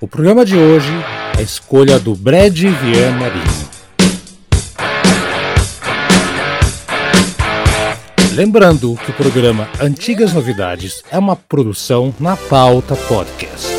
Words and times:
O 0.00 0.06
programa 0.06 0.44
de 0.44 0.56
hoje 0.56 0.92
é 1.36 1.40
a 1.40 1.42
escolha 1.42 1.98
do 1.98 2.14
Brad 2.14 2.56
Vier 2.56 3.12
Marinho. 3.18 3.68
Lembrando 8.32 8.96
que 9.04 9.10
o 9.10 9.14
programa 9.14 9.68
Antigas 9.80 10.32
Novidades 10.32 11.02
é 11.10 11.18
uma 11.18 11.34
produção 11.34 12.14
na 12.20 12.36
pauta 12.36 12.94
podcast. 12.94 13.77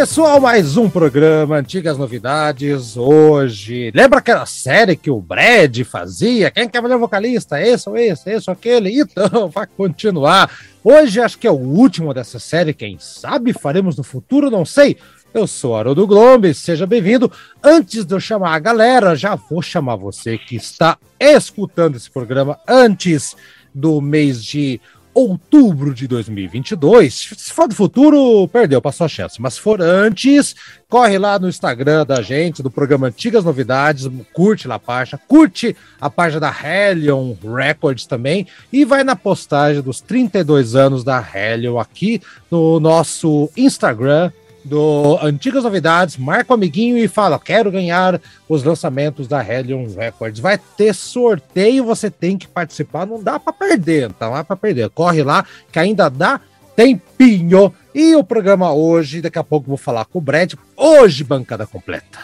Pessoal, 0.00 0.40
mais 0.40 0.78
um 0.78 0.88
programa 0.88 1.56
Antigas 1.56 1.98
Novidades. 1.98 2.96
Hoje, 2.96 3.92
lembra 3.94 4.20
aquela 4.20 4.46
série 4.46 4.96
que 4.96 5.10
o 5.10 5.20
Brad 5.20 5.78
fazia? 5.82 6.50
Quem 6.50 6.66
quer 6.66 6.82
é 6.82 6.96
o 6.96 6.98
vocalista? 6.98 7.60
Esse 7.60 7.86
ou 7.86 7.98
esse, 7.98 8.30
esse 8.30 8.48
ou 8.48 8.54
aquele? 8.54 8.98
Então, 8.98 9.50
vai 9.52 9.66
continuar. 9.66 10.50
Hoje 10.82 11.20
acho 11.20 11.38
que 11.38 11.46
é 11.46 11.50
o 11.50 11.54
último 11.54 12.14
dessa 12.14 12.38
série. 12.38 12.72
Quem 12.72 12.96
sabe 12.98 13.52
faremos 13.52 13.94
no 13.94 14.02
futuro, 14.02 14.50
não 14.50 14.64
sei. 14.64 14.96
Eu 15.34 15.46
sou 15.46 15.76
Haroldo 15.76 16.06
Glombe, 16.06 16.54
seja 16.54 16.86
bem-vindo. 16.86 17.30
Antes 17.62 18.06
de 18.06 18.14
eu 18.14 18.20
chamar 18.20 18.54
a 18.54 18.58
galera, 18.58 19.14
já 19.14 19.34
vou 19.34 19.60
chamar 19.60 19.96
você 19.96 20.38
que 20.38 20.56
está 20.56 20.96
escutando 21.20 21.96
esse 21.96 22.10
programa 22.10 22.58
antes 22.66 23.36
do 23.74 24.00
mês 24.00 24.42
de 24.42 24.80
outubro 25.12 25.94
de 25.94 26.06
2022. 26.06 27.30
Se 27.36 27.52
for 27.52 27.68
do 27.68 27.74
futuro, 27.74 28.46
perdeu, 28.48 28.80
passou 28.80 29.04
a 29.04 29.08
chance. 29.08 29.40
Mas 29.40 29.54
se 29.54 29.60
for 29.60 29.80
antes, 29.80 30.54
corre 30.88 31.18
lá 31.18 31.38
no 31.38 31.48
Instagram 31.48 32.06
da 32.06 32.22
gente, 32.22 32.62
do 32.62 32.70
programa 32.70 33.08
Antigas 33.08 33.44
Novidades, 33.44 34.08
curte 34.32 34.68
lá 34.68 34.76
a 34.76 34.78
página, 34.78 35.20
curte 35.28 35.76
a 36.00 36.08
página 36.08 36.40
da 36.40 36.54
Hellion 36.54 37.34
Records 37.42 38.06
também 38.06 38.46
e 38.72 38.84
vai 38.84 39.04
na 39.04 39.16
postagem 39.16 39.82
dos 39.82 40.00
32 40.00 40.74
anos 40.74 41.04
da 41.04 41.20
Hellion 41.20 41.78
aqui 41.78 42.20
no 42.50 42.80
nosso 42.80 43.50
Instagram 43.56 44.30
do 44.64 45.18
Antigas 45.22 45.64
Novidades, 45.64 46.16
marca 46.16 46.52
o 46.52 46.54
amiguinho 46.54 46.98
e 46.98 47.08
fala: 47.08 47.38
quero 47.38 47.70
ganhar 47.70 48.20
os 48.48 48.62
lançamentos 48.62 49.26
da 49.26 49.44
Hellion 49.44 49.86
Records. 49.94 50.40
Vai 50.40 50.58
ter 50.76 50.94
sorteio, 50.94 51.84
você 51.84 52.10
tem 52.10 52.36
que 52.36 52.46
participar, 52.46 53.06
não 53.06 53.22
dá 53.22 53.38
para 53.38 53.52
perder, 53.52 54.08
não 54.08 54.14
tá 54.14 54.28
lá 54.28 54.44
para 54.44 54.56
perder. 54.56 54.90
Corre 54.90 55.22
lá 55.22 55.44
que 55.72 55.78
ainda 55.78 56.08
dá 56.08 56.40
tempinho. 56.76 57.72
E 57.94 58.14
o 58.14 58.24
programa 58.24 58.72
hoje, 58.72 59.20
daqui 59.20 59.38
a 59.38 59.44
pouco 59.44 59.68
vou 59.68 59.76
falar 59.76 60.04
com 60.04 60.18
o 60.18 60.22
Brad. 60.22 60.54
Hoje, 60.76 61.24
bancada 61.24 61.66
completa. 61.66 62.18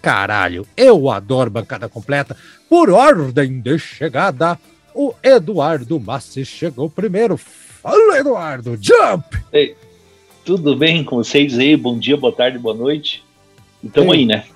Caralho, 0.00 0.66
eu 0.76 1.10
adoro 1.10 1.50
bancada 1.50 1.88
completa. 1.88 2.36
Por 2.68 2.90
ordem 2.90 3.60
de 3.60 3.78
chegada, 3.78 4.58
o 4.94 5.12
Eduardo 5.22 5.98
Massi 5.98 6.44
chegou 6.44 6.88
primeiro. 6.88 7.36
Fala, 7.36 8.18
Eduardo, 8.18 8.78
jump! 8.80 9.36
Ei. 9.52 9.76
Tudo 10.48 10.74
bem 10.74 11.04
com 11.04 11.16
vocês 11.16 11.58
aí? 11.58 11.76
Bom 11.76 11.98
dia, 11.98 12.16
boa 12.16 12.34
tarde, 12.34 12.58
boa 12.58 12.74
noite. 12.74 13.22
E 13.84 13.88
tamo 13.90 14.12
aí, 14.12 14.24
né? 14.24 14.46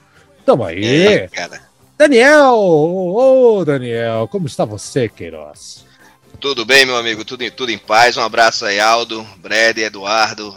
Tamo 0.43 0.65
aí. 0.65 0.83
É, 0.83 1.29
cara. 1.29 1.61
Daniel! 1.99 2.55
Ô, 2.55 3.59
oh, 3.59 3.63
Daniel, 3.63 4.27
como 4.27 4.47
está 4.47 4.65
você, 4.65 5.07
Queiroz? 5.07 5.85
Tudo 6.41 6.65
bem, 6.65 6.87
meu 6.87 6.97
amigo, 6.97 7.27
tudo 7.27 7.45
em, 7.45 7.51
tudo 7.51 7.71
em 7.71 7.77
paz. 7.77 8.17
Um 8.17 8.23
abraço 8.23 8.65
aí, 8.65 8.81
Aldo, 8.81 9.23
Brad, 9.37 9.77
Eduardo. 9.77 10.57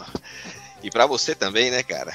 E 0.82 0.88
para 0.88 1.04
você 1.04 1.34
também, 1.34 1.70
né, 1.70 1.82
cara? 1.82 2.14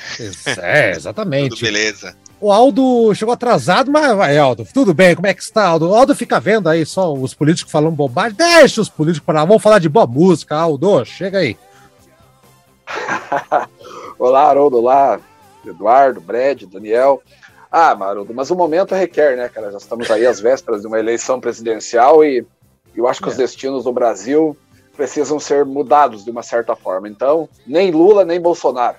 É, 0.57 0.89
exatamente. 0.97 1.51
tudo 1.51 1.61
beleza. 1.61 2.17
O 2.39 2.51
Aldo 2.51 3.13
chegou 3.13 3.35
atrasado, 3.35 3.91
mas 3.91 4.17
vai, 4.17 4.35
Aldo. 4.35 4.67
Tudo 4.73 4.95
bem, 4.95 5.13
como 5.13 5.27
é 5.27 5.33
que 5.35 5.43
está, 5.43 5.67
Aldo? 5.67 5.89
O 5.89 5.93
Aldo 5.93 6.15
fica 6.15 6.39
vendo 6.39 6.67
aí 6.67 6.88
só 6.88 7.13
os 7.13 7.35
políticos 7.35 7.71
falando 7.71 7.95
bobagem. 7.95 8.35
Deixa 8.35 8.81
os 8.81 8.89
políticos 8.89 9.27
para 9.27 9.41
lá, 9.41 9.45
vamos 9.45 9.61
falar 9.61 9.77
de 9.77 9.88
boa 9.88 10.07
música, 10.07 10.55
Aldo. 10.55 11.05
Chega 11.05 11.38
aí. 11.38 11.55
olá, 14.18 14.44
Haroldo, 14.44 14.78
olá, 14.78 15.19
Eduardo, 15.66 16.22
Brad, 16.22 16.63
Daniel. 16.63 17.22
Ah, 17.72 17.91
Haroldo, 17.91 18.34
mas 18.34 18.52
o 18.52 18.56
momento 18.56 18.94
requer, 18.94 19.38
né, 19.38 19.47
cara? 19.47 19.72
Já 19.72 19.78
estamos 19.78 20.09
aí 20.12 20.25
às 20.25 20.40
vésperas 20.40 20.81
de 20.81 20.88
uma 20.88 21.00
eleição 21.00 21.40
presidencial 21.40 22.24
e 22.24 22.46
eu 22.96 23.07
acho 23.07 23.22
que 23.22 23.30
é. 23.30 23.31
os 23.31 23.38
destinos 23.38 23.85
do 23.85 23.94
Brasil 23.94 24.57
precisam 24.96 25.40
ser 25.40 25.66
mudados 25.66 26.24
de 26.25 26.31
uma 26.31 26.44
certa 26.44 26.75
forma. 26.75 27.07
Então, 27.07 27.47
nem 27.66 27.91
Lula, 27.91 28.25
nem 28.25 28.40
Bolsonaro. 28.40 28.97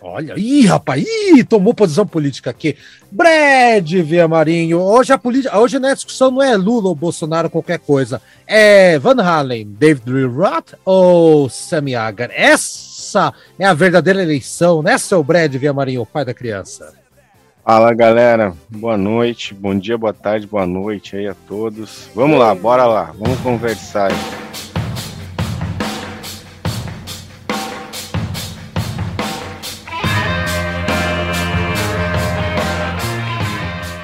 Olha, 0.00 0.34
ih, 0.36 0.66
rapaz, 0.66 1.04
ih, 1.04 1.42
tomou 1.42 1.74
posição 1.74 2.06
política 2.06 2.50
aqui. 2.50 2.76
Brad 3.10 3.90
Via 3.90 4.28
Marinho, 4.28 4.78
hoje 4.78 5.12
a 5.12 5.18
política, 5.18 5.58
hoje 5.58 5.78
na 5.78 5.94
discussão 5.94 6.30
não 6.30 6.42
é 6.42 6.54
Lula 6.56 6.88
ou 6.88 6.94
Bolsonaro, 6.94 7.50
qualquer 7.50 7.78
coisa. 7.78 8.20
É 8.46 8.98
Van 8.98 9.20
Halen, 9.20 9.66
David 9.66 10.08
Lee 10.08 10.24
Roth 10.24 10.74
ou 10.84 11.48
Sammy 11.48 11.96
Hagar? 11.96 12.30
Essa 12.32 12.95
essa 13.16 13.32
é 13.58 13.64
a 13.64 13.72
verdadeira 13.72 14.22
eleição, 14.22 14.82
né, 14.82 14.98
seu 14.98 15.24
Brad 15.24 15.54
Marinho, 15.74 16.02
o 16.02 16.06
pai 16.06 16.24
da 16.24 16.34
criança? 16.34 16.92
Fala 17.64 17.92
galera, 17.94 18.52
boa 18.68 18.96
noite, 18.96 19.54
bom 19.54 19.76
dia, 19.76 19.98
boa 19.98 20.12
tarde, 20.12 20.46
boa 20.46 20.66
noite 20.66 21.16
aí 21.16 21.26
a 21.26 21.34
todos. 21.48 22.08
Vamos 22.14 22.38
lá, 22.38 22.54
bora 22.54 22.84
lá, 22.84 23.12
vamos 23.18 23.40
conversar 23.40 24.12
aí. 24.12 24.46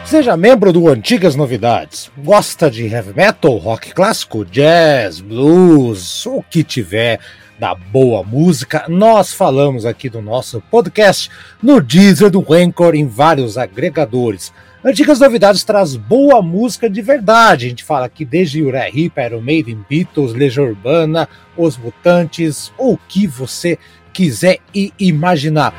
Seja 0.07 0.37
membro 0.37 0.73
do 0.73 0.89
Antigas 0.89 1.37
Novidades. 1.37 2.11
Gosta 2.19 2.71
de 2.71 2.87
heavy 2.87 3.15
metal, 3.15 3.57
rock 3.57 3.95
clássico, 3.95 4.45
jazz, 4.45 5.21
blues, 5.21 6.27
o 6.27 6.43
que 6.43 6.63
tiver 6.63 7.19
da 7.63 7.77
boa 7.77 8.25
música, 8.25 8.87
nós 8.89 9.33
falamos 9.33 9.87
aqui 9.87 10.09
do 10.09 10.21
nosso 10.21 10.61
podcast 10.63 11.31
no 11.63 11.81
Deezer 11.81 12.29
do 12.29 12.45
Anchor 12.53 12.97
em 12.97 13.07
vários 13.07 13.57
agregadores. 13.57 14.53
Antigas 14.85 15.21
Novidades 15.21 15.63
traz 15.63 15.95
boa 15.95 16.43
música 16.43 16.91
de 16.91 17.01
verdade. 17.01 17.67
A 17.67 17.69
gente 17.69 17.85
fala 17.85 18.07
aqui 18.07 18.25
desde 18.25 18.61
Uriah 18.61 18.89
Heep, 18.89 19.17
Iron 19.17 19.41
Maiden, 19.43 19.87
Beatles, 19.89 20.33
Legião 20.33 20.67
Urbana, 20.67 21.29
Os 21.57 21.79
Mutantes, 21.79 22.73
o 22.77 22.99
que 22.99 23.29
você 23.29 23.79
quiser 24.13 24.59
e 24.75 24.93
imaginar. 24.99 25.73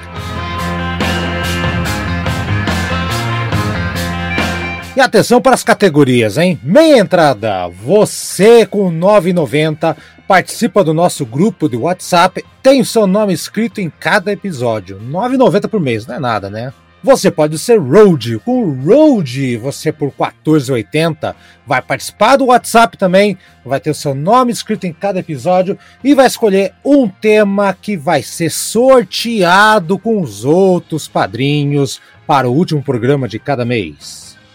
E 4.96 5.02
atenção 5.02 5.42
para 5.42 5.56
as 5.56 5.64
categorias, 5.64 6.38
hein? 6.38 6.58
Meia 6.64 7.00
entrada, 7.00 7.68
você 7.68 8.66
com 8.66 8.90
9,90 8.90 9.98
participa 10.34 10.84
do 10.84 10.96
nosso 10.96 11.28
grupo 11.28 11.70
de 11.70 11.78
WhatsApp, 11.78 12.44
tem 12.64 12.82
o 12.82 12.86
seu 12.86 13.06
nome 13.06 13.34
escrito 13.34 13.80
em 13.80 13.88
cada 13.88 14.32
episódio. 14.32 15.00
9,90 15.00 15.68
por 15.70 15.80
mês, 15.80 16.08
não 16.08 16.16
é 16.16 16.20
nada, 16.20 16.50
né? 16.50 16.74
Você 17.04 17.30
pode 17.30 17.60
ser 17.60 17.80
Road. 17.80 18.40
Com 18.40 18.72
Road, 18.84 19.58
você 19.58 19.92
por 19.92 20.10
14,80 20.10 21.36
vai 21.68 21.84
participar 21.84 22.38
do 22.38 22.46
WhatsApp 22.46 22.98
também, 22.98 23.38
vai 23.64 23.80
ter 23.80 23.92
o 23.92 23.94
seu 23.94 24.16
nome 24.16 24.52
escrito 24.52 24.88
em 24.88 24.92
cada 24.92 25.20
episódio 25.20 25.78
e 26.04 26.16
vai 26.16 26.26
escolher 26.26 26.74
um 26.84 27.08
tema 27.08 27.72
que 27.80 27.96
vai 27.96 28.24
ser 28.24 28.50
sorteado 28.50 30.00
com 30.00 30.20
os 30.20 30.44
outros 30.44 31.08
padrinhos 31.08 32.02
para 32.26 32.50
o 32.50 32.56
último 32.56 32.82
programa 32.82 33.28
de 33.28 33.38
cada 33.38 33.64
mês. 33.64 34.33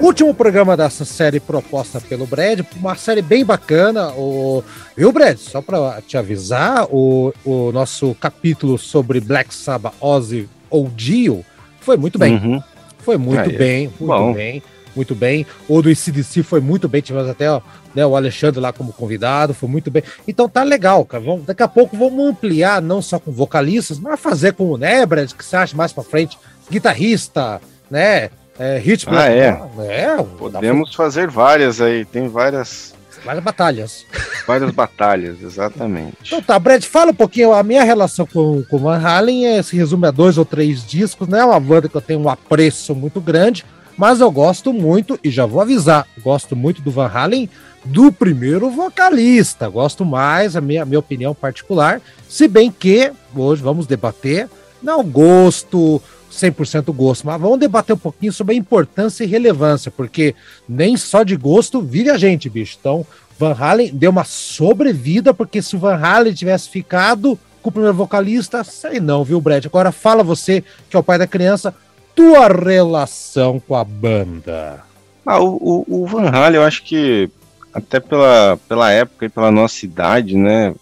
último 0.00 0.32
programa 0.34 0.76
dessa 0.76 1.04
série 1.04 1.40
proposta 1.40 2.00
pelo 2.00 2.26
Brad, 2.26 2.60
uma 2.76 2.94
série 2.94 3.22
bem 3.22 3.44
bacana. 3.44 4.10
O... 4.12 4.62
Viu, 4.96 5.12
Brad? 5.12 5.36
Só 5.38 5.60
para 5.60 6.00
te 6.02 6.16
avisar, 6.16 6.86
o, 6.90 7.32
o 7.44 7.72
nosso 7.72 8.14
capítulo 8.14 8.78
sobre 8.78 9.20
Black 9.20 9.54
Sabbath, 9.54 9.94
Ozzy 10.00 10.48
ou 10.70 10.88
Dio 10.88 11.44
foi 11.80 11.96
muito 11.96 12.18
bem. 12.18 12.34
Uhum. 12.34 12.62
Foi 12.98 13.16
muito 13.16 13.50
é. 13.50 13.52
bem, 13.52 13.92
muito 13.98 14.06
Bom. 14.06 14.34
bem, 14.34 14.62
muito 14.94 15.14
bem. 15.14 15.46
O 15.66 15.80
do 15.80 15.90
ICDC 15.90 16.42
foi 16.42 16.60
muito 16.60 16.88
bem, 16.88 17.00
tivemos 17.00 17.30
até 17.30 17.50
ó, 17.50 17.62
né, 17.94 18.04
o 18.04 18.14
Alexandre 18.14 18.60
lá 18.60 18.72
como 18.72 18.92
convidado, 18.92 19.54
foi 19.54 19.68
muito 19.68 19.90
bem. 19.90 20.02
Então 20.26 20.48
tá 20.48 20.62
legal, 20.62 21.04
cara. 21.04 21.24
Vamos, 21.24 21.46
daqui 21.46 21.62
a 21.62 21.68
pouco 21.68 21.96
vamos 21.96 22.28
ampliar, 22.28 22.82
não 22.82 23.00
só 23.00 23.18
com 23.18 23.32
vocalistas, 23.32 23.98
mas 23.98 24.20
fazer 24.20 24.52
com 24.52 24.72
o 24.72 24.76
né, 24.76 25.06
Brad, 25.06 25.32
que 25.32 25.44
você 25.44 25.56
acha 25.56 25.76
mais 25.76 25.92
para 25.92 26.04
frente, 26.04 26.38
guitarrista, 26.70 27.60
né? 27.90 28.30
É, 28.58 28.78
ritmo. 28.78 29.14
Ah, 29.14 29.28
é. 29.28 29.60
é 29.86 30.16
Podemos 30.36 30.94
fazer 30.94 31.28
várias 31.28 31.80
aí, 31.80 32.04
tem 32.04 32.28
várias. 32.28 32.94
Várias 33.24 33.44
batalhas. 33.44 34.06
Várias 34.46 34.70
batalhas, 34.72 35.40
exatamente. 35.42 36.16
Então 36.26 36.42
tá, 36.42 36.58
Brad, 36.58 36.82
fala 36.84 37.12
um 37.12 37.14
pouquinho. 37.14 37.52
A 37.52 37.62
minha 37.62 37.84
relação 37.84 38.26
com, 38.26 38.62
com 38.64 38.78
Van 38.78 38.98
Halen 38.98 39.46
é, 39.46 39.62
se 39.62 39.76
resume 39.76 40.06
a 40.06 40.10
dois 40.10 40.38
ou 40.38 40.44
três 40.44 40.84
discos, 40.84 41.28
né? 41.28 41.40
É 41.40 41.44
uma 41.44 41.60
banda 41.60 41.88
que 41.88 41.96
eu 41.96 42.00
tenho 42.00 42.20
um 42.20 42.28
apreço 42.28 42.94
muito 42.94 43.20
grande, 43.20 43.64
mas 43.96 44.20
eu 44.20 44.30
gosto 44.30 44.72
muito, 44.72 45.18
e 45.22 45.30
já 45.30 45.46
vou 45.46 45.60
avisar, 45.60 46.06
gosto 46.22 46.54
muito 46.54 46.82
do 46.82 46.90
Van 46.90 47.10
Halen 47.12 47.48
do 47.84 48.12
primeiro 48.12 48.70
vocalista. 48.70 49.68
Gosto 49.68 50.04
mais, 50.04 50.56
a 50.56 50.60
minha, 50.60 50.82
a 50.82 50.86
minha 50.86 50.98
opinião 50.98 51.34
particular. 51.34 52.00
Se 52.28 52.46
bem 52.46 52.70
que, 52.70 53.12
hoje 53.34 53.62
vamos 53.62 53.86
debater, 53.86 54.48
não 54.82 55.02
gosto 55.02 56.00
100% 56.30 56.92
gosto, 56.94 57.26
mas 57.26 57.40
vamos 57.40 57.58
debater 57.58 57.94
um 57.94 57.98
pouquinho 57.98 58.32
sobre 58.32 58.54
a 58.54 58.58
importância 58.58 59.24
e 59.24 59.26
relevância, 59.26 59.90
porque 59.90 60.34
nem 60.68 60.96
só 60.96 61.22
de 61.22 61.36
gosto 61.36 61.80
vive 61.80 62.10
a 62.10 62.18
gente, 62.18 62.48
bicho. 62.48 62.76
Então, 62.78 63.06
Van 63.38 63.56
Halen 63.58 63.94
deu 63.94 64.10
uma 64.10 64.24
sobrevida, 64.24 65.32
porque 65.32 65.62
se 65.62 65.76
o 65.76 65.78
Van 65.78 65.96
Halen 65.96 66.34
tivesse 66.34 66.68
ficado 66.68 67.38
com 67.62 67.70
o 67.70 67.72
primeiro 67.72 67.96
vocalista, 67.96 68.64
sei 68.64 69.00
não, 69.00 69.24
viu, 69.24 69.40
Brad? 69.40 69.64
Agora 69.66 69.92
fala 69.92 70.22
você, 70.22 70.62
que 70.90 70.96
é 70.96 70.98
o 70.98 71.02
pai 71.02 71.18
da 71.18 71.26
criança, 71.26 71.74
tua 72.14 72.48
relação 72.48 73.60
com 73.60 73.74
a 73.74 73.84
banda. 73.84 74.82
Ah, 75.24 75.40
o, 75.40 75.84
o, 75.86 76.02
o 76.02 76.06
Van 76.06 76.28
Halen, 76.28 76.56
eu 76.60 76.66
acho 76.66 76.82
que 76.82 77.30
até 77.72 78.00
pela, 78.00 78.58
pela 78.68 78.90
época 78.90 79.26
e 79.26 79.28
pela 79.28 79.50
nossa 79.50 79.84
idade, 79.84 80.36
né? 80.36 80.74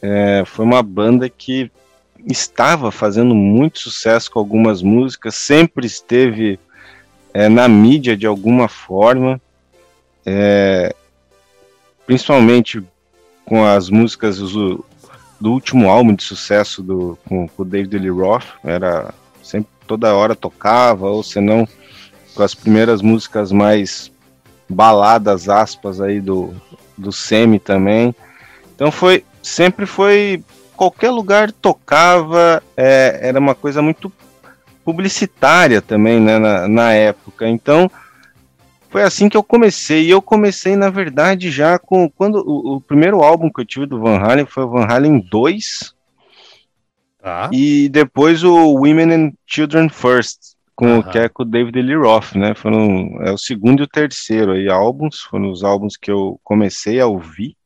É, 0.00 0.44
foi 0.46 0.64
uma 0.64 0.82
banda 0.82 1.28
que 1.28 1.70
estava 2.26 2.90
fazendo 2.90 3.34
muito 3.34 3.78
sucesso 3.78 4.30
com 4.30 4.38
algumas 4.38 4.82
músicas, 4.82 5.36
sempre 5.36 5.86
esteve 5.86 6.58
é, 7.32 7.48
na 7.48 7.68
mídia 7.68 8.16
de 8.16 8.26
alguma 8.26 8.68
forma, 8.68 9.40
é, 10.24 10.94
principalmente 12.04 12.82
com 13.44 13.64
as 13.64 13.88
músicas 13.88 14.38
do, 14.38 14.84
do, 15.40 15.52
último 15.52 15.88
álbum 15.88 16.14
de 16.14 16.24
sucesso 16.24 16.82
do, 16.82 17.18
com, 17.28 17.46
com 17.46 17.62
o 17.62 17.64
David 17.64 17.96
Lee 17.98 18.10
Roth, 18.10 18.46
era 18.64 19.14
sempre 19.42 19.70
toda 19.86 20.14
hora 20.14 20.34
tocava, 20.34 21.08
ou 21.08 21.22
senão 21.22 21.66
com 22.34 22.42
as 22.42 22.54
primeiras 22.54 23.00
músicas 23.00 23.52
mais 23.52 24.10
baladas, 24.68 25.48
aspas, 25.48 26.00
aí 26.00 26.20
do, 26.20 26.52
do 26.98 27.12
Semi 27.12 27.60
também. 27.60 28.14
Então 28.74 28.90
foi 28.90 29.24
sempre 29.42 29.86
foi 29.86 30.42
qualquer 30.76 31.10
lugar 31.10 31.50
tocava, 31.50 32.62
é, 32.76 33.18
era 33.22 33.40
uma 33.40 33.54
coisa 33.54 33.82
muito 33.82 34.12
publicitária 34.84 35.82
também, 35.82 36.20
né, 36.20 36.38
na, 36.38 36.68
na 36.68 36.92
época. 36.92 37.48
Então, 37.48 37.90
foi 38.88 39.02
assim 39.02 39.28
que 39.28 39.36
eu 39.36 39.42
comecei. 39.42 40.04
E 40.04 40.10
eu 40.10 40.22
comecei, 40.22 40.76
na 40.76 40.88
verdade, 40.90 41.50
já 41.50 41.78
com. 41.78 42.08
quando 42.08 42.36
O, 42.46 42.76
o, 42.76 42.80
primeiro 42.80 43.22
álbum 43.22 43.50
que 43.50 43.60
eu 43.60 43.64
tive 43.64 43.86
do 43.86 44.00
Van 44.00 44.18
Halen 44.18 44.46
foi 44.46 44.64
o 44.64 44.70
Van 44.70 44.86
Halen 44.86 45.20
2. 45.30 45.94
Ah. 47.22 47.50
E 47.52 47.88
depois 47.88 48.44
o 48.44 48.54
Women 48.74 49.12
and 49.12 49.32
Children 49.46 49.88
First, 49.88 50.54
com, 50.76 51.02
que 51.02 51.18
é 51.18 51.28
com 51.28 51.42
o 51.42 51.46
David 51.46 51.82
Lee 51.82 51.96
Roth, 51.96 52.36
né? 52.36 52.54
Foram, 52.54 53.18
é 53.22 53.32
o 53.32 53.38
segundo 53.38 53.80
e 53.80 53.82
o 53.82 53.88
terceiro 53.88 54.52
aí, 54.52 54.68
álbuns. 54.68 55.22
Foram 55.22 55.50
os 55.50 55.64
álbuns 55.64 55.96
que 55.96 56.10
eu 56.10 56.38
comecei 56.44 57.00
a 57.00 57.06
ouvir. 57.06 57.56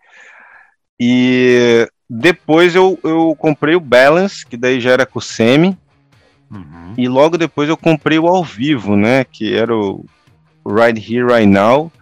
E 0.99 1.87
depois 2.13 2.75
eu, 2.75 2.99
eu 3.05 3.37
comprei 3.39 3.77
o 3.77 3.81
Balance, 3.81 4.45
que 4.45 4.57
daí 4.57 4.81
já 4.81 4.91
era 4.91 5.07
com 5.07 5.21
o 5.21 5.23
Semi. 5.23 5.79
Uhum. 6.51 6.95
E 6.99 7.07
logo 7.07 7.39
depois 7.39 7.69
eu 7.69 7.77
comprei 7.77 8.19
o 8.19 8.27
ao 8.27 8.43
vivo, 8.43 8.97
né? 8.97 9.23
Que 9.23 9.55
era 9.55 9.73
o 9.73 10.05
Right 10.67 10.99
Here, 10.99 11.25
Right 11.25 11.47
Now. 11.47 11.93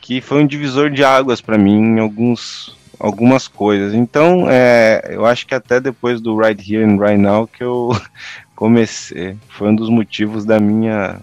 Que 0.00 0.22
foi 0.22 0.42
um 0.42 0.46
divisor 0.46 0.88
de 0.88 1.04
águas 1.04 1.42
para 1.42 1.58
mim 1.58 1.78
em 1.78 1.98
alguns, 1.98 2.74
algumas 2.98 3.46
coisas. 3.46 3.92
Então, 3.92 4.46
é, 4.48 5.02
eu 5.10 5.26
acho 5.26 5.46
que 5.46 5.54
até 5.54 5.78
depois 5.78 6.18
do 6.18 6.34
Right 6.34 6.62
Here 6.62 6.82
and 6.82 6.96
Right 6.96 7.20
Now 7.20 7.46
que 7.46 7.62
eu 7.62 7.90
comecei. 8.56 9.36
Foi 9.50 9.68
um 9.68 9.76
dos 9.76 9.90
motivos 9.90 10.46
da 10.46 10.58
minha 10.58 11.20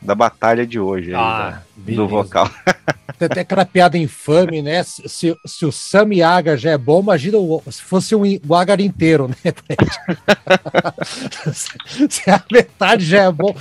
da 0.00 0.14
batalha 0.14 0.66
de 0.66 0.78
hoje, 0.78 1.12
ah, 1.14 1.60
aí, 1.76 1.94
da, 1.94 2.02
do 2.02 2.08
vocal. 2.08 2.50
Tem 3.18 3.26
até 3.26 3.40
aquela 3.40 3.64
piada 3.64 3.98
infame, 3.98 4.62
né? 4.62 4.82
Se, 4.84 5.36
se 5.44 5.66
o 5.66 5.72
Sam 5.72 6.14
Yaga 6.14 6.56
já 6.56 6.70
é 6.70 6.78
bom, 6.78 7.00
imagina 7.00 7.36
o, 7.36 7.62
se 7.68 7.82
fosse 7.82 8.14
um, 8.14 8.22
o 8.46 8.54
Agar 8.54 8.80
inteiro, 8.80 9.28
né? 9.28 9.34
se 12.08 12.30
a 12.30 12.40
metade 12.50 13.04
já 13.04 13.24
é 13.24 13.32
bom. 13.32 13.54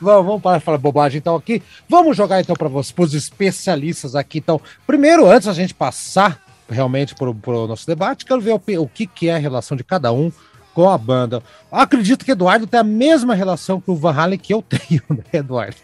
Vamos, 0.00 0.26
vamos 0.26 0.42
parar 0.42 0.58
de 0.58 0.64
falar 0.64 0.78
bobagem 0.78 1.18
então 1.18 1.34
aqui. 1.34 1.62
Vamos 1.88 2.16
jogar 2.16 2.40
então 2.40 2.54
para 2.54 2.68
os 2.68 3.14
especialistas 3.14 4.14
aqui. 4.14 4.38
Então, 4.38 4.60
primeiro, 4.86 5.26
antes 5.26 5.48
a 5.48 5.52
gente 5.52 5.74
passar 5.74 6.40
realmente 6.70 7.14
para 7.14 7.30
o 7.30 7.66
nosso 7.66 7.86
debate, 7.86 8.26
quero 8.26 8.40
ver 8.40 8.52
o, 8.52 8.82
o 8.82 8.88
que, 8.88 9.06
que 9.06 9.28
é 9.28 9.34
a 9.34 9.38
relação 9.38 9.76
de 9.76 9.82
cada 9.82 10.12
um 10.12 10.30
com 10.78 10.88
a 10.88 10.96
banda. 10.96 11.42
Acredito 11.72 12.24
que 12.24 12.30
Eduardo 12.30 12.64
tem 12.64 12.78
a 12.78 12.84
mesma 12.84 13.34
relação 13.34 13.80
com 13.80 13.90
o 13.90 13.96
Van 13.96 14.12
Halen 14.12 14.38
que 14.38 14.54
eu 14.54 14.62
tenho, 14.62 15.02
né, 15.10 15.24
Eduardo? 15.32 15.74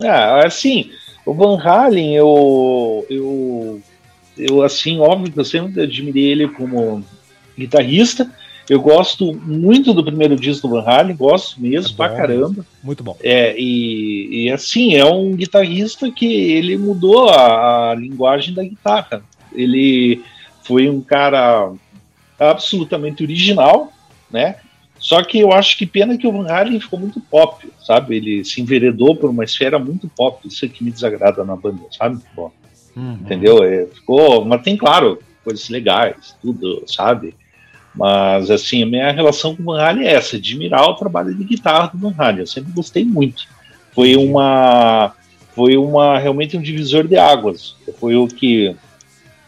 Ah, 0.00 0.46
assim, 0.46 0.92
o 1.26 1.34
Van 1.34 1.60
Halen, 1.60 2.14
eu, 2.14 3.04
eu, 3.10 3.82
eu 4.38 4.62
assim, 4.62 5.00
óbvio 5.00 5.32
que 5.32 5.40
eu 5.40 5.44
sempre 5.44 5.82
admirei 5.82 6.26
ele 6.26 6.46
como 6.46 7.02
guitarrista. 7.58 8.30
Eu 8.70 8.80
gosto 8.80 9.34
muito 9.34 9.92
do 9.92 10.04
primeiro 10.04 10.36
disco 10.36 10.68
do 10.68 10.74
Van 10.74 10.88
Halen, 10.88 11.16
gosto 11.16 11.60
mesmo, 11.60 11.92
é 11.92 11.96
pra 11.96 12.10
caramba. 12.10 12.64
Muito 12.84 13.02
bom. 13.02 13.16
É, 13.24 13.56
e, 13.58 14.44
e 14.44 14.52
assim, 14.52 14.94
é 14.94 15.04
um 15.04 15.34
guitarrista 15.34 16.08
que 16.12 16.32
ele 16.32 16.78
mudou 16.78 17.28
a, 17.28 17.90
a 17.90 17.94
linguagem 17.96 18.54
da 18.54 18.62
guitarra. 18.62 19.24
Ele 19.52 20.22
foi 20.62 20.88
um 20.88 21.00
cara 21.00 21.72
absolutamente 22.38 23.24
original, 23.24 23.92
né? 24.30 24.56
Só 24.98 25.22
que 25.22 25.38
eu 25.38 25.52
acho 25.52 25.76
que 25.76 25.86
pena 25.86 26.16
que 26.16 26.26
o 26.26 26.32
Van 26.32 26.50
Halen 26.50 26.80
ficou 26.80 26.98
muito 26.98 27.20
pop, 27.20 27.70
sabe? 27.84 28.16
Ele 28.16 28.44
se 28.44 28.60
enveredou 28.60 29.14
por 29.14 29.30
uma 29.30 29.44
esfera 29.44 29.78
muito 29.78 30.08
pop. 30.08 30.46
Isso 30.48 30.64
é 30.64 30.68
que 30.68 30.82
me 30.82 30.90
desagrada 30.90 31.44
na 31.44 31.54
banda, 31.54 31.82
sabe? 31.96 32.18
Bom, 32.34 32.50
uhum. 32.96 33.12
Entendeu? 33.20 33.62
É, 33.62 33.86
ficou, 33.86 34.44
mas 34.44 34.62
tem, 34.62 34.76
claro, 34.76 35.18
coisas 35.44 35.68
legais, 35.68 36.34
tudo, 36.40 36.82
sabe? 36.86 37.34
Mas, 37.94 38.50
assim, 38.50 38.82
a 38.82 38.86
minha 38.86 39.12
relação 39.12 39.54
com 39.54 39.62
o 39.62 39.66
Van 39.66 39.80
Halen 39.80 40.06
é 40.06 40.14
essa, 40.14 40.36
admirar 40.36 40.84
o 40.84 40.94
trabalho 40.94 41.34
de 41.34 41.44
guitarra 41.44 41.90
do 41.92 41.98
Van 41.98 42.14
Halen. 42.16 42.40
Eu 42.40 42.46
sempre 42.46 42.72
gostei 42.72 43.04
muito. 43.04 43.46
Foi 43.92 44.16
uma... 44.16 45.12
Foi 45.54 45.76
uma, 45.78 46.18
realmente 46.18 46.56
um 46.56 46.60
divisor 46.60 47.06
de 47.06 47.16
águas. 47.16 47.76
Foi 47.98 48.16
o 48.16 48.26
que... 48.26 48.76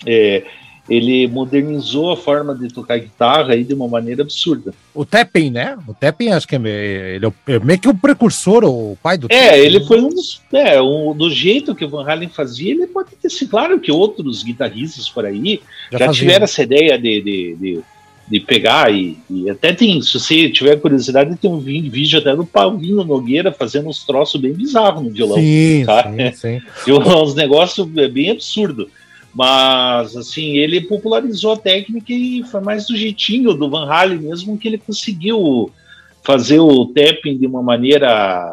É, 0.06 0.44
ele 0.88 1.26
modernizou 1.28 2.10
a 2.10 2.16
forma 2.16 2.54
de 2.54 2.68
tocar 2.68 2.98
guitarra 2.98 3.52
aí 3.52 3.62
de 3.62 3.74
uma 3.74 3.86
maneira 3.86 4.22
absurda. 4.22 4.72
O 4.94 5.04
Teppen, 5.04 5.50
né? 5.50 5.76
O 5.86 5.92
Teppen 5.92 6.32
acho 6.32 6.48
que 6.48 6.56
é, 6.56 7.16
ele 7.16 7.26
é 7.26 7.58
meio 7.58 7.78
que 7.78 7.88
o 7.88 7.94
precursor, 7.94 8.64
o 8.64 8.96
pai 9.02 9.18
do 9.18 9.28
É, 9.30 9.58
ele 9.58 9.80
foi 9.84 10.00
um 10.00 10.08
dos. 10.08 10.40
É, 10.52 10.80
um, 10.80 11.14
do 11.14 11.30
jeito 11.30 11.74
que 11.74 11.84
o 11.84 11.88
Van 11.88 12.10
Halen 12.10 12.30
fazia, 12.30 12.72
ele 12.72 12.86
pode 12.86 13.10
ter 13.20 13.28
sido. 13.28 13.50
Claro 13.50 13.78
que 13.78 13.92
outros 13.92 14.42
guitarristas 14.42 15.08
por 15.08 15.26
aí 15.26 15.60
já, 15.92 15.98
já 15.98 16.08
tiveram 16.12 16.44
essa 16.44 16.62
ideia 16.62 16.98
de, 16.98 17.20
de, 17.20 17.56
de, 17.56 17.80
de 18.28 18.40
pegar 18.40 18.92
e, 18.92 19.18
e, 19.28 19.50
até 19.50 19.72
tem, 19.74 20.00
se 20.00 20.18
você 20.18 20.48
tiver 20.48 20.76
curiosidade, 20.76 21.36
tem 21.36 21.50
um 21.50 21.58
vídeo 21.58 22.18
até 22.18 22.34
do 22.34 22.46
Paulinho 22.46 23.04
Nogueira 23.04 23.52
fazendo 23.52 23.88
uns 23.88 24.04
troços 24.04 24.40
bem 24.40 24.52
bizarros 24.52 25.02
no 25.02 25.10
violão. 25.10 25.36
Sim, 25.36 25.84
tá? 25.84 26.10
sim, 26.32 26.60
sim. 26.86 26.92
uns 26.92 27.34
negócios 27.34 27.86
bem 27.86 28.30
absurdos. 28.30 28.88
Mas, 29.38 30.16
assim, 30.16 30.56
ele 30.56 30.80
popularizou 30.80 31.52
a 31.52 31.56
técnica 31.56 32.12
e 32.12 32.42
foi 32.42 32.60
mais 32.60 32.88
do 32.88 32.96
jeitinho 32.96 33.54
do 33.54 33.70
Van 33.70 33.88
Halen 33.88 34.18
mesmo 34.18 34.58
que 34.58 34.66
ele 34.66 34.78
conseguiu 34.78 35.70
fazer 36.24 36.58
o 36.58 36.86
tapping 36.86 37.38
de 37.38 37.46
uma 37.46 37.62
maneira 37.62 38.52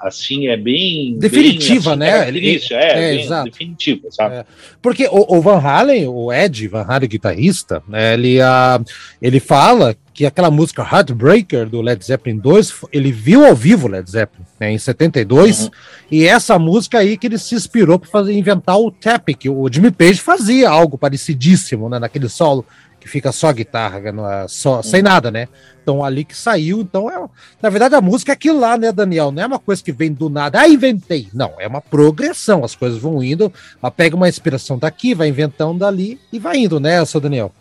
assim 0.00 0.46
é 0.46 0.56
bem 0.56 1.18
definitiva, 1.18 1.96
bem, 1.96 2.08
assim, 2.08 2.18
né? 2.20 2.28
Ele, 2.28 2.60
é, 2.70 3.00
é 3.00 3.20
exato. 3.20 3.50
definitiva, 3.50 4.08
sabe? 4.10 4.36
É. 4.36 4.44
Porque 4.80 5.08
o, 5.10 5.36
o, 5.36 5.42
Van 5.42 5.58
Halen, 5.58 6.06
o 6.06 6.32
Ed 6.32 6.68
Van 6.68 6.86
Halen 6.88 7.08
guitarrista, 7.08 7.82
né, 7.88 8.14
ele 8.14 8.38
uh, 8.40 8.84
ele 9.20 9.40
fala 9.40 9.96
que 10.14 10.24
aquela 10.24 10.50
música 10.50 10.82
Heartbreaker 10.82 11.68
do 11.68 11.82
Led 11.82 12.04
Zeppelin 12.04 12.38
2, 12.38 12.82
ele 12.92 13.10
viu 13.10 13.44
ao 13.44 13.54
vivo 13.56 13.88
Led 13.88 14.08
Zeppelin 14.08 14.46
né, 14.58 14.72
em 14.72 14.78
72, 14.78 15.64
uhum. 15.64 15.70
e 16.10 16.24
essa 16.26 16.58
música 16.58 16.98
aí 16.98 17.16
que 17.16 17.26
ele 17.26 17.38
se 17.38 17.54
inspirou 17.54 17.98
para 17.98 18.10
fazer 18.10 18.32
inventar 18.32 18.78
o 18.78 18.90
tapping, 18.90 19.34
que 19.34 19.48
o 19.48 19.68
Jimmy 19.70 19.90
Page 19.90 20.20
fazia 20.20 20.68
algo 20.68 20.98
parecidíssimo 20.98 21.88
né, 21.88 21.98
naquele 21.98 22.28
solo 22.28 22.64
que 23.00 23.08
fica 23.08 23.30
só 23.30 23.52
guitarra, 23.52 24.00
só, 24.48 24.82
sem 24.82 25.02
nada, 25.02 25.30
né? 25.30 25.48
Então 25.82 26.04
ali 26.04 26.24
que 26.24 26.36
saiu, 26.36 26.80
então 26.80 27.08
é, 27.08 27.28
na 27.62 27.70
verdade 27.70 27.94
a 27.94 28.00
música 28.00 28.32
é 28.32 28.34
aquilo 28.34 28.58
lá, 28.58 28.76
né, 28.76 28.90
Daniel? 28.90 29.30
Não 29.30 29.42
é 29.42 29.46
uma 29.46 29.58
coisa 29.58 29.82
que 29.82 29.92
vem 29.92 30.12
do 30.12 30.28
nada, 30.28 30.60
ah, 30.60 30.68
inventei. 30.68 31.28
Não, 31.32 31.54
é 31.58 31.66
uma 31.66 31.80
progressão, 31.80 32.64
as 32.64 32.74
coisas 32.74 32.98
vão 32.98 33.22
indo, 33.22 33.52
ela 33.80 33.90
pega 33.90 34.16
uma 34.16 34.28
inspiração 34.28 34.78
daqui, 34.78 35.14
vai 35.14 35.28
inventando 35.28 35.78
dali 35.78 36.20
e 36.32 36.38
vai 36.38 36.58
indo, 36.58 36.80
né, 36.80 37.04
seu 37.04 37.20
Daniel? 37.20 37.52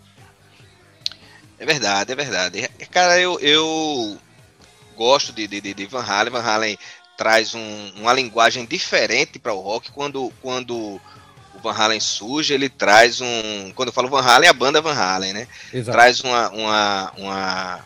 É 1.60 1.66
verdade, 1.66 2.12
é 2.12 2.16
verdade. 2.16 2.70
Cara, 2.92 3.20
eu, 3.20 3.40
eu 3.40 4.18
gosto 4.98 5.32
de, 5.32 5.48
de, 5.48 5.62
de 5.62 5.86
Van 5.86 6.02
Halen. 6.02 6.34
Van 6.34 6.42
Halen 6.42 6.78
traz 7.16 7.54
um, 7.54 7.92
uma 7.96 8.12
linguagem 8.12 8.66
diferente 8.66 9.40
para 9.40 9.54
o 9.54 9.62
rock 9.62 9.92
quando, 9.92 10.34
quando 10.42 10.76
o 10.76 11.60
Van 11.62 11.72
Halen 11.72 12.00
surge, 12.00 12.54
ele 12.54 12.70
traz 12.70 13.22
um. 13.22 13.72
Quando 13.76 13.90
eu 13.90 13.94
falo 13.94 14.10
Van 14.10 14.22
Halen, 14.22 14.48
é 14.48 14.50
a 14.50 14.54
banda 14.54 14.82
Van 14.82 14.94
Halen, 14.94 15.34
né? 15.34 15.48
Exato. 15.74 15.96
Traz 15.96 16.20
uma, 16.22 16.50
uma, 16.50 17.14
uma, 17.18 17.86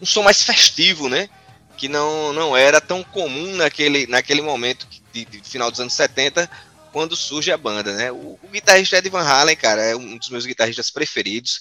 um 0.00 0.06
som 0.06 0.22
mais 0.22 0.42
festivo, 0.42 1.08
né? 1.08 1.28
Que 1.76 1.88
não, 1.88 2.32
não 2.32 2.56
era 2.56 2.80
tão 2.80 3.02
comum 3.02 3.56
naquele, 3.56 4.06
naquele 4.06 4.40
momento 4.40 4.86
de, 5.12 5.24
de 5.24 5.40
final 5.42 5.70
dos 5.70 5.80
anos 5.80 5.92
70, 5.92 6.48
quando 6.92 7.14
surge 7.14 7.52
a 7.52 7.58
banda, 7.58 7.92
né? 7.92 8.10
O, 8.10 8.38
o 8.42 8.48
guitarrista 8.50 8.96
Ed 8.96 9.08
Van 9.10 9.22
Halen, 9.22 9.56
cara, 9.56 9.82
é 9.82 9.94
um 9.94 10.16
dos 10.16 10.30
meus 10.30 10.46
guitarristas 10.46 10.90
preferidos. 10.90 11.60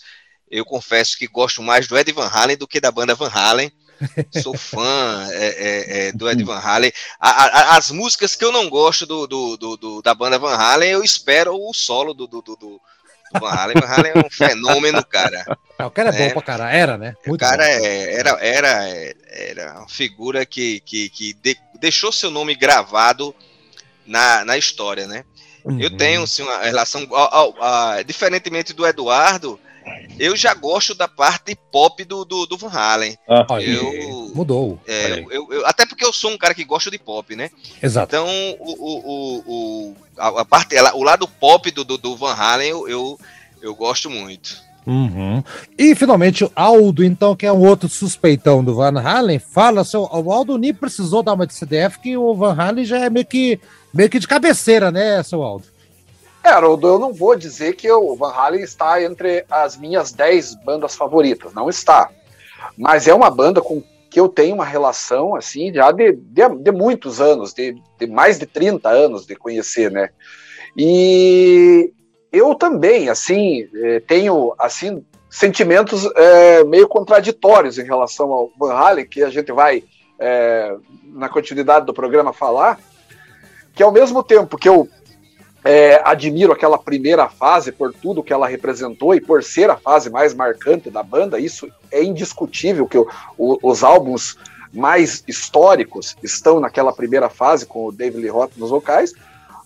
Eu 0.49 0.63
confesso 0.63 1.17
que 1.17 1.27
gosto 1.27 1.61
mais 1.61 1.87
do 1.87 1.97
Ed 1.97 2.11
Van 2.13 2.27
Halen 2.27 2.55
do 2.55 2.67
que 2.67 2.79
da 2.79 2.91
banda 2.91 3.15
Van 3.15 3.29
Halen. 3.29 3.71
Sou 4.41 4.57
fã 4.57 5.27
é, 5.31 5.45
é, 5.45 6.07
é, 6.07 6.11
do 6.11 6.29
Ed 6.29 6.43
Van 6.43 6.59
Halen. 6.59 6.91
A, 7.19 7.29
a, 7.29 7.77
as 7.77 7.91
músicas 7.91 8.35
que 8.35 8.43
eu 8.43 8.51
não 8.51 8.69
gosto 8.69 9.05
do, 9.05 9.27
do, 9.27 9.57
do, 9.57 9.77
do, 9.77 10.01
da 10.01 10.13
banda 10.13 10.37
Van 10.37 10.55
Halen, 10.55 10.89
eu 10.89 11.03
espero 11.03 11.55
o 11.55 11.73
solo 11.73 12.13
do, 12.13 12.27
do, 12.27 12.41
do, 12.41 12.81
Van 13.39 13.49
Halen. 13.49 13.75
Van 13.79 13.87
Halen 13.87 14.11
é 14.15 14.19
um 14.19 14.29
fenômeno, 14.29 15.03
cara. 15.05 15.45
Ah, 15.77 15.87
o 15.87 15.91
cara 15.91 16.15
é, 16.15 16.21
é 16.21 16.27
bom 16.27 16.33
pra 16.35 16.41
cara, 16.41 16.71
era, 16.71 16.97
né? 16.97 17.15
Muito 17.25 17.41
o 17.43 17.47
cara 17.47 17.67
é, 17.67 18.13
era, 18.13 18.29
era, 18.39 19.15
era 19.27 19.79
uma 19.79 19.89
figura 19.89 20.45
que, 20.45 20.79
que, 20.81 21.09
que 21.09 21.33
de, 21.33 21.57
deixou 21.79 22.11
seu 22.11 22.31
nome 22.31 22.55
gravado 22.55 23.35
na, 24.05 24.45
na 24.45 24.57
história, 24.57 25.07
né? 25.07 25.25
Uhum. 25.65 25.79
Eu 25.79 25.89
tenho 25.97 26.23
assim, 26.23 26.43
uma 26.43 26.59
relação. 26.59 27.07
Ao, 27.11 27.61
ao, 27.61 28.03
diferentemente 28.03 28.71
do 28.71 28.85
Eduardo, 28.85 29.59
eu 30.19 30.35
já 30.35 30.53
gosto 30.53 30.95
da 30.95 31.07
parte 31.07 31.57
pop 31.71 32.03
do, 32.03 32.25
do, 32.25 32.45
do 32.45 32.57
Van 32.57 32.69
Halen. 32.69 33.17
Ah, 33.27 33.45
eu, 33.61 34.31
mudou. 34.33 34.79
É, 34.87 35.19
eu, 35.29 35.51
eu, 35.51 35.65
até 35.65 35.85
porque 35.85 36.05
eu 36.05 36.13
sou 36.13 36.31
um 36.31 36.37
cara 36.37 36.53
que 36.53 36.63
gosta 36.63 36.89
de 36.89 36.97
pop, 36.97 37.35
né? 37.35 37.49
Exato. 37.81 38.15
Então, 38.15 38.27
o, 38.59 38.73
o, 38.73 39.43
o, 39.45 39.95
a, 40.17 40.41
a 40.41 40.45
parte, 40.45 40.75
ela, 40.75 40.95
o 40.95 41.03
lado 41.03 41.27
pop 41.27 41.69
do, 41.71 41.83
do, 41.83 41.97
do 41.97 42.15
Van 42.15 42.33
Halen 42.33 42.69
eu, 42.69 42.87
eu, 42.87 43.19
eu 43.61 43.75
gosto 43.75 44.09
muito. 44.09 44.63
Uhum. 44.85 45.43
E 45.77 45.95
finalmente 45.95 46.43
o 46.43 46.51
Aldo, 46.55 47.03
então, 47.03 47.35
que 47.35 47.45
é 47.45 47.51
um 47.51 47.65
outro 47.65 47.89
suspeitão 47.89 48.63
do 48.63 48.75
Van 48.75 48.99
Halen, 48.99 49.39
fala, 49.39 49.83
seu, 49.83 50.03
o 50.03 50.31
Aldo 50.31 50.57
nem 50.57 50.73
precisou 50.73 51.23
dar 51.23 51.33
uma 51.33 51.47
de 51.47 51.55
CDF, 51.55 51.99
que 51.99 52.15
o 52.15 52.35
Van 52.35 52.53
Halen 52.53 52.85
já 52.85 52.99
é 52.99 53.09
meio 53.09 53.25
que, 53.25 53.59
meio 53.93 54.09
que 54.09 54.19
de 54.19 54.27
cabeceira, 54.27 54.91
né, 54.91 55.23
seu 55.23 55.41
Aldo? 55.41 55.74
É, 56.45 56.49
Haroldo, 56.49 56.87
eu 56.87 56.99
não 56.99 57.11
vou 57.11 57.35
dizer 57.35 57.75
que 57.75 57.91
o 57.91 58.15
Van 58.15 58.31
Halen 58.31 58.61
está 58.61 59.01
entre 59.01 59.43
as 59.49 59.75
minhas 59.75 60.11
10 60.11 60.63
bandas 60.63 60.95
favoritas, 60.95 61.55
não 61.55 61.67
está. 61.67 62.11
Mas 62.77 63.07
é 63.07 63.13
uma 63.15 63.31
banda 63.31 63.63
com 63.63 63.81
que 64.11 64.19
eu 64.19 64.29
tenho 64.29 64.53
uma 64.53 64.63
relação, 64.63 65.33
assim, 65.33 65.73
já 65.73 65.91
de, 65.91 66.11
de, 66.11 66.47
de 66.47 66.71
muitos 66.71 67.19
anos, 67.19 67.51
de, 67.51 67.75
de, 67.99 68.05
mais 68.05 68.37
de 68.37 68.45
30 68.45 68.87
anos 68.87 69.25
de 69.25 69.35
conhecer, 69.35 69.89
né? 69.89 70.11
E 70.77 71.91
eu 72.31 72.53
também, 72.53 73.09
assim, 73.09 73.67
eh, 73.73 73.99
tenho, 74.01 74.53
assim, 74.59 75.03
sentimentos 75.27 76.05
é, 76.15 76.63
meio 76.63 76.87
contraditórios 76.87 77.79
em 77.79 77.83
relação 77.83 78.31
ao 78.31 78.51
Van 78.55 78.73
Halen, 78.73 79.07
que 79.07 79.23
a 79.23 79.31
gente 79.31 79.51
vai, 79.51 79.83
é, 80.19 80.75
na 81.05 81.27
continuidade 81.27 81.87
do 81.87 81.93
programa, 81.93 82.31
falar, 82.31 82.79
que 83.73 83.81
ao 83.81 83.91
mesmo 83.91 84.21
tempo 84.21 84.57
que 84.59 84.69
eu 84.69 84.87
é, 85.65 85.99
admiro 86.05 86.53
aquela 86.53 86.77
primeira 86.77 87.27
fase 87.27 87.71
por 87.71 87.91
tudo 87.91 88.21
que 88.21 88.31
ela 88.31 88.47
representou 88.47 89.15
e 89.15 89.19
por 89.19 89.43
ser 89.43 89.71
a 89.71 89.75
fase 89.75 90.11
mais 90.11 90.31
marcante 90.31 90.91
da 90.91 91.01
banda. 91.01 91.39
Isso 91.39 91.67
é 91.91 92.03
indiscutível 92.03 92.87
que 92.87 92.99
o, 92.99 93.09
o, 93.35 93.57
os 93.63 93.83
álbuns 93.83 94.37
mais 94.71 95.23
históricos 95.27 96.15
estão 96.21 96.59
naquela 96.59 96.93
primeira 96.93 97.29
fase 97.29 97.65
com 97.65 97.87
o 97.87 97.91
David 97.91 98.21
Lee 98.21 98.29
Roth 98.29 98.51
nos 98.57 98.69
vocais. 98.69 99.13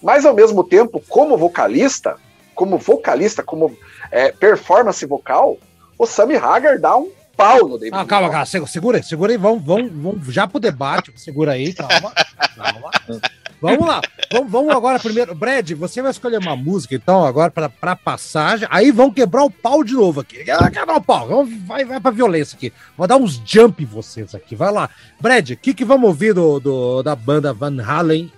Mas 0.02 0.26
ao 0.26 0.34
mesmo 0.34 0.64
tempo, 0.64 1.04
como 1.10 1.38
vocalista, 1.38 2.16
como 2.56 2.78
vocalista, 2.78 3.44
como 3.44 3.78
é, 4.10 4.32
performance 4.32 5.06
vocal, 5.06 5.58
o 5.98 6.06
Sammy 6.06 6.38
Hagar 6.38 6.80
dá 6.80 6.96
um 6.96 7.12
pau 7.36 7.68
no 7.68 7.78
David. 7.78 7.96
Ah, 7.96 8.06
calma, 8.06 8.30
calma, 8.30 8.46
segura 8.46 9.00
aí, 9.00 9.04
segura 9.04 9.34
aí, 9.34 9.38
vamos, 9.38 9.66
vamos, 9.66 9.92
vamos 9.92 10.34
já 10.34 10.48
pro 10.48 10.62
debate, 10.62 11.12
segura 11.18 11.52
aí, 11.52 11.74
calma, 11.74 12.14
calma. 12.56 12.92
Vamos 13.62 13.86
lá. 13.86 14.02
Vamos, 14.32 14.52
vamos 14.52 14.76
agora 14.76 15.00
primeiro. 15.00 15.36
Brad, 15.36 15.72
você 15.72 16.02
vai 16.02 16.12
escolher 16.12 16.38
uma 16.40 16.56
música, 16.56 16.96
então, 16.96 17.26
agora 17.26 17.52
para 17.52 17.96
passagem. 17.96 18.68
Aí 18.72 18.92
vão 18.92 19.12
quebrar 19.12 19.44
o 19.44 19.52
pau 19.52 19.84
de 19.84 19.94
novo 19.94 20.22
aqui. 20.22 20.38
Quebrar 20.38 20.96
o 20.96 21.02
pau. 21.02 21.28
Vamos, 21.28 21.54
vai, 21.64 21.84
vai 21.84 22.00
pra 22.00 22.12
violência 22.12 22.56
aqui. 22.56 22.72
Vou 22.98 23.06
dar 23.06 23.18
uns 23.18 23.42
jump 23.46 23.84
em 23.84 23.86
vocês 23.86 24.34
aqui. 24.34 24.56
Vai 24.56 24.72
lá. 24.72 24.90
Brad, 25.20 25.52
o 25.52 25.58
que, 25.58 25.74
que 25.74 25.84
vamos 25.84 26.08
ouvir 26.08 26.34
do, 26.34 26.60
do, 26.60 27.04
da 27.04 27.16
banda 27.16 27.54
Van 27.54 27.82
Halen? 27.84 28.32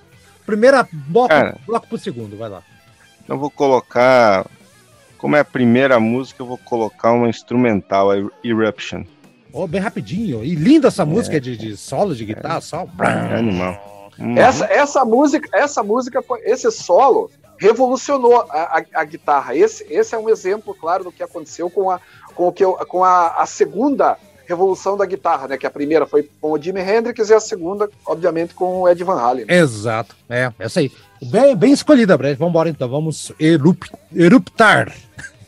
Primeira 0.45 0.87
bloco, 0.91 1.29
Cara, 1.29 1.55
bloco 1.65 1.87
pro 1.87 1.97
segundo, 1.97 2.35
vai 2.35 2.49
lá. 2.49 2.63
Eu 3.27 3.37
vou 3.37 3.49
colocar. 3.49 4.45
Como 5.17 5.35
é 5.35 5.41
a 5.41 5.45
primeira 5.45 5.99
música, 5.99 6.41
eu 6.41 6.47
vou 6.47 6.57
colocar 6.57 7.11
uma 7.11 7.29
instrumental, 7.29 8.09
a 8.09 8.15
Eruption. 8.43 9.03
Oh, 9.53 9.67
bem 9.67 9.79
rapidinho. 9.79 10.43
E 10.43 10.55
linda 10.55 10.87
essa 10.87 11.05
música 11.05 11.37
é. 11.37 11.39
de, 11.39 11.55
de 11.55 11.77
solo 11.77 12.15
de 12.15 12.25
guitarra, 12.25 12.57
é. 12.57 12.61
só. 12.61 12.87
É 12.99 13.35
animal. 13.35 14.00
Uhum. 14.21 14.37
Essa, 14.37 14.65
essa 14.65 15.05
música, 15.05 15.49
essa 15.51 15.83
música, 15.83 16.23
esse 16.43 16.71
solo 16.71 17.29
revolucionou 17.57 18.41
a, 18.49 18.79
a, 18.79 18.83
a, 18.95 19.03
guitarra. 19.03 19.55
Esse, 19.55 19.85
esse 19.89 20.15
é 20.15 20.17
um 20.17 20.29
exemplo, 20.29 20.73
claro, 20.73 21.03
do 21.03 21.11
que 21.11 21.21
aconteceu 21.21 21.69
com 21.69 21.91
a, 21.91 21.99
com 22.35 22.47
o 22.47 22.51
que 22.51 22.63
eu, 22.63 22.73
com 22.73 23.03
a, 23.03 23.41
a 23.41 23.45
segunda 23.45 24.17
revolução 24.47 24.97
da 24.97 25.05
guitarra, 25.05 25.47
né? 25.47 25.57
Que 25.57 25.67
a 25.67 25.71
primeira 25.71 26.05
foi 26.05 26.29
com 26.41 26.51
o 26.51 26.61
Jimi 26.61 26.81
Hendrix 26.81 27.29
e 27.29 27.33
a 27.33 27.39
segunda, 27.39 27.89
obviamente, 28.05 28.53
com 28.53 28.81
o 28.81 28.89
Ed 28.89 29.03
Van 29.03 29.19
Halen. 29.19 29.45
Né? 29.45 29.57
Exato, 29.57 30.15
é, 30.29 30.51
essa 30.59 30.79
aí. 30.79 30.91
Bem, 31.21 31.55
bem 31.55 31.71
escolhida, 31.71 32.17
Brett. 32.17 32.37
Vamos 32.37 32.51
embora 32.51 32.69
então, 32.69 32.89
vamos 32.89 33.31
erup, 33.39 33.83
eruptar. 34.13 34.91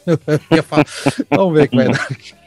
vamos 1.30 1.54
ver 1.54 1.64
o 1.64 1.70
que 1.70 2.43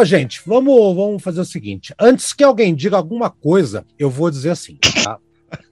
Ó, 0.00 0.04
gente, 0.04 0.40
vamos, 0.46 0.96
vamos 0.96 1.22
fazer 1.22 1.42
o 1.42 1.44
seguinte. 1.44 1.94
Antes 2.00 2.32
que 2.32 2.42
alguém 2.42 2.74
diga 2.74 2.96
alguma 2.96 3.28
coisa, 3.28 3.84
eu 3.98 4.08
vou 4.08 4.30
dizer 4.30 4.48
assim, 4.48 4.78
tá? 5.04 5.18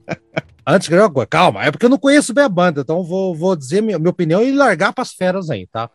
Antes 0.67 0.87
que 0.87 0.93
eu 0.93 1.27
calma, 1.27 1.63
é 1.63 1.71
porque 1.71 1.87
eu 1.87 1.89
não 1.89 1.97
conheço 1.97 2.31
bem 2.31 2.43
a 2.43 2.49
banda, 2.49 2.81
então 2.81 3.03
vou, 3.03 3.33
vou 3.33 3.55
dizer 3.55 3.81
minha, 3.81 3.97
minha 3.97 4.11
opinião 4.11 4.43
e 4.43 4.51
largar 4.51 4.93
para 4.93 5.01
as 5.01 5.13
feras 5.13 5.49
aí, 5.49 5.65
tá? 5.65 5.89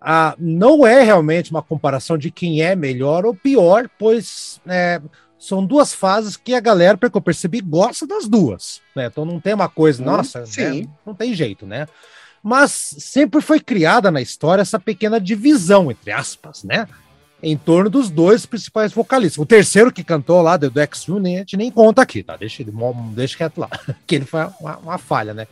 Ah, 0.00 0.36
não 0.38 0.86
é 0.86 1.02
realmente 1.02 1.50
uma 1.50 1.62
comparação 1.62 2.16
de 2.16 2.30
quem 2.30 2.62
é 2.62 2.76
melhor 2.76 3.26
ou 3.26 3.34
pior, 3.34 3.90
pois 3.98 4.60
é, 4.68 5.02
são 5.36 5.66
duas 5.66 5.92
fases 5.92 6.36
que 6.36 6.54
a 6.54 6.60
galera, 6.60 6.96
pelo 6.96 7.10
que 7.10 7.18
eu 7.18 7.22
percebi, 7.22 7.60
gosta 7.60 8.06
das 8.06 8.28
duas, 8.28 8.80
né? 8.94 9.06
Então 9.06 9.24
não 9.24 9.40
tem 9.40 9.52
uma 9.52 9.68
coisa, 9.68 10.00
hum, 10.00 10.06
nossa, 10.06 10.42
né? 10.42 10.86
não 11.04 11.12
tem 11.12 11.34
jeito, 11.34 11.66
né? 11.66 11.88
Mas 12.40 12.70
sempre 12.98 13.40
foi 13.40 13.58
criada 13.58 14.12
na 14.12 14.20
história 14.20 14.62
essa 14.62 14.78
pequena 14.78 15.18
divisão, 15.18 15.90
entre 15.90 16.12
aspas, 16.12 16.62
né? 16.62 16.86
Em 17.44 17.56
torno 17.56 17.90
dos 17.90 18.08
dois 18.08 18.46
principais 18.46 18.92
vocalistas. 18.92 19.38
O 19.38 19.46
terceiro 19.46 19.92
que 19.92 20.02
cantou 20.02 20.40
lá, 20.40 20.56
do 20.56 20.80
X 20.80 21.04
Junior, 21.04 21.36
a 21.36 21.38
gente 21.40 21.56
nem 21.56 21.70
conta 21.70 22.00
aqui, 22.00 22.22
tá? 22.22 22.36
Deixa, 22.36 22.64
deixa 23.14 23.36
quieto 23.36 23.58
lá, 23.58 23.68
que 24.06 24.14
ele 24.14 24.24
foi 24.24 24.40
uma, 24.58 24.78
uma, 24.78 24.98
falha, 24.98 25.34
né? 25.34 25.46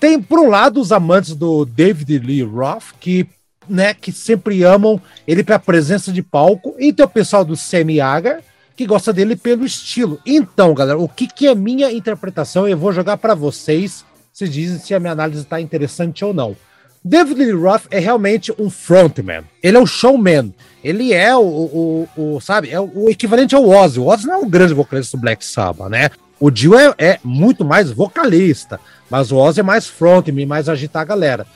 Tem, 0.00 0.20
por 0.20 0.38
um 0.38 0.48
lado, 0.48 0.80
os 0.80 0.90
amantes 0.90 1.34
do 1.34 1.64
David 1.64 2.18
Lee 2.18 2.42
Roth, 2.42 2.94
que, 2.98 3.26
né, 3.68 3.92
que 3.92 4.10
sempre 4.10 4.62
amam 4.62 5.00
ele 5.26 5.44
pela 5.44 5.58
presença 5.58 6.10
de 6.10 6.22
palco, 6.22 6.74
e 6.78 6.92
tem 6.92 7.04
o 7.04 7.08
pessoal 7.08 7.44
do 7.44 7.56
Sammy 7.56 8.00
Hagar, 8.00 8.40
que 8.74 8.86
gosta 8.86 9.12
dele 9.12 9.36
pelo 9.36 9.66
estilo. 9.66 10.20
Então, 10.24 10.72
galera, 10.72 10.98
o 10.98 11.08
que, 11.08 11.26
que 11.26 11.46
é 11.48 11.54
minha 11.54 11.92
interpretação? 11.92 12.66
Eu 12.66 12.78
vou 12.78 12.92
jogar 12.92 13.16
para 13.18 13.34
vocês, 13.34 14.04
se 14.32 14.48
dizem 14.48 14.78
se 14.78 14.94
a 14.94 15.00
minha 15.00 15.12
análise 15.12 15.42
está 15.42 15.60
interessante 15.60 16.24
ou 16.24 16.32
não. 16.32 16.56
David 17.04 17.38
Lee 17.38 17.52
Roth 17.52 17.84
é 17.90 17.98
realmente 17.98 18.52
um 18.58 18.68
frontman. 18.68 19.44
Ele 19.62 19.76
é 19.76 19.80
um 19.80 19.86
showman. 19.86 20.52
Ele 20.82 21.12
é 21.12 21.34
o, 21.36 21.40
o, 21.40 22.08
o 22.16 22.40
sabe, 22.40 22.70
é 22.70 22.80
o 22.80 23.08
equivalente 23.08 23.54
ao 23.54 23.68
Ozzy. 23.68 23.98
O 23.98 24.06
Ozzy 24.06 24.26
não 24.26 24.34
é 24.34 24.38
um 24.38 24.48
grande 24.48 24.74
vocalista 24.74 25.16
do 25.16 25.20
Black 25.20 25.44
Sabbath, 25.44 25.90
né? 25.90 26.10
O 26.40 26.50
Dio 26.50 26.78
é, 26.78 26.94
é 26.98 27.18
muito 27.24 27.64
mais 27.64 27.90
vocalista, 27.90 28.78
mas 29.10 29.32
o 29.32 29.36
Ozzy 29.36 29.60
é 29.60 29.62
mais 29.62 29.88
frontman, 29.88 30.46
mais 30.46 30.68
agitar 30.68 31.02
a 31.02 31.06
galera. 31.06 31.46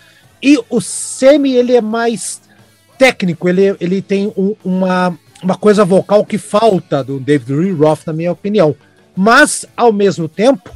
E 0.43 0.59
o 0.69 0.81
Semi, 0.81 1.55
ele 1.55 1.77
é 1.77 1.81
mais 1.81 2.41
técnico, 2.99 3.49
ele, 3.49 3.77
ele 3.81 4.03
tem 4.03 4.33
um, 4.37 4.57
uma, 4.65 5.17
uma 5.43 5.57
coisa 5.57 5.85
vocal 5.85 6.25
que 6.25 6.37
falta 6.37 7.05
do 7.05 7.21
David 7.21 7.53
Lee 7.53 7.73
Roth, 7.73 8.07
na 8.07 8.13
minha 8.13 8.33
opinião. 8.33 8.75
Mas, 9.15 9.65
ao 9.77 9.93
mesmo 9.93 10.29
tempo, 10.29 10.71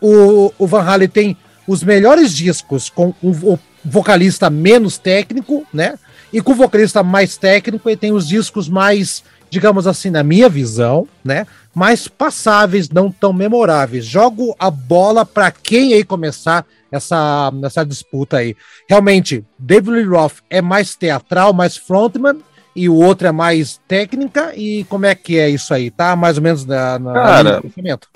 o, 0.00 0.52
o 0.58 0.66
Van 0.66 0.82
Halen 0.82 1.08
tem 1.08 1.36
os 1.66 1.82
melhores 1.82 2.34
discos 2.34 2.88
com 2.88 3.14
o, 3.22 3.30
o 3.30 3.58
vocalista 3.84 4.48
menos 4.48 4.98
técnico, 4.98 5.66
né? 5.72 5.98
E 6.32 6.40
com 6.40 6.52
o 6.52 6.56
vocalista 6.56 7.02
mais 7.02 7.36
técnico, 7.36 7.88
ele 7.88 7.96
tem 7.96 8.12
os 8.12 8.26
discos 8.26 8.68
mais, 8.68 9.22
digamos 9.50 9.86
assim, 9.86 10.10
na 10.10 10.22
minha 10.22 10.48
visão, 10.48 11.06
né? 11.22 11.46
Mais 11.74 12.08
passáveis, 12.08 12.88
não 12.88 13.10
tão 13.10 13.32
memoráveis. 13.32 14.06
Jogo 14.06 14.54
a 14.58 14.70
bola 14.70 15.26
para 15.26 15.50
quem 15.50 15.92
aí 15.92 16.04
começar 16.04 16.64
essa, 16.90 17.52
essa 17.62 17.84
disputa 17.84 18.38
aí. 18.38 18.56
Realmente, 18.88 19.44
David 19.58 19.90
Lee 19.90 20.04
Roth 20.04 20.38
é 20.48 20.62
mais 20.62 20.94
teatral, 20.94 21.52
mais 21.52 21.76
frontman, 21.76 22.38
e 22.74 22.88
o 22.88 22.94
outro 22.94 23.26
é 23.26 23.32
mais 23.32 23.78
técnica. 23.86 24.54
E 24.56 24.84
como 24.84 25.04
é 25.04 25.14
que 25.14 25.38
é 25.38 25.50
isso 25.50 25.74
aí? 25.74 25.90
Tá 25.90 26.16
mais 26.16 26.38
ou 26.38 26.42
menos 26.42 26.64
na, 26.64 26.98
na 26.98 27.12
Cara, 27.12 27.62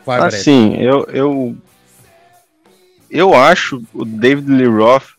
Vai, 0.04 0.20
assim, 0.20 0.74
eu, 0.76 1.06
eu 1.12 1.56
eu 3.10 3.34
acho 3.34 3.82
o 3.94 4.04
David 4.04 4.50
Lee 4.50 4.66
Roth 4.66 5.15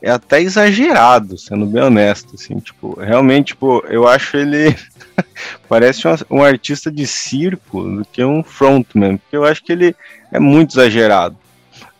é 0.00 0.10
até 0.10 0.40
exagerado, 0.40 1.36
sendo 1.36 1.66
bem 1.66 1.82
honesto, 1.82 2.34
assim, 2.34 2.58
tipo, 2.58 2.98
realmente, 3.00 3.48
tipo, 3.48 3.84
eu 3.88 4.06
acho 4.06 4.36
ele 4.36 4.76
parece 5.68 6.06
um, 6.06 6.38
um, 6.38 6.42
artista 6.42 6.90
de 6.90 7.06
circo 7.06 7.82
do 7.82 8.04
que 8.04 8.24
um 8.24 8.42
frontman, 8.42 9.16
porque 9.16 9.36
eu 9.36 9.44
acho 9.44 9.62
que 9.64 9.72
ele 9.72 9.96
é 10.32 10.38
muito 10.38 10.72
exagerado. 10.72 11.36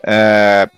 É, 0.02 0.68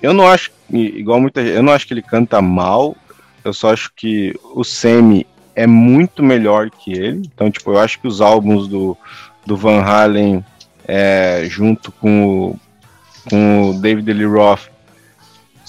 eu 0.00 0.12
não 0.12 0.26
acho, 0.26 0.50
igual 0.70 1.20
muita 1.20 1.42
gente, 1.42 1.56
eu 1.56 1.62
não 1.62 1.72
acho 1.72 1.86
que 1.86 1.94
ele 1.94 2.02
canta 2.02 2.40
mal, 2.40 2.96
eu 3.44 3.52
só 3.52 3.72
acho 3.72 3.92
que 3.94 4.38
o 4.54 4.62
Semi 4.62 5.26
é 5.54 5.66
muito 5.66 6.22
melhor 6.22 6.70
que 6.70 6.92
ele, 6.92 7.28
então, 7.34 7.50
tipo, 7.50 7.72
eu 7.72 7.78
acho 7.78 8.00
que 8.00 8.06
os 8.06 8.20
álbuns 8.20 8.68
do, 8.68 8.96
do 9.44 9.56
Van 9.56 9.82
Halen 9.82 10.44
é, 10.86 11.44
junto 11.48 11.92
com 11.92 12.24
o, 12.24 12.60
com 13.28 13.70
o 13.70 13.80
David 13.80 14.12
Lee 14.12 14.26
Roth 14.26 14.68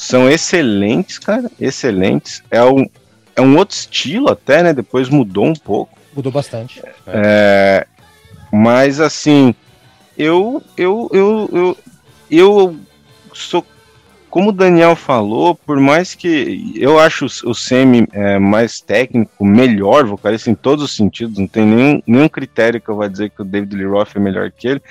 são 0.01 0.27
excelentes, 0.27 1.19
cara, 1.19 1.49
excelentes. 1.59 2.43
É 2.49 2.63
um, 2.63 2.89
é 3.35 3.41
um 3.41 3.55
outro 3.55 3.75
estilo 3.75 4.31
até, 4.31 4.63
né? 4.63 4.73
Depois 4.73 5.09
mudou 5.09 5.45
um 5.45 5.53
pouco. 5.53 5.95
Mudou 6.15 6.31
bastante. 6.31 6.81
É. 6.83 6.93
É, 7.07 7.87
mas 8.51 8.99
assim, 8.99 9.53
eu, 10.17 10.63
eu, 10.75 11.07
eu, 11.13 11.49
eu, 11.53 11.77
eu 12.31 12.75
sou 13.31 13.63
como 14.27 14.49
o 14.49 14.53
Daniel 14.53 14.95
falou, 14.95 15.53
por 15.53 15.79
mais 15.79 16.15
que 16.15 16.73
eu 16.75 16.97
acho 16.97 17.25
o 17.25 17.53
Semi 17.53 18.07
é, 18.11 18.39
mais 18.39 18.81
técnico, 18.81 19.45
melhor 19.45 20.05
vocalista 20.05 20.49
em 20.49 20.55
todos 20.55 20.83
os 20.85 20.95
sentidos, 20.95 21.37
não 21.37 21.47
tem 21.47 21.65
nenhum, 21.65 22.01
nenhum 22.07 22.27
critério 22.27 22.81
que 22.81 22.89
eu 22.89 22.95
vou 22.95 23.07
dizer 23.07 23.29
que 23.29 23.41
o 23.41 23.45
David 23.45 23.75
Lee 23.75 23.85
Roth 23.85 24.15
é 24.15 24.19
melhor 24.19 24.49
que 24.49 24.67
ele. 24.67 24.81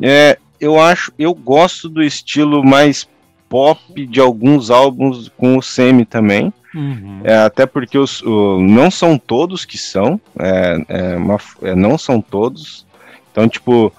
É, 0.00 0.38
eu 0.60 0.78
acho, 0.78 1.12
eu 1.18 1.34
gosto 1.34 1.88
do 1.88 2.00
estilo 2.02 2.62
mais 2.62 3.08
pop 3.52 4.06
de 4.06 4.18
alguns 4.18 4.70
álbuns 4.70 5.30
com 5.36 5.58
o 5.58 5.62
Semi 5.62 6.06
também. 6.06 6.50
Uhum. 6.74 7.20
É, 7.22 7.34
até 7.34 7.66
porque 7.66 7.98
os, 7.98 8.22
o, 8.22 8.58
não 8.62 8.90
são 8.90 9.18
todos 9.18 9.66
que 9.66 9.76
são, 9.76 10.18
é, 10.38 10.84
é 10.88 11.16
uma, 11.18 11.38
é, 11.60 11.74
não 11.74 11.98
são 11.98 12.18
todos. 12.18 12.86
Então, 13.30 13.46
tipo, 13.46 13.92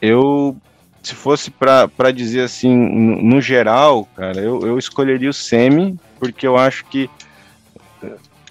eu, 0.00 0.56
se 1.02 1.14
fosse 1.14 1.50
para 1.50 2.10
dizer 2.10 2.44
assim, 2.44 2.74
no, 2.74 3.22
no, 3.22 3.40
geral, 3.42 4.08
cara, 4.16 4.40
eu, 4.40 4.66
eu 4.66 4.78
escolheria 4.78 5.28
o 5.28 5.34
Semi, 5.34 5.98
porque 6.18 6.46
eu 6.46 6.56
acho 6.56 6.86
que 6.86 7.10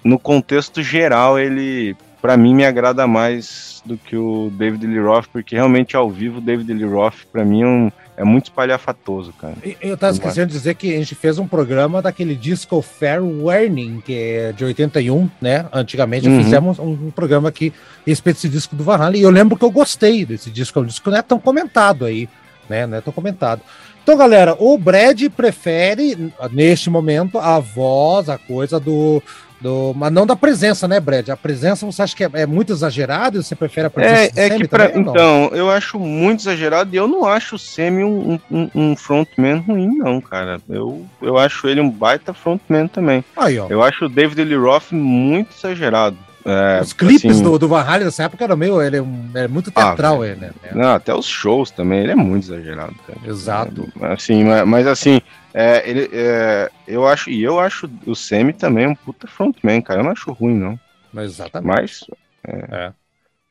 no 0.04 0.20
contexto 0.20 0.84
geral 0.84 1.36
ele, 1.36 1.96
para 2.22 2.36
mim, 2.36 2.54
me 2.54 2.64
agrada 2.64 3.08
mais 3.08 3.82
do 3.84 3.96
que 3.96 4.16
o 4.16 4.52
David 4.52 4.86
Lee 4.86 5.00
Roth, 5.00 5.26
porque 5.32 5.56
realmente 5.56 5.96
ao 5.96 6.08
vivo 6.08 6.38
o 6.38 6.40
David 6.40 6.72
Lee 6.72 6.84
Roth, 6.84 7.24
para 7.32 7.44
mim, 7.44 7.62
é 7.62 7.66
um 7.66 7.92
é 8.16 8.22
muito 8.22 8.44
espalhafatoso, 8.44 9.32
cara. 9.32 9.56
Eu 9.80 9.96
tava 9.96 10.12
esquecendo 10.12 10.46
de 10.46 10.52
dizer 10.52 10.74
que 10.74 10.94
a 10.94 10.98
gente 10.98 11.14
fez 11.14 11.38
um 11.38 11.48
programa 11.48 12.00
daquele 12.00 12.36
disco 12.36 12.80
Fair 12.80 13.22
Warning, 13.22 14.00
que 14.04 14.14
é 14.14 14.52
de 14.52 14.64
81, 14.64 15.28
né? 15.40 15.66
Antigamente 15.72 16.28
uhum. 16.28 16.42
fizemos 16.42 16.78
um, 16.78 16.90
um, 16.90 17.10
programa 17.10 17.48
aqui 17.48 17.72
respeito 18.06 18.36
desse 18.36 18.48
disco 18.48 18.76
do 18.76 18.84
Van 18.84 18.96
Halen, 18.96 19.20
e 19.20 19.24
eu 19.24 19.30
lembro 19.30 19.56
que 19.56 19.64
eu 19.64 19.70
gostei 19.70 20.24
desse 20.24 20.50
disco, 20.50 20.78
é 20.78 20.82
um 20.82 20.86
disco 20.86 21.04
que 21.04 21.10
não 21.10 21.18
é 21.18 21.22
tão 21.22 21.40
comentado 21.40 22.04
aí, 22.04 22.28
né? 22.68 22.86
Não 22.86 22.98
é 22.98 23.00
tão 23.00 23.12
comentado. 23.12 23.62
Então, 24.04 24.18
galera, 24.18 24.54
o 24.58 24.76
Brad 24.76 25.20
prefere, 25.34 26.30
neste 26.52 26.90
momento, 26.90 27.38
a 27.38 27.58
voz, 27.58 28.28
a 28.28 28.36
coisa 28.36 28.78
do, 28.78 29.22
do, 29.60 29.94
mas 29.94 30.12
não 30.12 30.26
da 30.26 30.36
presença, 30.36 30.86
né, 30.86 31.00
Brad? 31.00 31.28
A 31.30 31.36
presença 31.36 31.86
você 31.86 32.02
acha 32.02 32.14
que 32.14 32.24
é, 32.24 32.30
é 32.34 32.46
muito 32.46 32.72
exagerado? 32.72 33.42
Você 33.42 33.54
prefere 33.54 33.86
a 33.86 33.90
presença 33.90 34.32
é, 34.38 34.46
é 34.46 34.50
que 34.50 34.68
pra, 34.68 34.90
Então, 34.94 35.50
eu 35.52 35.70
acho 35.70 35.98
muito 35.98 36.40
exagerado 36.40 36.94
e 36.94 36.96
eu 36.96 37.08
não 37.08 37.24
acho 37.24 37.56
o 37.56 37.58
Semi 37.58 38.04
um, 38.04 38.38
um, 38.50 38.70
um, 38.74 38.96
frontman 38.96 39.58
ruim, 39.58 39.96
não, 39.96 40.20
cara. 40.20 40.60
Eu, 40.68 41.06
eu 41.22 41.38
acho 41.38 41.66
ele 41.68 41.80
um 41.80 41.90
baita 41.90 42.34
frontman 42.34 42.88
também. 42.88 43.24
Aí, 43.36 43.58
ó. 43.58 43.66
Eu 43.68 43.82
acho 43.82 44.06
o 44.06 44.08
David 44.08 44.44
Lee 44.44 44.56
Roth 44.56 44.92
muito 44.92 45.54
exagerado. 45.56 46.16
É, 46.44 46.80
os 46.82 46.92
clipes 46.92 47.30
assim, 47.30 47.42
do, 47.42 47.58
do 47.58 47.66
Van 47.66 47.80
Halen 47.80 48.04
nessa 48.04 48.24
época 48.24 48.44
eram 48.44 48.56
meio. 48.56 48.82
Ele 48.82 48.98
é, 48.98 49.44
é 49.44 49.48
muito 49.48 49.70
ah, 49.74 49.82
teatral, 49.82 50.20
ah, 50.20 50.28
ele, 50.28 50.40
né? 50.40 50.50
Não, 50.74 50.94
até 50.94 51.14
os 51.14 51.24
shows 51.24 51.70
também, 51.70 52.00
ele 52.00 52.12
é 52.12 52.16
muito 52.16 52.44
exagerado. 52.44 52.94
Cara. 53.06 53.18
Exato. 53.26 53.88
É, 54.00 54.12
assim, 54.12 54.44
mas, 54.44 54.66
mas 54.66 54.86
assim, 54.86 55.22
é, 55.56 55.88
ele, 55.88 56.10
é, 56.12 56.68
eu 56.86 57.06
acho, 57.06 57.30
e 57.30 57.40
eu 57.40 57.60
acho 57.60 57.88
o 58.04 58.16
Semi 58.16 58.52
também 58.52 58.88
um 58.88 58.94
puta 58.94 59.28
frontman, 59.28 59.80
cara. 59.80 60.00
Eu 60.00 60.04
não 60.04 60.10
acho 60.10 60.32
ruim, 60.32 60.58
não. 60.58 60.78
Mas 61.12 61.30
exatamente. 61.30 61.68
Mas. 61.68 62.04
É. 62.44 62.76
é. 62.76 62.92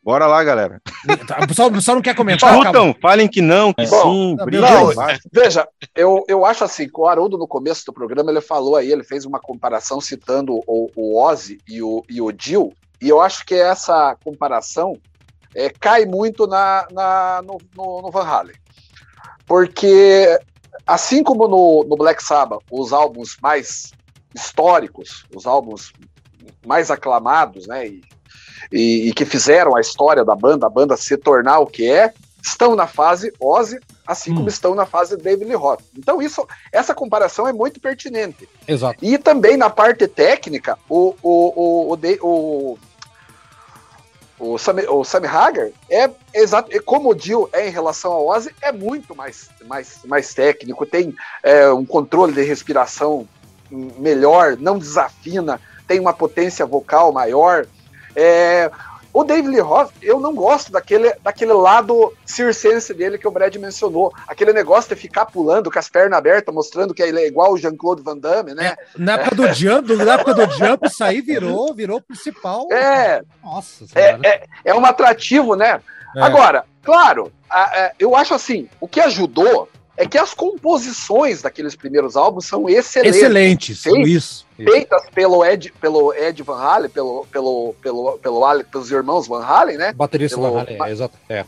Bora 0.04 0.28
lá, 0.28 0.44
galera. 0.44 0.82
O 1.42 1.48
pessoal, 1.48 1.70
o 1.70 1.72
pessoal 1.72 1.96
não 1.96 2.02
quer 2.02 2.14
comentar. 2.14 2.54
Escutam, 2.54 2.94
falem 3.02 3.26
que 3.26 3.42
não, 3.42 3.72
que 3.72 3.88
Bom, 3.88 4.02
sim. 4.04 4.36
Não, 4.36 4.90
veja, 5.32 5.66
eu, 5.96 6.26
eu 6.28 6.44
acho 6.44 6.66
assim, 6.66 6.90
o 6.94 7.08
Haroldo, 7.08 7.38
no 7.38 7.48
começo 7.48 7.86
do 7.86 7.94
programa, 7.94 8.30
ele 8.30 8.42
falou 8.42 8.76
aí, 8.76 8.92
ele 8.92 9.06
fez 9.06 9.24
uma 9.24 9.40
comparação 9.40 10.02
citando 10.02 10.60
o, 10.68 10.92
o 10.94 11.18
Ozzy 11.18 11.58
e 11.66 11.82
o, 11.82 12.04
e 12.10 12.22
o 12.22 12.34
Jill, 12.38 12.74
e 13.02 13.08
eu 13.08 13.22
acho 13.22 13.46
que 13.46 13.56
essa 13.56 14.18
comparação 14.22 14.98
é, 15.56 15.70
cai 15.70 16.06
muito 16.06 16.48
na, 16.48 16.86
na 16.92 17.42
no, 17.42 17.58
no, 17.74 18.02
no 18.02 18.12
Van 18.12 18.26
Halen. 18.26 18.56
Porque 19.46 20.38
assim 20.86 21.24
como 21.24 21.48
no, 21.48 21.84
no 21.88 21.96
Black 21.96 22.24
Sabbath, 22.24 22.62
os 22.72 22.94
álbuns 22.94 23.38
mais 23.42 23.92
históricos, 24.34 25.26
os 25.34 25.46
álbuns 25.46 25.94
mais 26.66 26.92
aclamados, 26.92 27.68
né, 27.68 27.88
e, 27.88 28.02
e, 28.72 29.10
e, 29.10 29.14
que 29.14 29.26
fizeram 29.26 29.76
a 29.76 29.82
história 29.82 30.24
da 30.24 30.36
banda, 30.36 30.66
a 30.66 30.70
banda 30.70 30.98
se 30.98 31.16
tornar 31.18 31.60
o 31.60 31.68
que 31.68 31.90
é, 31.90 32.14
estão 32.42 32.76
na 32.76 32.88
fase 32.88 33.32
Ozzy, 33.40 33.80
assim 34.06 34.32
Hum. 34.32 34.36
como 34.36 34.50
estão 34.50 34.76
na 34.76 34.86
fase 34.86 35.16
David 35.16 35.46
Lee 35.46 35.56
Roth. 35.56 35.82
Então 35.98 36.22
isso, 36.22 36.46
essa 36.72 36.94
comparação 36.94 37.48
é 37.48 37.54
muito 37.54 37.80
pertinente. 37.80 38.50
Exato. 38.68 38.98
E 39.02 39.18
também 39.18 39.56
na 39.56 39.70
parte 39.70 40.08
técnica, 40.08 40.78
o, 40.90 41.16
o, 41.22 41.94
o, 41.94 41.94
o, 41.94 41.98
o, 42.22 42.80
o, 44.40 44.58
Sammy, 44.58 44.84
o 44.88 45.04
Hagar 45.28 45.70
é 45.90 46.10
exato, 46.34 46.76
é 46.76 46.80
como 46.80 47.10
o 47.10 47.16
Dio 47.16 47.50
é 47.54 47.68
em 47.68 47.72
relação 47.72 48.12
ao 48.12 48.28
Ozzy, 48.28 48.54
é 48.62 48.72
muito 48.72 49.16
mais, 49.16 49.50
mais, 49.66 50.00
mais 50.06 50.34
técnico, 50.34 50.86
tem 50.86 51.16
é, 51.42 51.72
um 51.72 51.86
controle 51.86 52.34
de 52.34 52.42
respiração 52.42 53.28
melhor, 53.70 54.58
não 54.58 54.78
desafina, 54.78 55.60
tem 55.88 56.00
uma 56.00 56.14
potência 56.14 56.66
vocal 56.66 57.12
maior. 57.12 57.66
É, 58.16 58.70
o 59.14 59.24
David 59.24 59.50
Lee 59.50 59.60
Roth, 59.62 59.92
eu 60.02 60.20
não 60.20 60.34
gosto 60.34 60.72
daquele, 60.72 61.14
daquele 61.22 61.54
lado 61.54 62.12
circense 62.26 62.94
dele 62.94 63.18
que 63.18 63.28
o 63.28 63.32
Brad 63.32 63.56
mencionou. 63.58 64.12
Aquele 64.28 64.52
negócio 64.52 64.94
de 64.96 65.00
ficar 65.00 65.28
pulando 65.28 65.72
com 65.72 65.78
as 65.78 65.88
pernas 65.88 66.18
abertas, 66.18 66.54
mostrando 66.54 66.94
que 66.94 67.04
ele 67.04 67.20
é 67.22 67.28
igual 67.28 67.54
o 67.54 67.58
Jean-Claude 67.58 68.02
Van 68.02 68.18
Damme, 68.18 68.56
né? 68.56 68.76
Na 68.98 69.14
época 69.14 69.36
do 69.36 69.54
Jump, 69.54 69.96
na 69.96 70.14
época 70.16 70.34
do 70.34 70.52
Jump, 70.52 70.88
isso 70.88 71.04
aí 71.04 71.22
virou, 71.22 71.74
virou 71.76 72.02
principal. 72.02 72.68
É, 72.72 73.22
Nossa 73.44 73.86
é, 73.94 74.18
é, 74.28 74.44
é 74.66 74.74
um 74.74 74.84
atrativo, 74.86 75.56
né? 75.56 75.80
É. 76.16 76.22
Agora, 76.22 76.66
claro, 76.82 77.32
a- 77.50 77.92
eu 78.00 78.16
acho 78.16 78.34
assim, 78.34 78.68
o 78.82 78.88
que 78.88 79.00
ajudou 79.00 79.70
é 79.96 80.08
que 80.08 80.18
as 80.18 80.34
composições 80.34 81.42
daqueles 81.42 81.76
primeiros 81.76 82.16
álbuns 82.16 82.46
são 82.46 82.68
excelentes. 82.68 83.16
Excelentes. 83.18 83.80
Sim. 83.82 84.02
Isso. 84.02 84.46
isso. 84.58 84.72
Feitas 84.72 85.04
pelo 85.14 85.46
Ed, 85.46 85.72
pelo 85.80 86.14
Ed 86.14 86.42
Van 86.44 86.58
Halen, 86.60 86.90
pelo, 86.90 87.26
pelo, 87.32 87.76
pelo, 87.82 88.18
pelo 88.18 88.46
Ale- 88.46 88.64
pelos 88.64 88.90
irmãos 88.92 89.28
Van 89.28 89.44
Halen, 89.44 89.78
né? 89.78 89.94
Baterista 89.94 90.38
Pelo- 90.38 90.52
Van 90.54 90.62
Halen, 90.62 90.78
é, 90.82 90.92
exato. 90.92 91.18
É. 91.30 91.46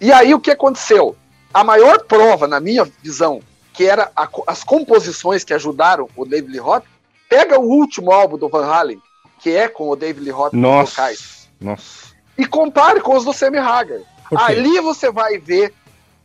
E 0.00 0.12
aí 0.12 0.34
o 0.34 0.40
que 0.40 0.50
aconteceu? 0.50 1.16
A 1.54 1.64
maior 1.64 2.04
prova, 2.04 2.46
na 2.46 2.60
minha 2.60 2.84
visão, 3.02 3.40
que 3.72 3.86
era 3.86 4.10
a 4.14 4.28
as 4.46 4.62
composições 4.64 5.44
que 5.44 5.54
ajudaram 5.54 6.08
o 6.16 6.24
David 6.26 6.50
Lee 6.52 6.60
Roth, 6.60 6.84
pega 7.28 7.58
o 7.58 7.64
último 7.64 8.10
álbum 8.12 8.36
do 8.36 8.48
Van 8.48 8.66
Halen, 8.66 9.00
que 9.40 9.50
é 9.50 9.68
com 9.68 9.88
o 9.88 9.96
David 9.96 10.24
Lee 10.24 10.32
Roth 10.32 10.52
nos 10.52 10.60
Nossa. 10.62 10.90
vocais, 10.92 11.48
Nossa. 11.60 12.08
e 12.36 12.44
compare 12.44 13.00
com 13.00 13.16
os 13.16 13.24
do 13.24 13.32
Sammy 13.32 13.58
Hagar. 13.58 14.00
Ali 14.32 14.80
você 14.80 15.10
vai 15.10 15.38
ver. 15.38 15.72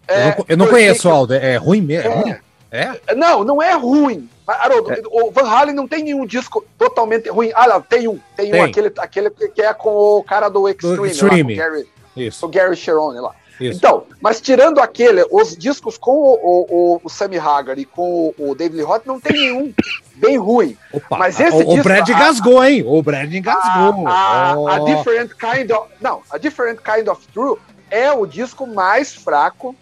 Eu 0.08 0.16
é, 0.16 0.26
não, 0.38 0.46
eu 0.50 0.58
não 0.58 0.68
conheço 0.68 1.08
o 1.10 1.12
Aldo. 1.12 1.34
É 1.34 1.56
ruim 1.58 1.82
mesmo? 1.82 2.12
É. 2.12 2.16
ruim? 2.16 2.36
É, 2.72 3.00
É? 3.08 3.16
não, 3.16 3.44
não 3.44 3.62
é 3.62 3.74
ruim. 3.74 4.30
Haroldo, 4.48 4.92
o 5.10 5.32
Van 5.32 5.48
Halen 5.50 5.74
não 5.74 5.88
tem 5.88 6.04
nenhum 6.04 6.26
disco 6.26 6.66
totalmente 6.78 7.30
ruim. 7.30 7.52
Ah, 7.56 7.68
não, 7.68 7.82
tem 7.82 8.08
um. 8.08 8.20
Tem, 8.36 8.52
Tem. 8.52 8.60
um, 8.62 8.66
aquele, 8.66 8.92
aquele 8.98 9.30
que 9.30 9.62
é 9.62 9.74
com 9.74 9.90
o 10.18 10.24
cara 10.24 10.50
do 10.50 10.68
Extreme, 10.68 10.96
lá, 10.96 10.98
com 11.00 11.06
Extreme. 11.06 11.54
o 11.54 11.58
Gary, 11.58 11.88
Isso. 12.18 12.46
o 12.46 12.50
Gary 12.50 12.76
Cherone 12.76 13.20
lá. 13.22 13.34
Isso. 13.62 13.78
Então, 13.78 14.04
mas 14.20 14.42
tirando 14.42 14.80
aquele, 14.80 15.24
os 15.32 15.56
discos 15.56 15.98
com 15.98 16.12
o, 16.12 16.34
o, 16.34 16.68
o- 16.96 17.02
o 17.04 17.10
Sammy 17.10 17.38
Hagar 17.38 17.78
e 17.78 17.86
com 17.86 18.34
o, 18.38 18.50
o 18.50 18.56
David 18.56 18.78
Lee 18.78 18.86
Roth, 18.86 19.06
não 19.06 19.20
tem 19.20 19.32
nenhum 19.34 19.72
bem 20.16 20.38
ruim. 20.38 20.76
Opa, 20.92 21.18
mas 21.20 21.40
esse 21.40 21.56
o, 21.56 21.60
o 21.60 21.64
disco- 21.76 21.84
Brad 21.84 22.10
a- 22.10 22.12
engasgou, 22.14 22.66
hein? 22.66 22.84
O 22.86 23.02
Brad 23.04 23.32
engasgou. 23.32 24.08
A, 24.08 24.52
a- 24.52 24.58
Oh. 24.60 24.68
a 24.68 24.80
Different 24.80 25.32
Kind 25.36 25.72
of. 25.72 25.88
Não, 26.02 26.22
a 26.32 26.38
Different 26.40 26.80
Kind 26.82 27.08
of 27.08 27.26
True 27.32 27.58
é 27.92 28.12
o 28.12 28.26
disco 28.26 28.66
mais 28.68 29.14
fraco 29.14 29.74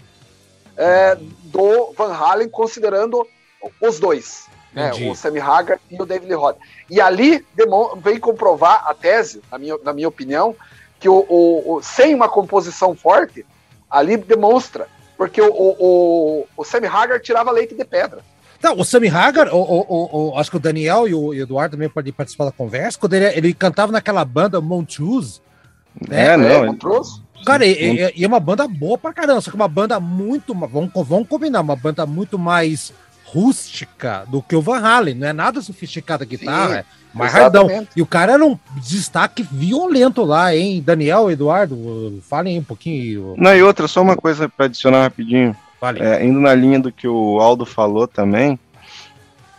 é, 0.82 1.18
do 1.44 1.94
Van 1.98 2.14
Halen, 2.14 2.50
considerando 2.50 3.26
os 3.82 4.00
dois. 4.00 4.50
Né, 4.74 4.90
o 5.12 5.14
Sammy 5.16 5.40
Hagar 5.42 5.80
e 5.90 6.02
o 6.02 6.06
David 6.06 6.28
Lee 6.30 6.36
Roth. 6.38 6.56
E 6.90 7.02
ali 7.02 7.46
vem 8.02 8.18
comprovar 8.18 8.86
a 8.88 8.94
tese, 8.94 9.42
na 9.52 9.58
minha, 9.58 9.78
na 9.84 9.92
minha 9.92 10.08
opinião, 10.08 10.56
que 10.98 11.10
o, 11.10 11.26
o- 11.28 11.76
o- 11.76 11.82
sem 11.84 12.16
uma 12.16 12.30
composição 12.30 12.96
forte, 12.96 13.46
ali 13.90 14.16
demonstra. 14.16 14.88
Porque 15.18 15.42
o, 15.42 15.52
o, 15.52 15.76
o, 15.80 16.48
o 16.56 16.64
Sammy 16.64 16.88
Hagar 16.88 17.20
tirava 17.20 17.52
leite 17.52 17.76
de 17.76 17.84
pedra. 17.84 18.20
Não, 18.64 18.78
o 18.80 18.86
Sammy 18.86 19.10
Hagar, 19.10 19.50
o, 19.54 19.58
o, 19.58 19.80
o- 19.90 20.30
o- 20.34 20.38
acho 20.38 20.50
que 20.50 20.56
o 20.58 20.60
Daniel 20.60 21.06
e 21.06 21.14
o, 21.14 21.34
Eduardo 21.34 21.76
também 21.76 21.90
podem 21.90 22.14
participar 22.14 22.46
da 22.46 22.52
conversa, 22.54 22.98
quando 22.98 23.14
ele, 23.16 23.26
ele 23.38 23.54
cantava 23.54 23.92
naquela 23.92 24.24
banda 24.24 24.62
Montrose. 24.62 25.42
É, 26.10 26.28
É, 26.28 26.38
não. 26.38 26.46
ele- 26.50 26.66
Montrose? 26.68 27.22
Cara, 27.46 27.66
e, 27.66 27.72
e- 27.72 28.14
e 28.18 28.24
é 28.24 28.28
uma 28.28 28.40
banda 28.40 28.68
boa 28.68 28.98
pra 28.98 29.14
caramba, 29.14 29.42
só 29.42 29.50
que 29.50 29.56
uma 29.56 29.68
banda 29.68 30.00
muito. 30.00 30.54
Vamos, 30.54 30.92
vamos 31.08 31.28
combinar, 31.28 31.62
uma 31.62 31.76
banda 31.76 32.06
muito 32.06 32.38
mais 32.38 32.94
rústica 33.26 34.26
do 34.28 34.42
que 34.42 34.56
o 34.56 34.62
Van 34.62 34.80
Halen. 34.80 35.16
Não 35.16 35.28
é 35.28 35.34
nada 35.34 35.62
sofisticada 35.62 36.24
a 36.24 36.28
guitarra, 36.28 36.80
é 36.80 36.86
mais 37.18 37.34
hardão. 37.34 37.64
Exatamente. 37.66 37.90
E 37.96 38.02
o 38.02 38.06
cara 38.06 38.34
era 38.34 38.46
um 38.46 38.58
destaque 38.78 39.42
violento 39.44 40.24
lá, 40.24 40.56
hein? 40.56 40.82
Daniel, 40.86 41.32
Eduardo, 41.32 42.22
falem 42.30 42.60
um 42.60 42.64
pouquinho. 42.64 43.34
Não, 43.38 43.56
e 43.56 43.64
outra, 43.64 43.88
só 43.88 44.02
uma 44.02 44.16
coisa 44.18 44.48
para 44.50 44.66
adicionar 44.66 45.02
rapidinho. 45.04 45.56
Falem. 45.80 46.04
É, 46.04 46.24
indo 46.24 46.40
na 46.40 46.54
linha 46.54 46.80
do 46.80 46.92
que 46.92 47.08
o 47.08 47.40
Aldo 47.40 47.66
falou 47.66 48.08
também. 48.08 48.60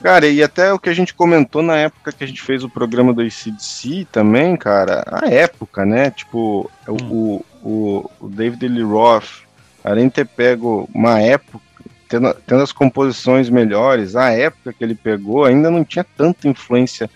Cara, 0.03 0.27
e 0.27 0.43
até 0.43 0.73
o 0.73 0.79
que 0.81 0.89
a 0.89 0.95
gente 0.95 1.15
comentou 1.15 1.63
na 1.63 1.77
época 1.77 2.11
que 2.13 2.25
a 2.25 2.27
gente 2.27 2.43
fez 2.43 2.65
o 2.65 2.69
programa 2.69 3.13
do 3.15 3.23
ICDC 3.23 4.07
também, 4.11 4.57
cara, 4.57 5.05
a 5.07 5.29
época, 5.29 5.85
né? 5.87 6.11
Tipo, 6.11 6.69
o, 6.89 7.45
o, 7.63 8.11
o 8.21 8.29
David 8.29 8.67
Lee 8.69 8.83
Roth, 8.83 9.43
além 9.85 10.09
de 10.09 10.15
ter 10.15 10.27
pego 10.27 10.89
uma 10.95 11.21
época, 11.21 11.63
tendo, 12.09 12.35
tendo 12.47 12.63
as 12.63 12.73
composições 12.73 13.49
melhores, 13.49 14.17
a 14.17 14.31
época 14.31 14.73
que 14.73 14.83
ele 14.85 14.95
pegou 14.95 15.45
ainda 15.45 15.71
não 15.71 15.85
tinha 15.85 16.05
tanta 16.17 16.47
influência, 16.49 17.09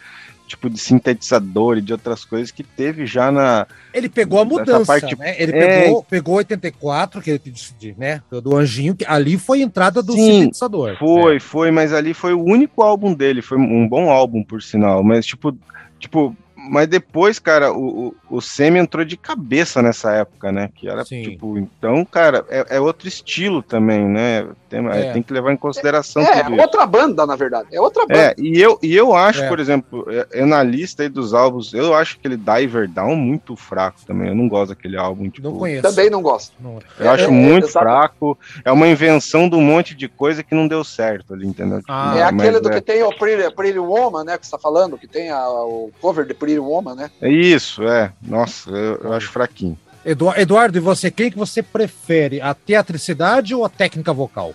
tipo, 0.46 0.70
de 0.70 0.78
sintetizador 0.78 1.76
e 1.76 1.80
de 1.82 1.92
outras 1.92 2.24
coisas 2.24 2.50
que 2.52 2.62
teve 2.62 3.04
já 3.04 3.30
na, 3.32 3.66
Ele 3.92 4.08
pegou 4.08 4.40
a 4.40 4.44
mudança, 4.44 4.86
parte- 4.86 5.18
né? 5.18 5.34
Ele 5.42 5.52
é. 5.52 5.82
pegou, 5.82 6.02
pegou 6.04 6.34
84, 6.36 7.20
que 7.20 7.30
ele 7.30 7.40
de- 7.78 7.94
né? 7.98 8.22
Do 8.30 8.56
Anjinho, 8.56 8.94
que 8.94 9.04
ali 9.06 9.36
foi 9.36 9.60
a 9.60 9.64
entrada 9.64 10.00
do 10.02 10.12
Sim, 10.12 10.40
sintetizador. 10.42 10.96
Foi, 10.98 11.36
É. 11.36 11.40
foi, 11.40 11.70
mas 11.72 11.92
ali 11.92 12.14
foi 12.14 12.32
o 12.32 12.42
único 12.44 12.80
álbum 12.82 13.12
dele, 13.12 13.42
foi 13.42 13.58
um 13.58 13.88
bom 13.88 14.08
álbum, 14.08 14.42
por 14.44 14.62
sinal, 14.62 15.02
mas 15.02 15.26
tipo, 15.26 15.56
tipo, 15.98 16.34
mas 16.68 16.88
depois, 16.88 17.38
cara, 17.38 17.72
o, 17.72 18.08
o, 18.08 18.36
o 18.36 18.40
Semi 18.40 18.78
entrou 18.78 19.04
de 19.04 19.16
cabeça 19.16 19.82
nessa 19.82 20.12
época, 20.12 20.50
né, 20.52 20.70
que 20.74 20.88
era, 20.88 21.04
Sim. 21.04 21.22
tipo, 21.22 21.58
então, 21.58 22.04
cara, 22.04 22.44
é, 22.48 22.76
é 22.76 22.80
outro 22.80 23.08
estilo 23.08 23.62
também, 23.62 24.04
né, 24.04 24.46
tem, 24.82 25.00
É. 25.08 25.12
tem 25.12 25.22
que 25.22 25.32
levar 25.32 25.52
em 25.52 25.56
consideração 25.56 26.22
É, 26.22 26.42
tudo 26.42 26.52
isso. 26.54 26.62
outra 26.62 26.86
banda, 26.86 27.26
na 27.26 27.36
verdade. 27.36 27.68
É 27.72 27.80
outra 27.80 28.06
banda. 28.06 28.18
É, 28.20 28.34
e 28.38 28.60
eu, 28.60 28.78
e 28.82 28.94
eu 28.94 29.14
acho, 29.14 29.42
É. 29.42 29.48
por 29.48 29.58
exemplo, 29.60 30.06
é, 30.10 30.40
é 30.40 30.44
na 30.44 30.62
lista 30.62 31.02
aí 31.02 31.08
dos 31.08 31.34
álbuns, 31.34 31.72
eu 31.74 31.94
acho 31.94 32.16
aquele 32.18 32.36
Diver 32.36 32.88
Down 32.88 33.16
muito 33.16 33.56
fraco 33.56 34.00
também, 34.06 34.28
eu 34.28 34.34
não 34.34 34.48
gosto 34.48 34.70
daquele 34.70 34.96
álbum, 34.96 35.28
tipo, 35.30 35.48
Não 35.48 35.58
conheço. 35.58 35.82
Também 35.82 36.10
não 36.10 36.22
gosto. 36.22 36.52
Não- 36.60 36.78
eu 36.98 37.10
acho 37.10 37.24
É, 37.24 37.28
muito 37.28 37.68
fraco, 37.68 38.38
é 38.64 38.70
uma 38.72 38.86
invenção 38.88 39.48
de 39.48 39.56
um 39.56 39.60
monte 39.62 39.94
de 39.94 40.08
coisa 40.08 40.42
que 40.42 40.54
não 40.54 40.66
deu 40.68 40.82
certo 40.84 41.34
ali, 41.34 41.46
entendeu? 41.46 41.78
Tipo, 41.80 41.92
Ah, 41.92 42.14
é 42.16 42.22
aquele 42.22 42.60
do 42.60 42.70
é- 42.70 42.74
que 42.74 42.80
tem 42.80 43.02
o 43.02 43.10
Pretty, 43.16 43.54
Pretty 43.54 43.78
Woman, 43.78 44.24
né? 44.24 44.38
Que 44.38 44.44
você 44.46 44.52
tá 44.52 44.58
falando, 44.58 44.96
que 44.98 45.06
tem 45.06 45.30
a- 45.30 45.48
o 45.48 45.90
cover 46.00 46.24
de 46.26 46.34
Pretty 46.34 46.58
Woman, 46.58 46.94
né? 46.94 47.10
É 47.20 47.28
isso, 47.30 47.82
é. 47.82 48.12
Nossa, 48.22 48.70
eu, 48.70 49.00
eu 49.04 49.12
acho 49.12 49.30
fraquinho. 49.30 49.78
Edu- 50.04 50.32
Eduardo, 50.36 50.78
e 50.78 50.80
você, 50.80 51.10
quem 51.10 51.30
que 51.30 51.36
você 51.38 51.62
prefere? 51.62 52.40
A 52.40 52.54
teatricidade 52.54 53.54
ou 53.54 53.64
a 53.64 53.68
técnica 53.68 54.12
vocal? 54.12 54.54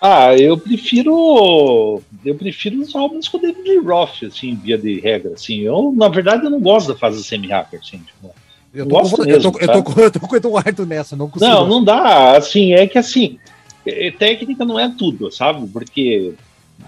Ah, 0.00 0.34
eu 0.36 0.56
prefiro. 0.56 2.00
Eu 2.24 2.34
prefiro 2.34 2.80
os 2.80 2.94
álbuns 2.94 3.28
com 3.28 3.36
o 3.36 3.40
David 3.40 3.78
Roth, 3.80 4.22
assim, 4.24 4.54
via 4.54 4.78
de 4.78 4.98
regra. 5.00 5.34
Assim. 5.34 5.60
Eu, 5.60 5.92
na 5.94 6.08
verdade, 6.08 6.44
eu 6.44 6.50
não 6.50 6.60
gosto 6.60 6.88
da 6.92 6.98
fase 6.98 7.22
semi-hacker, 7.22 7.80
assim. 7.80 7.98
Tipo. 7.98 8.34
Eu 8.72 8.86
tô, 8.86 8.94
Gosto 8.94 9.16
com, 9.16 9.22
eu, 9.24 9.26
mesmo, 9.26 9.52
tô, 9.52 9.58
eu, 9.58 9.66
tô, 9.66 9.72
sabe? 9.74 9.82
com- 9.94 10.00
eu 10.00 10.10
tô 10.12 10.20
com 10.20 10.32
o 10.32 10.36
Eduardo 10.36 10.86
nessa, 10.86 11.16
não 11.16 11.28
consigo. 11.28 11.50
Não, 11.50 11.66
não 11.68 11.84
dá. 11.84 12.36
Assim, 12.36 12.72
é 12.72 12.86
que 12.86 12.96
assim, 12.98 13.36
é- 13.84 14.10
técnica 14.12 14.64
não 14.64 14.78
é 14.78 14.88
tudo, 14.96 15.30
sabe? 15.30 15.66
Porque, 15.66 16.34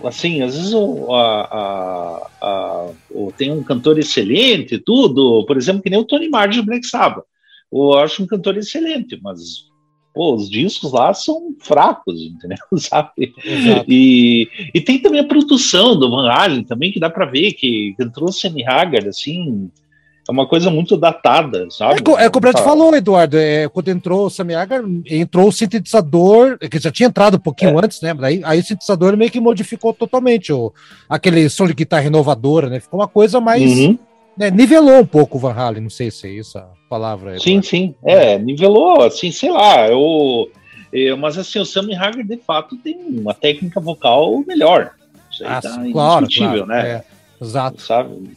assim, 0.04 0.42
às 0.42 0.54
vezes 0.56 0.72
o, 0.72 1.12
a, 1.12 1.40
a- 1.42 2.30
a- 2.40 2.90
o- 3.10 3.32
tem 3.36 3.50
um 3.50 3.64
cantor 3.64 3.98
excelente, 3.98 4.78
tudo, 4.78 5.44
por 5.44 5.56
exemplo, 5.56 5.82
que 5.82 5.90
nem 5.90 5.98
o 5.98 6.04
Tony 6.04 6.28
Martin 6.28 6.58
do 6.60 6.66
Black 6.66 6.86
Sabbath. 6.86 7.24
Eu 7.72 7.94
acho 7.98 8.22
um 8.22 8.26
cantor 8.26 8.56
excelente, 8.58 9.18
mas 9.20 9.64
pô, 10.14 10.34
os 10.34 10.48
discos 10.50 10.92
lá 10.92 11.12
são 11.14 11.54
fracos, 11.60 12.20
entendeu? 12.20 12.58
Sabe? 12.76 13.32
Exato. 13.44 13.84
E, 13.88 14.48
e 14.74 14.80
tem 14.80 14.98
também 14.98 15.20
a 15.20 15.24
produção 15.26 15.98
do 15.98 16.10
Van 16.10 16.28
Halen 16.30 16.64
também, 16.64 16.92
que 16.92 17.00
dá 17.00 17.08
pra 17.10 17.26
ver 17.26 17.52
que 17.52 17.94
entrou 17.98 18.28
o 18.28 18.32
Sammy 18.32 18.64
Hagar, 18.64 19.06
assim, 19.08 19.70
é 20.28 20.30
uma 20.30 20.46
coisa 20.46 20.70
muito 20.70 20.96
datada, 20.96 21.66
sabe? 21.70 22.00
É, 22.18 22.24
é 22.26 22.30
como 22.30 22.48
o 22.48 22.52
Tá. 22.52 22.62
falou, 22.62 22.94
Eduardo. 22.94 23.36
É, 23.36 23.68
quando 23.68 23.88
entrou 23.88 24.26
o 24.26 24.30
Sammy 24.30 24.54
Hagar, 24.54 24.82
entrou 25.06 25.48
o 25.48 25.52
sintetizador, 25.52 26.58
que 26.58 26.78
já 26.78 26.92
tinha 26.92 27.08
entrado 27.08 27.36
um 27.38 27.40
pouquinho 27.40 27.76
É. 27.78 27.84
antes, 27.84 28.00
né? 28.00 28.14
Aí, 28.20 28.40
aí 28.44 28.60
o 28.60 28.62
sintetizador 28.62 29.16
meio 29.16 29.30
que 29.30 29.40
modificou 29.40 29.92
totalmente 29.92 30.52
o, 30.52 30.72
aquele 31.08 31.48
som 31.48 31.66
de 31.66 31.74
guitarra 31.74 32.06
inovadora, 32.06 32.68
né? 32.68 32.78
Ficou 32.78 33.00
uma 33.00 33.08
coisa 33.08 33.40
mais. 33.40 33.62
Uhum. 33.62 33.98
Né, 34.36 34.50
nivelou 34.50 35.00
um 35.00 35.06
pouco 35.06 35.36
o 35.36 35.40
Van 35.40 35.52
Halen, 35.52 35.82
não 35.82 35.90
sei 35.90 36.10
se 36.10 36.26
é 36.26 36.30
isso 36.30 36.58
a 36.58 36.68
palavra. 36.88 37.38
Sim, 37.38 37.58
Eduardo. 37.58 37.66
sim. 37.66 37.94
É, 38.04 38.38
nivelou, 38.38 39.02
assim, 39.02 39.30
sei 39.30 39.50
lá. 39.50 39.88
Eu, 39.88 40.50
eu, 40.92 41.16
mas 41.16 41.38
assim, 41.38 41.58
o 41.58 41.64
Sammy 41.64 41.94
Hagar 41.94 42.24
de 42.24 42.36
fato 42.38 42.76
tem 42.76 42.96
uma 43.08 43.34
técnica 43.34 43.80
vocal 43.80 44.42
melhor. 44.46 44.92
Isso 45.30 45.44
aí 45.44 45.50
Ah, 45.50 45.60
tá 45.60 45.82
claro, 45.92 46.26
claro, 46.34 46.66
né? 46.66 46.88
é, 46.88 47.04
exato. 47.44 47.80
Sabe? 47.82 48.36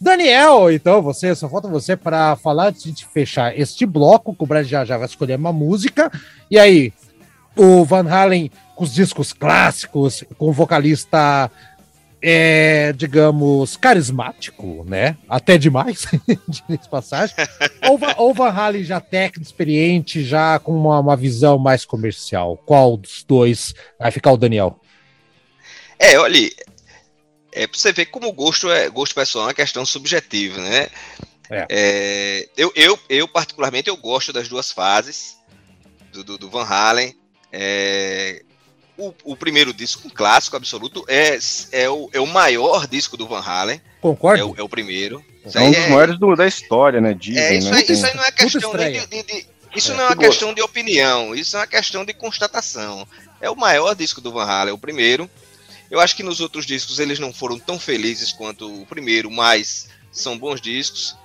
Daniel, 0.00 0.70
então, 0.72 1.00
você, 1.00 1.32
só 1.34 1.48
falta 1.48 1.68
você 1.68 1.96
para 1.96 2.34
falar 2.34 2.72
de 2.72 2.92
fechar 3.06 3.56
este 3.56 3.86
bloco, 3.86 4.34
que 4.34 4.42
o 4.42 4.46
Brad 4.46 4.66
já, 4.66 4.84
já 4.84 4.96
vai 4.98 5.06
escolher 5.06 5.36
uma 5.36 5.52
música. 5.52 6.10
E 6.50 6.58
aí, 6.58 6.92
o 7.56 7.84
Van 7.84 8.08
Halen 8.08 8.50
com 8.74 8.84
os 8.84 8.92
discos 8.92 9.32
clássicos, 9.32 10.24
com 10.36 10.48
o 10.48 10.52
vocalista, 10.52 11.50
é, 12.22 12.92
digamos, 12.92 13.76
carismático, 13.76 14.84
né? 14.88 15.16
Até 15.28 15.58
demais, 15.58 16.06
de 16.48 16.88
passagem. 16.88 17.34
ou, 17.88 17.98
ou 18.16 18.32
Van 18.32 18.50
Halen 18.50 18.84
já 18.84 19.00
técnico, 19.00 19.44
experiente, 19.44 20.22
já 20.22 20.58
com 20.60 20.72
uma, 20.72 21.00
uma 21.00 21.16
visão 21.16 21.58
mais 21.58 21.84
comercial? 21.84 22.56
Qual 22.64 22.96
dos 22.96 23.24
dois 23.24 23.74
vai 23.98 24.12
ficar 24.12 24.32
o 24.32 24.36
Daniel? 24.36 24.78
É, 25.98 26.16
olha, 26.18 26.50
é 27.50 27.66
pra 27.66 27.78
você 27.78 27.92
ver 27.92 28.06
como 28.06 28.28
o 28.28 28.32
gosto 28.32 28.70
é 28.70 28.88
gosto 28.88 29.14
pessoal 29.14 29.44
é 29.44 29.48
uma 29.48 29.54
questão 29.54 29.84
subjetiva, 29.84 30.60
né? 30.60 30.88
É. 31.50 31.66
É, 31.68 32.48
eu, 32.56 32.72
eu, 32.76 32.98
eu, 33.08 33.28
particularmente, 33.28 33.88
eu 33.88 33.96
gosto 33.96 34.32
das 34.32 34.48
duas 34.48 34.70
fases 34.70 35.36
do, 36.12 36.22
do, 36.22 36.38
do 36.38 36.48
Van 36.48 36.64
Halen. 36.64 37.14
É, 37.50 38.42
o, 39.08 39.32
o, 39.32 39.36
primeiro 39.36 39.72
disco, 39.72 40.06
um 40.06 40.10
clássico 40.10 40.56
absoluto, 40.56 41.04
é, 41.08 41.38
é, 41.72 41.88
o, 41.88 42.08
é 42.12 42.20
o 42.20 42.26
maior 42.26 42.86
disco 42.86 43.16
do 43.16 43.26
Van 43.26 43.40
Halen. 43.40 43.80
Concordo. 44.00 44.40
É 44.40 44.44
o, 44.44 44.54
é 44.58 44.62
o 44.62 44.68
primeiro. 44.68 45.24
é 45.52 45.60
um 45.60 45.70
dos 45.70 45.80
é, 45.80 45.88
maiores 45.88 46.18
do, 46.18 46.36
da 46.36 46.46
história, 46.46 47.00
né? 47.00 47.14
Dizem, 47.14 47.42
é, 47.42 47.54
isso, 47.54 47.70
né? 47.70 47.76
Aí, 47.76 47.84
isso 47.88 48.06
aí 48.06 48.14
não 48.14 48.24
é 48.24 48.32
questão 48.32 48.76
de, 48.76 49.06
de, 49.06 49.22
de, 49.22 49.46
Isso 49.74 49.94
não 49.94 50.04
é 50.04 50.06
uma 50.06 50.16
questão 50.16 50.54
de 50.54 50.62
opinião, 50.62 51.34
isso 51.34 51.56
é 51.56 51.60
uma 51.60 51.66
questão 51.66 52.04
de 52.04 52.12
constatação. 52.12 53.06
É 53.40 53.50
o 53.50 53.56
maior 53.56 53.94
disco 53.94 54.20
do 54.20 54.32
Van 54.32 54.44
Halen, 54.44 54.74
o 54.74 54.78
primeiro. 54.78 55.28
Eu 55.90 56.00
acho 56.00 56.16
que 56.16 56.22
nos 56.22 56.40
outros 56.40 56.64
discos 56.64 56.98
eles 56.98 57.18
não 57.18 57.32
foram 57.32 57.58
tão 57.58 57.78
felizes 57.78 58.32
quanto 58.32 58.82
o 58.82 58.86
primeiro, 58.86 59.30
mas 59.30 59.88
são 60.10 60.38
bons 60.38 60.60
discos. 60.60 61.16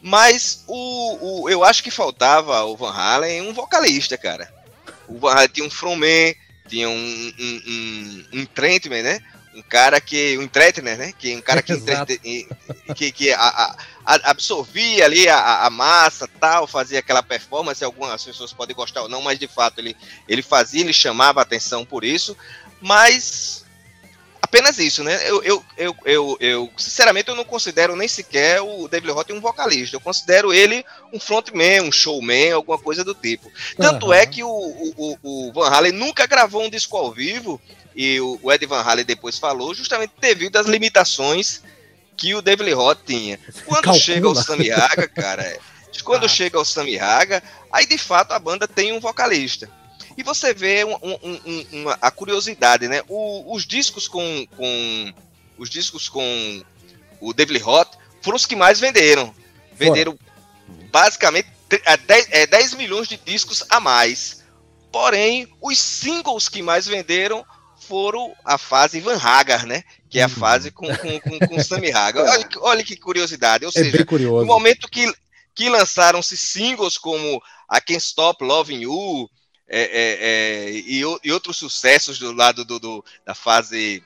Mas 0.00 0.64
o, 0.66 1.42
o 1.42 1.50
eu 1.50 1.64
acho 1.64 1.82
que 1.82 1.90
faltava 1.90 2.56
ao 2.56 2.76
Van 2.76 2.92
Halen 2.92 3.42
um 3.42 3.52
vocalista, 3.52 4.16
cara. 4.16 4.52
O 5.08 5.18
Van 5.18 5.32
Halen 5.32 5.48
tinha 5.48 5.66
um 5.66 5.70
frontman, 5.70 6.34
tinha 6.68 6.88
um, 6.88 7.32
um, 7.38 7.62
um, 7.66 8.40
um 8.40 9.02
né? 9.02 9.20
Um 9.54 9.62
cara 9.62 10.00
que. 10.00 10.36
Um 10.38 10.42
entretener, 10.42 10.98
né? 10.98 11.12
Que, 11.16 11.34
um 11.36 11.40
cara 11.40 11.62
que, 11.62 11.74
que, 12.96 13.12
que 13.12 13.32
a, 13.32 13.76
a, 14.04 14.30
absorvia 14.30 15.04
ali 15.04 15.28
a, 15.28 15.64
a, 15.64 15.70
massa 15.70 16.28
tal, 16.40 16.66
fazia 16.66 16.98
aquela 16.98 17.22
performance. 17.22 17.84
Algumas 17.84 18.24
pessoas 18.24 18.52
podem 18.52 18.74
gostar 18.74 19.02
ou 19.02 19.08
não, 19.08 19.22
mas 19.22 19.38
de 19.38 19.46
fato 19.46 19.78
ele, 19.78 19.96
ele 20.28 20.42
fazia, 20.42 20.80
ele 20.80 20.92
chamava 20.92 21.40
atenção 21.40 21.84
por 21.84 22.04
isso. 22.04 22.36
Mas 22.80 23.63
apenas 24.54 24.78
isso, 24.78 25.02
né? 25.02 25.18
Eu, 25.28 25.42
eu, 25.42 25.64
eu, 25.76 25.96
eu, 26.04 26.36
eu, 26.38 26.72
sinceramente, 26.76 27.28
eu 27.28 27.34
não 27.34 27.44
considero 27.44 27.96
nem 27.96 28.06
sequer 28.06 28.60
o 28.60 28.86
David 28.86 29.10
Roth 29.10 29.30
um 29.32 29.40
vocalista. 29.40 29.96
Eu 29.96 30.00
considero 30.00 30.52
ele 30.52 30.84
um 31.12 31.18
frontman, 31.18 31.82
um 31.82 31.90
showman, 31.90 32.52
alguma 32.52 32.78
coisa 32.78 33.02
do 33.02 33.16
tipo. 33.16 33.50
Tanto 33.76 34.06
uhum. 34.06 34.12
é 34.12 34.24
que 34.24 34.44
o, 34.44 34.48
o, 34.48 35.18
o, 35.24 35.52
Van 35.52 35.68
Halen 35.68 35.90
nunca 35.90 36.24
gravou 36.26 36.62
um 36.62 36.70
disco 36.70 36.96
ao 36.96 37.10
vivo, 37.10 37.60
e 37.96 38.20
o, 38.20 38.38
o 38.40 38.52
Ed 38.52 38.64
Van 38.64 38.80
Halen 38.80 39.04
depois 39.04 39.38
falou, 39.40 39.74
justamente 39.74 40.12
devido 40.20 40.56
às 40.56 40.66
limitações 40.66 41.60
que 42.16 42.32
o 42.32 42.40
David 42.40 42.72
Roth 42.74 43.00
tinha. 43.04 43.40
Quando 43.66 43.84
Calcula. 43.84 44.04
chega 44.04 44.28
o 44.28 44.34
Sammy 44.36 44.70
Haga, 44.70 45.08
cara, 45.08 45.42
é, 45.42 45.58
quando 46.04 46.26
ah. 46.26 46.28
chega 46.28 46.60
o 46.60 46.64
Sammy 46.64 46.96
Haga, 46.96 47.42
aí 47.72 47.86
de 47.86 47.98
fato 47.98 48.30
a 48.30 48.38
banda 48.38 48.68
tem 48.68 48.92
um 48.92 49.00
vocalista. 49.00 49.68
E 50.16 50.22
você 50.22 50.54
vê 50.54 50.84
um, 50.84 50.94
um, 50.94 51.40
um, 51.44 51.66
uma, 51.72 51.98
a 52.00 52.10
curiosidade, 52.10 52.88
né? 52.88 53.02
O, 53.08 53.54
os 53.54 53.66
discos 53.66 54.06
com, 54.06 54.46
com 54.56 55.12
os 55.58 55.68
discos 55.68 56.08
com 56.08 56.62
o 57.20 57.32
David 57.32 57.58
Roth 57.58 57.96
foram 58.22 58.36
os 58.36 58.46
que 58.46 58.56
mais 58.56 58.78
venderam. 58.78 59.34
Venderam 59.72 60.18
basicamente 60.90 61.48
10, 62.06 62.28
é, 62.30 62.46
10 62.46 62.74
milhões 62.74 63.08
de 63.08 63.16
discos 63.16 63.64
a 63.68 63.80
mais. 63.80 64.44
Porém, 64.92 65.48
os 65.60 65.78
singles 65.78 66.48
que 66.48 66.62
mais 66.62 66.86
venderam 66.86 67.44
foram 67.88 68.34
a 68.44 68.56
fase 68.56 69.00
Van 69.00 69.16
Hagar, 69.16 69.66
né? 69.66 69.82
Que 70.08 70.20
é 70.20 70.22
a 70.22 70.26
uhum. 70.26 70.34
fase 70.34 70.70
com, 70.70 70.86
com, 70.86 71.20
com, 71.20 71.38
com 71.40 71.62
Sammy 71.62 71.92
Hagar. 71.92 72.24
Olha, 72.30 72.48
olha, 72.60 72.84
que 72.84 72.96
curiosidade. 72.96 73.64
Ou 73.64 73.70
é 73.70 73.72
seja, 73.72 74.06
no 74.08 74.46
momento 74.46 74.88
que, 74.88 75.12
que 75.54 75.68
lançaram-se 75.68 76.36
singles 76.36 76.96
como 76.96 77.42
I 77.70 77.80
Can't 77.80 78.04
Stop 78.04 78.44
Loving 78.44 78.82
You, 78.82 79.28
é, 79.68 79.80
é, 79.80 80.18
é, 80.20 80.70
e, 80.70 80.98
e, 81.00 81.32
outros 81.32 81.56
sucessos 81.56 82.18
do 82.18 82.32
lado 82.32 82.64
do, 82.64 82.78
do, 82.78 83.04
da 83.24 83.34
fase 83.34 84.02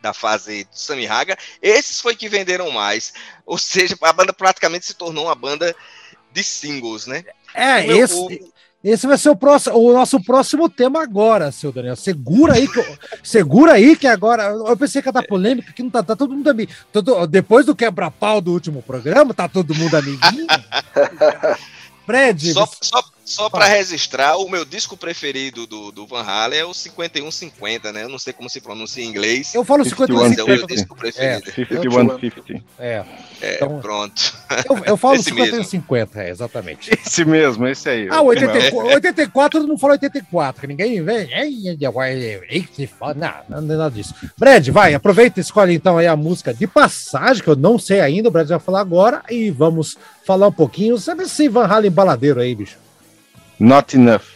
da 0.00 0.12
fase 0.12 0.64
do 0.64 0.78
Sammy 0.78 1.06
Haga, 1.06 1.36
esses 1.60 2.00
foi 2.00 2.14
que 2.14 2.28
venderam 2.28 2.70
mais. 2.70 3.12
Ou 3.44 3.58
seja, 3.58 3.96
a 4.00 4.12
banda 4.12 4.32
praticamente 4.32 4.86
se 4.86 4.94
tornou 4.94 5.24
uma 5.24 5.34
banda 5.34 5.74
de 6.32 6.44
singles, 6.44 7.06
né? 7.06 7.24
É, 7.54 7.84
esse, 7.86 8.14
o... 8.14 8.28
esse 8.84 9.06
vai 9.06 9.16
ser 9.16 9.30
o, 9.30 9.36
próximo, 9.36 9.76
o 9.78 9.92
nosso 9.94 10.22
próximo 10.22 10.68
tema 10.68 11.02
agora, 11.02 11.50
seu 11.50 11.72
Daniel. 11.72 11.96
Segura 11.96 12.54
aí 12.54 12.68
que, 12.68 12.98
segura 13.24 13.72
aí 13.72 13.96
que 13.96 14.06
agora. 14.06 14.44
Eu 14.44 14.76
pensei 14.76 15.00
que 15.00 15.08
ia 15.08 15.12
dar 15.12 15.26
polêmica, 15.26 15.72
que 15.72 15.82
não 15.82 15.90
tá, 15.90 16.02
tá 16.02 16.14
todo 16.14 16.34
mundo 16.34 16.50
amigo. 16.50 16.70
Todo, 16.92 17.26
depois 17.26 17.64
do 17.64 17.74
quebra-pau 17.74 18.40
do 18.40 18.52
último 18.52 18.82
programa, 18.82 19.32
tá 19.32 19.48
todo 19.48 19.74
mundo 19.74 19.96
amiguinho. 19.96 20.46
Fred, 22.04 22.52
só, 22.52 22.66
você... 22.66 22.76
só, 22.82 23.02
só 23.26 23.50
para 23.50 23.66
registrar, 23.66 24.36
o 24.36 24.48
meu 24.48 24.64
disco 24.64 24.96
preferido 24.96 25.66
do, 25.66 25.90
do 25.90 26.06
Van 26.06 26.22
Halen 26.22 26.60
é 26.60 26.64
o 26.64 26.72
5150, 26.72 27.92
né? 27.92 28.04
Eu 28.04 28.08
não 28.08 28.20
sei 28.20 28.32
como 28.32 28.48
se 28.48 28.60
pronuncia 28.60 29.04
em 29.04 29.08
inglês. 29.08 29.52
Eu 29.52 29.64
falo 29.64 29.84
5150. 29.84 30.40
É 30.40 30.44
o 30.44 30.46
meu 30.46 30.66
disco 30.66 30.96
preferido. 30.96 31.48
É, 31.48 31.52
5150. 31.52 32.64
É. 32.78 33.04
é 33.42 33.56
então, 33.56 33.80
pronto. 33.80 34.32
Eu, 34.70 34.84
eu 34.84 34.96
falo 34.96 35.20
5150, 35.20 36.22
é, 36.22 36.30
exatamente. 36.30 36.90
Esse 36.90 37.24
mesmo, 37.24 37.66
esse 37.66 37.88
aí. 37.88 38.08
Ah, 38.08 38.22
84, 38.22 38.94
84 38.94 39.66
não 39.66 39.76
falo 39.76 39.94
84, 39.94 40.68
ninguém 40.68 41.02
vem. 41.02 41.28
Não, 43.48 43.60
não 43.60 43.74
é 43.74 43.76
nada 43.76 43.90
disso. 43.90 44.14
Brad, 44.38 44.68
vai, 44.68 44.94
aproveita 44.94 45.40
e 45.40 45.42
escolhe 45.42 45.74
então 45.74 45.98
aí 45.98 46.06
a 46.06 46.14
música 46.14 46.54
de 46.54 46.68
passagem, 46.68 47.42
que 47.42 47.50
eu 47.50 47.56
não 47.56 47.76
sei 47.76 48.00
ainda, 48.00 48.28
o 48.28 48.32
Brad 48.32 48.48
vai 48.48 48.60
falar 48.60 48.80
agora, 48.80 49.22
e 49.28 49.50
vamos 49.50 49.98
falar 50.24 50.46
um 50.46 50.52
pouquinho. 50.52 50.96
Sabe 50.96 51.24
esse 51.24 51.48
Van 51.48 51.66
Halen 51.66 51.90
baladeiro 51.90 52.38
aí, 52.38 52.54
bicho? 52.54 52.85
Not 53.58 53.94
enough. 53.94 54.35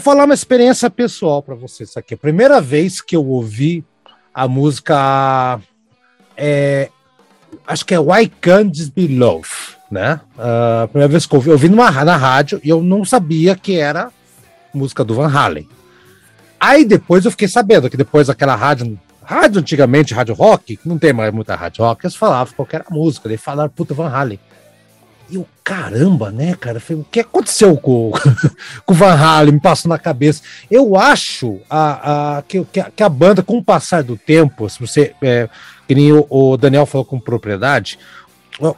Vou 0.00 0.14
falar 0.14 0.24
uma 0.24 0.32
experiência 0.32 0.88
pessoal 0.88 1.42
para 1.42 1.54
vocês 1.54 1.94
aqui. 1.94 2.14
A 2.14 2.16
primeira 2.16 2.58
vez 2.58 3.02
que 3.02 3.14
eu 3.14 3.24
ouvi 3.26 3.84
a 4.32 4.48
música 4.48 5.60
é, 6.34 6.88
acho 7.66 7.84
que 7.84 7.94
é 7.94 7.98
Why 7.98 8.26
Can't 8.40 8.70
This 8.70 8.88
Be 8.88 9.06
Love, 9.06 9.50
né? 9.90 10.18
Uh, 10.38 10.84
a 10.84 10.88
primeira 10.88 11.12
vez 11.12 11.26
que 11.26 11.34
eu 11.34 11.36
ouvi, 11.36 11.48
eu 11.50 11.52
ouvi 11.52 11.68
numa, 11.68 11.90
na 11.90 12.16
rádio 12.16 12.58
e 12.64 12.70
eu 12.70 12.82
não 12.82 13.04
sabia 13.04 13.54
que 13.54 13.76
era 13.76 14.10
música 14.72 15.04
do 15.04 15.14
Van 15.14 15.28
Halen. 15.28 15.68
Aí 16.58 16.86
depois 16.86 17.26
eu 17.26 17.30
fiquei 17.30 17.48
sabendo 17.48 17.90
que 17.90 17.96
depois 17.96 18.30
aquela 18.30 18.56
rádio 18.56 18.98
rádio 19.22 19.60
antigamente, 19.60 20.14
rádio 20.14 20.34
rock, 20.34 20.78
não 20.84 20.98
tem 20.98 21.12
mais 21.12 21.32
muita 21.32 21.54
rádio 21.54 21.84
rock, 21.84 22.06
eles 22.06 22.16
falavam 22.16 22.54
qualquer 22.54 22.84
música, 22.90 23.28
eles 23.28 23.40
falaram 23.40 23.68
puta 23.68 23.92
Van 23.92 24.08
Halen. 24.08 24.40
E 25.30 25.38
o 25.38 25.46
caramba, 25.62 26.30
né, 26.30 26.54
cara? 26.54 26.82
O 26.90 27.04
que 27.04 27.20
aconteceu 27.20 27.76
com, 27.76 28.10
com 28.84 28.92
o 28.92 28.96
Van 28.96 29.14
Halen? 29.14 29.54
Me 29.54 29.60
passou 29.60 29.88
na 29.88 29.98
cabeça. 29.98 30.42
Eu 30.70 30.96
acho 30.96 31.60
a, 31.70 32.38
a, 32.38 32.42
que, 32.42 32.64
que, 32.64 33.02
a, 33.02 33.08
banda, 33.08 33.42
com 33.42 33.58
o 33.58 33.64
passar 33.64 34.02
do 34.02 34.16
tempo, 34.16 34.68
se 34.68 34.80
você. 34.80 35.14
É, 35.22 35.48
que 35.86 35.94
nem 35.94 36.12
o, 36.12 36.24
o 36.30 36.56
Daniel 36.56 36.86
falou 36.86 37.04
com 37.04 37.18
propriedade, 37.18 37.98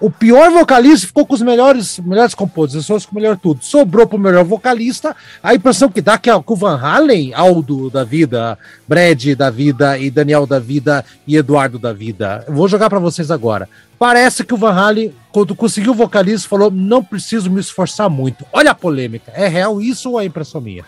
o 0.00 0.10
pior 0.10 0.50
vocalista 0.50 1.08
ficou 1.08 1.26
com 1.26 1.34
os 1.34 1.42
melhores, 1.42 1.98
melhores 1.98 2.34
composições, 2.34 3.04
com 3.04 3.12
o 3.12 3.14
melhor 3.20 3.36
tudo. 3.36 3.64
Sobrou 3.64 4.06
pro 4.06 4.18
melhor 4.18 4.44
vocalista. 4.44 5.16
A 5.42 5.54
impressão 5.54 5.88
que 5.88 6.00
dá 6.00 6.16
que 6.16 6.30
é 6.30 6.34
o 6.34 6.42
Van 6.56 6.78
Halen, 6.80 7.34
Aldo 7.34 7.90
da 7.90 8.04
vida, 8.04 8.56
Brad 8.86 9.34
da 9.36 9.50
vida 9.50 9.98
e 9.98 10.10
Daniel 10.10 10.46
da 10.46 10.60
vida 10.60 11.04
e 11.26 11.36
Eduardo 11.36 11.78
da 11.78 11.92
vida. 11.92 12.44
Eu 12.46 12.54
vou 12.54 12.68
jogar 12.68 12.88
para 12.88 13.00
vocês 13.00 13.30
agora. 13.30 13.68
Parece 13.98 14.44
que 14.44 14.54
o 14.54 14.56
Van 14.56 14.72
Halen, 14.72 15.14
quando 15.32 15.54
conseguiu 15.54 15.92
o 15.92 15.96
vocalista, 15.96 16.48
falou: 16.48 16.70
não 16.70 17.02
preciso 17.02 17.50
me 17.50 17.60
esforçar 17.60 18.08
muito. 18.08 18.46
Olha 18.52 18.70
a 18.70 18.74
polêmica. 18.74 19.32
É 19.34 19.48
real 19.48 19.80
isso 19.80 20.10
ou 20.10 20.20
é 20.20 20.24
impressão 20.24 20.60
minha? 20.60 20.84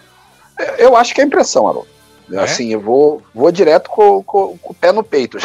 Eu 0.79 0.97
acho 0.97 1.13
que 1.13 1.21
é 1.21 1.25
impressão, 1.25 1.67
Haroldo. 1.67 1.94
É? 2.33 2.39
Assim, 2.39 2.73
eu 2.73 2.81
vou, 2.81 3.23
vou 3.35 3.53
direto 3.53 3.91
com, 3.91 4.23
com, 4.23 4.57
com 4.59 4.73
o 4.73 4.75
pé 4.75 4.93
no 4.93 5.03
peito. 5.03 5.39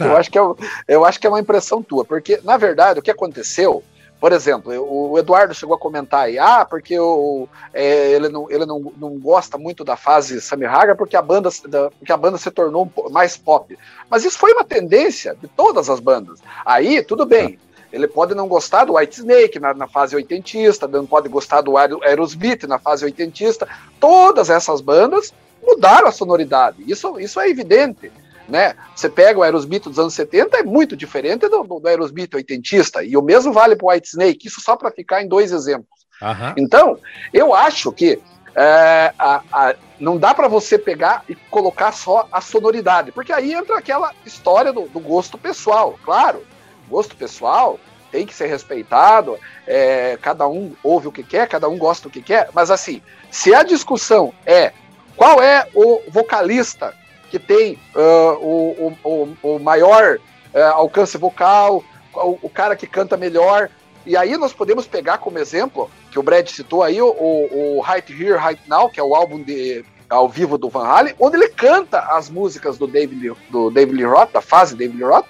eu, 0.00 0.16
acho 0.16 0.30
que 0.30 0.38
é, 0.38 0.42
eu 0.88 1.04
acho 1.04 1.20
que 1.20 1.26
é 1.26 1.30
uma 1.30 1.40
impressão 1.40 1.82
tua, 1.82 2.04
porque, 2.04 2.40
na 2.42 2.56
verdade, 2.56 2.98
o 2.98 3.02
que 3.02 3.10
aconteceu, 3.10 3.82
por 4.20 4.32
exemplo, 4.32 4.72
o 4.72 5.16
Eduardo 5.16 5.54
chegou 5.54 5.76
a 5.76 5.78
comentar 5.78 6.22
aí, 6.22 6.38
ah, 6.38 6.66
porque 6.68 6.98
o, 6.98 7.48
é, 7.72 8.10
ele, 8.10 8.28
não, 8.28 8.50
ele 8.50 8.66
não, 8.66 8.92
não 8.96 9.18
gosta 9.18 9.56
muito 9.56 9.84
da 9.84 9.96
fase 9.96 10.40
Sammy 10.40 10.66
Hagar 10.66 10.96
porque 10.96 11.16
a 11.16 11.22
banda, 11.22 11.48
da, 11.68 11.90
porque 11.90 12.12
a 12.12 12.16
banda 12.16 12.36
se 12.36 12.50
tornou 12.50 12.90
mais 13.10 13.36
pop. 13.36 13.78
Mas 14.10 14.24
isso 14.24 14.38
foi 14.38 14.52
uma 14.52 14.64
tendência 14.64 15.36
de 15.40 15.46
todas 15.46 15.88
as 15.88 16.00
bandas. 16.00 16.40
Aí, 16.66 17.02
tudo 17.02 17.24
bem. 17.24 17.58
Ele 17.90 18.06
pode 18.06 18.34
não 18.34 18.48
gostar 18.48 18.84
do 18.84 18.96
White 18.96 19.20
Snake 19.20 19.58
na, 19.58 19.72
na 19.72 19.86
fase 19.86 20.14
oitentista, 20.14 20.86
não 20.86 21.06
pode 21.06 21.26
gostar 21.28 21.62
do 21.62 21.74
Aerosmith 21.78 22.64
na 22.64 22.78
fase 22.78 23.04
oitentista. 23.04 23.66
Todas 23.98 24.50
essas 24.50 24.82
bandas 24.82 25.32
mudaram 25.68 26.08
a 26.08 26.12
sonoridade. 26.12 26.82
Isso, 26.86 27.18
isso 27.20 27.38
é 27.38 27.48
evidente. 27.48 28.10
Né? 28.48 28.74
Você 28.96 29.10
pega 29.10 29.38
o 29.38 29.42
Aerosmith 29.42 29.84
dos 29.84 29.98
anos 29.98 30.14
70, 30.14 30.56
é 30.56 30.62
muito 30.62 30.96
diferente 30.96 31.46
do, 31.48 31.62
do, 31.64 31.86
Aerosmith 31.86 32.34
oitentista, 32.34 33.04
e 33.04 33.14
o 33.14 33.22
mesmo 33.22 33.52
vale 33.52 33.76
para 33.76 33.86
o 33.86 33.90
White 33.90 34.08
Snake, 34.08 34.48
isso 34.48 34.62
só 34.62 34.74
para 34.74 34.90
ficar 34.90 35.22
em 35.22 35.28
dois 35.28 35.52
exemplos. 35.52 36.06
Uhum. 36.22 36.54
Então, 36.56 36.98
eu 37.30 37.54
acho 37.54 37.92
que 37.92 38.18
é, 38.56 39.12
a, 39.18 39.42
a, 39.52 39.74
não 40.00 40.16
dá 40.16 40.32
para 40.34 40.48
você 40.48 40.78
pegar 40.78 41.24
e 41.28 41.34
colocar 41.34 41.92
só 41.92 42.26
a 42.32 42.40
sonoridade, 42.40 43.12
porque 43.12 43.34
aí 43.34 43.52
entra 43.52 43.76
aquela 43.76 44.14
história 44.24 44.72
do, 44.72 44.88
do 44.88 44.98
gosto 44.98 45.36
pessoal, 45.36 45.98
claro, 46.02 46.42
gosto 46.88 47.14
pessoal 47.16 47.78
tem 48.10 48.24
que 48.24 48.34
ser 48.34 48.46
respeitado, 48.46 49.38
é, 49.66 50.18
cada 50.22 50.48
um 50.48 50.72
ouve 50.82 51.08
o 51.08 51.12
que 51.12 51.22
quer, 51.22 51.46
cada 51.46 51.68
um 51.68 51.76
gosta 51.76 52.08
do 52.08 52.12
que 52.12 52.22
quer, 52.22 52.48
mas 52.54 52.70
assim, 52.70 53.02
se 53.30 53.54
a 53.54 53.62
discussão 53.62 54.32
é 54.46 54.72
qual 55.18 55.42
é 55.42 55.66
o 55.74 56.00
vocalista 56.08 56.94
que 57.28 57.40
tem 57.40 57.76
uh, 57.94 58.38
o, 58.40 58.96
o, 59.02 59.36
o, 59.42 59.58
maior 59.58 60.18
uh, 60.54 60.58
alcance 60.74 61.18
vocal, 61.18 61.82
o, 62.14 62.38
o, 62.40 62.48
cara 62.48 62.76
que 62.76 62.86
canta 62.86 63.16
melhor? 63.16 63.68
E 64.06 64.16
aí 64.16 64.36
nós 64.38 64.52
podemos 64.52 64.86
pegar 64.86 65.18
como 65.18 65.38
exemplo, 65.38 65.90
que 66.12 66.20
o 66.20 66.22
Brad 66.22 66.48
citou 66.48 66.84
aí, 66.84 67.02
o, 67.02 67.08
o, 67.08 67.82
Right 67.82 68.10
Here, 68.12 68.38
Right 68.38 68.62
Now, 68.68 68.88
que 68.88 69.00
é 69.00 69.02
o 69.02 69.14
álbum 69.14 69.42
de, 69.42 69.84
ao 70.08 70.28
vivo 70.28 70.56
do 70.56 70.70
Van 70.70 70.86
Halen, 70.86 71.14
onde 71.18 71.36
ele 71.36 71.48
canta 71.48 71.98
as 71.98 72.30
músicas 72.30 72.78
do 72.78 72.86
David, 72.86 73.32
do 73.50 73.70
David 73.70 73.96
Lee 73.96 74.06
Roth, 74.06 74.32
da 74.32 74.40
fase 74.40 74.76
David 74.76 74.98
Lee 74.98 75.10
Roth, 75.10 75.26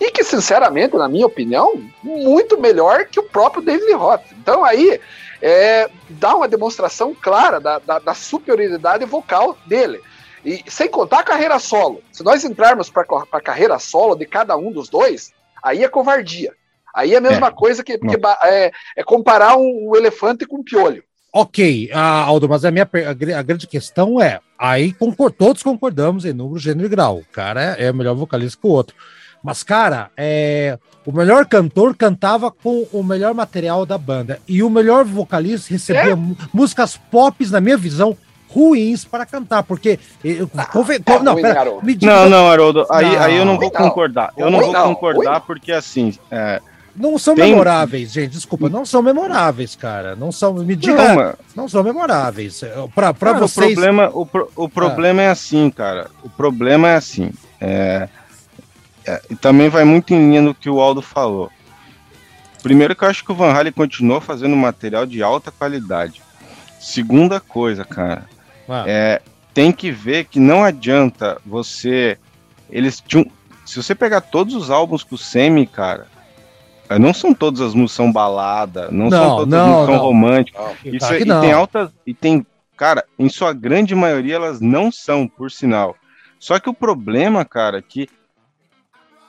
e 0.00 0.10
que, 0.10 0.22
sinceramente, 0.22 0.96
na 0.96 1.08
minha 1.08 1.26
opinião, 1.26 1.82
muito 2.02 2.60
melhor 2.60 3.06
que 3.06 3.18
o 3.18 3.22
próprio 3.22 3.62
David 3.62 3.92
Roth. 3.92 4.24
Então 4.38 4.64
aí 4.64 5.00
é, 5.40 5.88
dá 6.10 6.34
uma 6.34 6.48
demonstração 6.48 7.14
clara 7.14 7.60
da, 7.60 7.78
da, 7.78 7.98
da 7.98 8.14
superioridade 8.14 9.04
vocal 9.04 9.56
dele. 9.66 10.00
E 10.44 10.62
sem 10.68 10.88
contar 10.88 11.20
a 11.20 11.24
carreira 11.24 11.58
solo. 11.58 12.02
Se 12.12 12.22
nós 12.22 12.44
entrarmos 12.44 12.88
para 12.88 13.04
a 13.32 13.40
carreira 13.40 13.78
solo 13.78 14.14
de 14.14 14.26
cada 14.26 14.56
um 14.56 14.70
dos 14.70 14.88
dois, 14.88 15.32
aí 15.62 15.82
é 15.82 15.88
covardia. 15.88 16.52
Aí 16.94 17.14
é 17.14 17.18
a 17.18 17.20
mesma 17.20 17.48
é. 17.48 17.50
coisa 17.50 17.82
que, 17.82 17.98
que 17.98 18.16
é, 18.44 18.70
é, 18.96 19.02
comparar 19.02 19.56
um, 19.56 19.90
um, 19.90 19.96
elefante 19.96 20.46
com 20.46 20.58
um 20.58 20.64
piolho. 20.64 21.02
Ok, 21.32 21.90
uh, 21.92 21.98
Aldo, 21.98 22.48
mas 22.48 22.64
a 22.64 22.70
minha 22.70 22.88
a, 23.36 23.42
grande 23.42 23.66
questão 23.66 24.22
é: 24.22 24.40
aí 24.58 24.92
concord, 24.94 25.34
todos 25.36 25.62
concordamos 25.62 26.24
em 26.24 26.32
número, 26.32 26.58
gênero 26.58 26.86
e 26.86 26.88
grau. 26.88 27.18
O 27.18 27.26
cara 27.30 27.76
é, 27.78 27.86
é 27.86 27.92
melhor 27.92 28.14
vocalista 28.14 28.58
que 28.58 28.66
o 28.66 28.70
outro. 28.70 28.96
Mas, 29.46 29.62
cara, 29.62 30.10
é, 30.16 30.76
o 31.06 31.12
melhor 31.12 31.46
cantor 31.46 31.94
cantava 31.94 32.50
com 32.50 32.84
o 32.92 33.00
melhor 33.00 33.32
material 33.32 33.86
da 33.86 33.96
banda. 33.96 34.40
E 34.48 34.60
o 34.60 34.68
melhor 34.68 35.04
vocalista 35.04 35.72
recebia 35.72 36.14
é? 36.14 36.18
músicas 36.52 36.96
pop, 37.12 37.46
na 37.46 37.60
minha 37.60 37.76
visão, 37.76 38.16
ruins 38.48 39.04
para 39.04 39.24
cantar, 39.24 39.62
porque 39.62 40.00
ah, 40.56 40.64
conven... 40.64 40.96
é 40.96 41.18
não, 41.20 41.36
pera, 41.36 41.64
diga... 41.84 42.06
não, 42.06 42.28
não, 42.28 42.50
Haroldo, 42.50 42.84
aí, 42.90 43.04
não, 43.04 43.22
aí 43.22 43.36
eu 43.36 43.44
não 43.44 43.56
vou 43.56 43.70
não. 43.72 43.82
concordar. 43.82 44.32
Eu 44.36 44.50
não 44.50 44.58
vou 44.58 44.74
concordar 44.74 45.42
porque 45.42 45.70
assim, 45.70 46.12
é, 46.28 46.60
não 46.96 47.16
são 47.16 47.36
tem... 47.36 47.50
memoráveis, 47.50 48.10
gente. 48.10 48.32
Desculpa, 48.32 48.68
não 48.68 48.84
são 48.84 49.00
memoráveis, 49.00 49.76
cara. 49.76 50.16
Não 50.16 50.32
são, 50.32 50.54
me 50.54 50.74
diga, 50.74 51.14
não, 51.14 51.34
não 51.54 51.68
são 51.68 51.84
memoráveis. 51.84 52.62
Para 52.92 53.14
para 53.14 53.34
vocês. 53.34 53.70
O 53.70 53.74
problema, 53.74 54.10
o, 54.12 54.26
pro, 54.26 54.50
o 54.56 54.68
problema 54.68 55.22
ah. 55.22 55.26
é 55.26 55.30
assim, 55.30 55.70
cara. 55.70 56.10
O 56.24 56.28
problema 56.28 56.88
é 56.88 56.96
assim. 56.96 57.30
É, 57.60 58.08
é, 59.06 59.22
e 59.30 59.36
também 59.36 59.68
vai 59.68 59.84
muito 59.84 60.12
em 60.12 60.28
linha 60.28 60.42
no 60.42 60.54
que 60.54 60.68
o 60.68 60.80
Aldo 60.80 61.00
falou. 61.00 61.50
Primeiro 62.62 62.96
que 62.96 63.04
eu 63.04 63.08
acho 63.08 63.24
que 63.24 63.30
o 63.30 63.34
Van 63.34 63.52
Halen 63.52 63.72
continuou 63.72 64.20
fazendo 64.20 64.56
material 64.56 65.06
de 65.06 65.22
alta 65.22 65.52
qualidade. 65.52 66.20
Segunda 66.80 67.38
coisa, 67.38 67.84
cara, 67.84 68.28
ah. 68.68 68.84
é, 68.86 69.22
tem 69.54 69.70
que 69.70 69.90
ver 69.90 70.24
que 70.24 70.40
não 70.40 70.64
adianta 70.64 71.40
você. 71.46 72.18
Eles 72.68 73.00
tinham. 73.06 73.30
Se 73.64 73.82
você 73.82 73.94
pegar 73.94 74.20
todos 74.20 74.54
os 74.54 74.70
álbuns 74.70 75.02
com 75.02 75.14
o 75.14 75.18
Semi, 75.18 75.66
cara, 75.66 76.06
é, 76.88 76.98
não 76.98 77.14
são 77.14 77.32
todas 77.32 77.60
as 77.60 77.74
músicas 77.74 77.96
são 77.96 78.12
balada, 78.12 78.88
não, 78.90 79.04
não 79.04 79.10
são 79.10 79.36
todas 79.36 79.48
não, 79.48 79.60
as 79.60 79.66
músicas 79.68 79.94
são 79.94 80.04
românticas. 80.04 80.62
Isso, 80.84 81.12
é, 81.12 81.20
e 81.20 81.24
tem 81.24 81.52
altas. 81.52 81.90
E 82.06 82.14
tem. 82.14 82.46
Cara, 82.76 83.04
em 83.18 83.28
sua 83.28 83.52
grande 83.52 83.94
maioria 83.94 84.34
elas 84.34 84.60
não 84.60 84.92
são, 84.92 85.26
por 85.26 85.50
sinal. 85.50 85.96
Só 86.38 86.58
que 86.58 86.68
o 86.68 86.74
problema, 86.74 87.44
cara, 87.44 87.78
é 87.78 87.82
que 87.82 88.08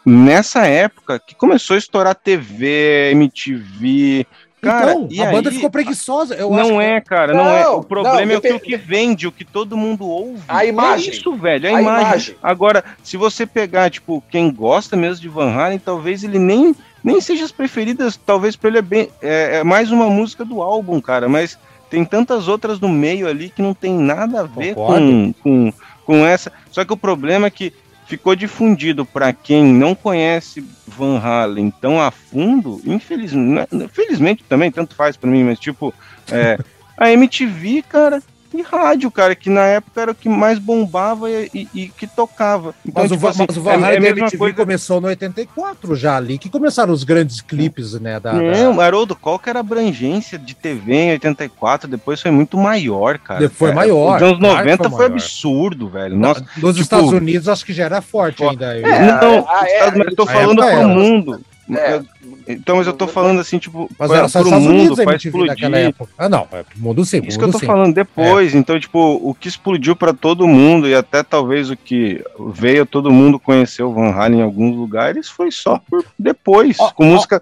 nessa 0.07 0.65
época 0.65 1.19
que 1.19 1.35
começou 1.35 1.75
a 1.75 1.77
estourar 1.77 2.15
TV, 2.15 3.11
MTV. 3.11 4.25
Cara, 4.61 4.93
então, 4.93 5.23
a 5.23 5.27
aí, 5.27 5.35
banda 5.35 5.51
ficou 5.51 5.69
preguiçosa. 5.69 6.33
Eu 6.33 6.49
não 6.49 6.81
é, 6.81 6.99
cara, 7.01 7.33
não, 7.33 7.43
não, 7.43 7.51
é. 7.51 7.67
O 7.67 7.83
problema 7.83 8.25
não, 8.25 8.35
é 8.35 8.41
que 8.41 8.53
o 8.53 8.59
que 8.59 8.77
vende, 8.77 9.27
o 9.27 9.31
que 9.31 9.43
todo 9.43 9.77
mundo 9.77 10.07
ouve. 10.07 10.41
A 10.47 10.65
imagem. 10.65 11.09
É 11.09 11.13
isso, 11.13 11.35
velho, 11.35 11.67
a, 11.67 11.77
a 11.77 11.81
imagem. 11.81 12.07
imagem. 12.07 12.35
Agora, 12.41 12.83
se 13.03 13.17
você 13.17 13.45
pegar, 13.45 13.89
tipo, 13.89 14.23
quem 14.31 14.51
gosta 14.51 14.95
mesmo 14.95 15.21
de 15.21 15.29
Van 15.29 15.51
Halen, 15.51 15.77
talvez 15.77 16.23
ele 16.23 16.39
nem, 16.39 16.73
nem 17.03 17.19
seja 17.19 17.43
as 17.43 17.51
preferidas, 17.51 18.17
talvez 18.17 18.55
pra 18.55 18.69
ele 18.69 18.79
é, 18.79 18.81
bem, 18.81 19.09
é, 19.21 19.57
é 19.57 19.63
mais 19.63 19.91
uma 19.91 20.09
música 20.09 20.43
do 20.43 20.61
álbum, 20.61 20.99
cara, 21.01 21.27
mas 21.29 21.59
tem 21.89 22.03
tantas 22.03 22.47
outras 22.47 22.79
no 22.79 22.89
meio 22.89 23.27
ali 23.27 23.49
que 23.49 23.61
não 23.61 23.73
tem 23.73 23.93
nada 23.93 24.41
a 24.41 24.43
ver 24.43 24.73
com, 24.73 25.33
com, 25.33 25.73
com 26.05 26.25
essa. 26.25 26.51
Só 26.71 26.83
que 26.83 26.93
o 26.93 26.97
problema 26.97 27.47
é 27.47 27.51
que 27.51 27.73
ficou 28.07 28.35
difundido 28.35 29.05
para 29.05 29.33
quem 29.33 29.65
não 29.65 29.93
conhece 29.93 30.65
Van 30.87 31.19
Halen 31.19 31.69
tão 31.69 32.01
a 32.01 32.09
fundo, 32.09 32.81
infelizmente, 32.85 33.67
infelizmente 33.73 34.43
também, 34.45 34.71
tanto 34.71 34.95
faz 34.95 35.17
para 35.17 35.29
mim, 35.29 35.43
mas 35.43 35.59
tipo, 35.59 35.93
é, 36.31 36.57
a 36.97 37.11
MTV, 37.11 37.83
cara, 37.87 38.23
e 38.53 38.61
rádio, 38.61 39.11
cara, 39.11 39.35
que 39.35 39.49
na 39.49 39.65
época 39.65 40.01
era 40.01 40.11
o 40.11 40.15
que 40.15 40.29
mais 40.29 40.59
bombava 40.59 41.29
e, 41.29 41.49
e, 41.53 41.67
e 41.73 41.87
que 41.89 42.07
tocava. 42.07 42.73
Então, 42.85 43.03
mas, 43.03 43.11
tipo, 43.11 43.25
o, 43.25 43.29
assim, 43.29 43.45
mas 43.47 43.57
o 43.57 43.61
Van 43.61 43.73
Halen 43.73 43.87
é, 43.87 44.07
é 44.07 44.09
MTV 44.11 44.37
coisa... 44.37 44.55
começou 44.55 45.01
no 45.01 45.07
84 45.07 45.95
já 45.95 46.17
ali, 46.17 46.37
que 46.37 46.49
começaram 46.49 46.93
os 46.93 47.03
grandes 47.03 47.41
clipes, 47.41 47.93
né? 47.99 48.19
Da, 48.19 48.33
Não, 48.33 48.75
da... 48.75 48.85
Haroldo, 48.85 49.15
qual 49.15 49.37
que 49.37 49.49
era 49.49 49.59
a 49.59 49.61
abrangência 49.61 50.37
de 50.37 50.55
TV 50.55 50.93
em 50.93 51.11
84? 51.11 51.89
Depois 51.89 52.21
foi 52.21 52.31
muito 52.31 52.57
maior, 52.57 53.17
cara. 53.17 53.49
Foi 53.49 53.73
maior. 53.73 54.19
Nos 54.19 54.29
anos 54.29 54.39
90 54.39 54.89
foi, 54.89 54.97
foi 54.97 55.05
absurdo, 55.05 55.89
velho. 55.89 56.17
Nossa, 56.17 56.41
Nos 56.57 56.75
tipo... 56.75 56.81
Estados 56.81 57.11
Unidos 57.11 57.47
acho 57.49 57.65
que 57.65 57.73
já 57.73 57.85
era 57.85 58.01
forte 58.01 58.43
ainda. 58.43 58.77
É, 58.77 59.21
não, 59.21 59.47
é, 59.63 59.79
é, 59.79 59.91
mas 59.91 60.07
eu 60.07 60.15
tô 60.15 60.25
falando 60.25 60.65
pro 60.65 60.87
mundo. 60.87 61.41
É. 61.69 62.01
Então, 62.47 62.77
mas 62.77 62.87
eu 62.87 62.93
tô 62.93 63.07
falando 63.07 63.39
assim, 63.39 63.57
tipo, 63.57 63.89
mas 63.97 64.11
era 64.11 64.27
só 64.27 64.41
pro 64.41 64.59
mundo, 64.59 64.95
pra 64.95 65.15
explodir. 65.15 65.75
Época. 65.75 66.11
Ah, 66.17 66.29
não, 66.29 66.47
é 66.51 66.63
mundo 66.75 67.03
sim. 67.05 67.21
Isso 67.25 67.37
que 67.37 67.43
eu 67.43 67.51
tô 67.51 67.59
sim. 67.59 67.65
falando 67.65 67.93
depois. 67.93 68.55
É. 68.55 68.57
Então, 68.57 68.79
tipo, 68.79 69.19
o 69.21 69.33
que 69.33 69.47
explodiu 69.47 69.95
para 69.95 70.13
todo 70.13 70.47
mundo 70.47 70.87
e 70.87 70.95
até 70.95 71.23
talvez 71.23 71.69
o 71.69 71.75
que 71.75 72.23
veio 72.53 72.85
todo 72.85 73.11
mundo 73.11 73.39
conhecer 73.39 73.83
o 73.83 73.93
Van 73.93 74.11
Halen 74.11 74.39
em 74.39 74.43
alguns 74.43 74.75
lugares 74.75 75.27
foi 75.29 75.51
só 75.51 75.79
por 75.89 76.05
depois, 76.17 76.77
oh, 76.79 76.91
com 76.93 77.03
oh. 77.03 77.13
música 77.13 77.41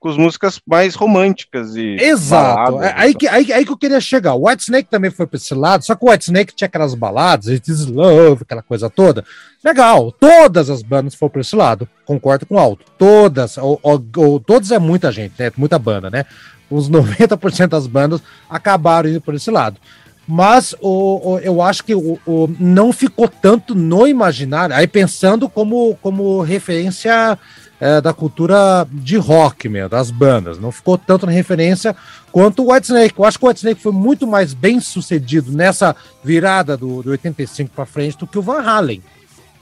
com 0.00 0.08
as 0.08 0.16
músicas 0.16 0.58
mais 0.66 0.94
românticas 0.94 1.76
e. 1.76 1.96
Exato. 2.00 2.72
Baladas, 2.72 2.90
é, 2.90 2.94
aí, 2.96 3.14
que, 3.14 3.28
aí, 3.28 3.52
aí 3.52 3.66
que 3.66 3.70
eu 3.70 3.76
queria 3.76 4.00
chegar. 4.00 4.34
O 4.34 4.48
White 4.48 4.62
Snake 4.62 4.88
também 4.88 5.10
foi 5.10 5.26
para 5.26 5.36
esse 5.36 5.54
lado, 5.54 5.84
só 5.84 5.94
que 5.94 6.02
o 6.02 6.10
White 6.10 6.24
Snake 6.24 6.54
tinha 6.54 6.66
aquelas 6.66 6.94
baladas, 6.94 7.48
It 7.48 7.70
is 7.70 7.84
Love, 7.84 8.42
aquela 8.42 8.62
coisa 8.62 8.88
toda. 8.88 9.22
Legal, 9.62 10.10
todas 10.10 10.70
as 10.70 10.82
bandas 10.82 11.14
foram 11.14 11.30
para 11.30 11.42
esse 11.42 11.54
lado. 11.54 11.86
Concordo 12.06 12.46
com 12.46 12.54
o 12.54 12.58
Alto. 12.58 12.86
Todas, 12.96 13.58
ou, 13.58 13.78
ou, 13.82 14.02
ou, 14.16 14.40
todos 14.40 14.70
é 14.72 14.78
muita 14.78 15.12
gente, 15.12 15.34
né? 15.38 15.52
Muita 15.54 15.78
banda, 15.78 16.08
né? 16.08 16.24
Uns 16.70 16.88
90% 16.90 17.68
das 17.68 17.86
bandas 17.86 18.22
acabaram 18.48 19.10
indo 19.10 19.20
por 19.20 19.34
esse 19.34 19.50
lado. 19.50 19.76
Mas 20.26 20.74
o, 20.80 21.32
o 21.32 21.38
eu 21.40 21.60
acho 21.60 21.84
que 21.84 21.94
o, 21.94 22.18
o, 22.24 22.48
não 22.58 22.92
ficou 22.92 23.28
tanto 23.28 23.74
no 23.74 24.06
imaginário, 24.06 24.74
aí 24.74 24.86
pensando 24.86 25.48
como, 25.48 25.96
como 26.00 26.40
referência 26.40 27.36
é, 27.80 28.00
da 28.00 28.12
cultura 28.12 28.86
de 28.90 29.16
rock 29.16 29.68
mesmo, 29.68 29.88
das 29.88 30.10
bandas. 30.10 30.58
Não 30.58 30.70
ficou 30.70 30.98
tanto 30.98 31.26
na 31.26 31.32
referência 31.32 31.96
quanto 32.30 32.62
o 32.62 32.72
Whitesnake. 32.72 33.14
Eu 33.18 33.24
acho 33.24 33.38
que 33.38 33.44
o 33.44 33.48
Whitesnake 33.48 33.80
foi 33.80 33.92
muito 33.92 34.26
mais 34.26 34.52
bem 34.52 34.80
sucedido 34.80 35.50
nessa 35.50 35.96
virada 36.22 36.76
do, 36.76 37.02
do 37.02 37.10
85 37.10 37.70
para 37.74 37.86
frente 37.86 38.18
do 38.18 38.26
que 38.26 38.38
o 38.38 38.42
Van 38.42 38.60
Halen. 38.60 39.02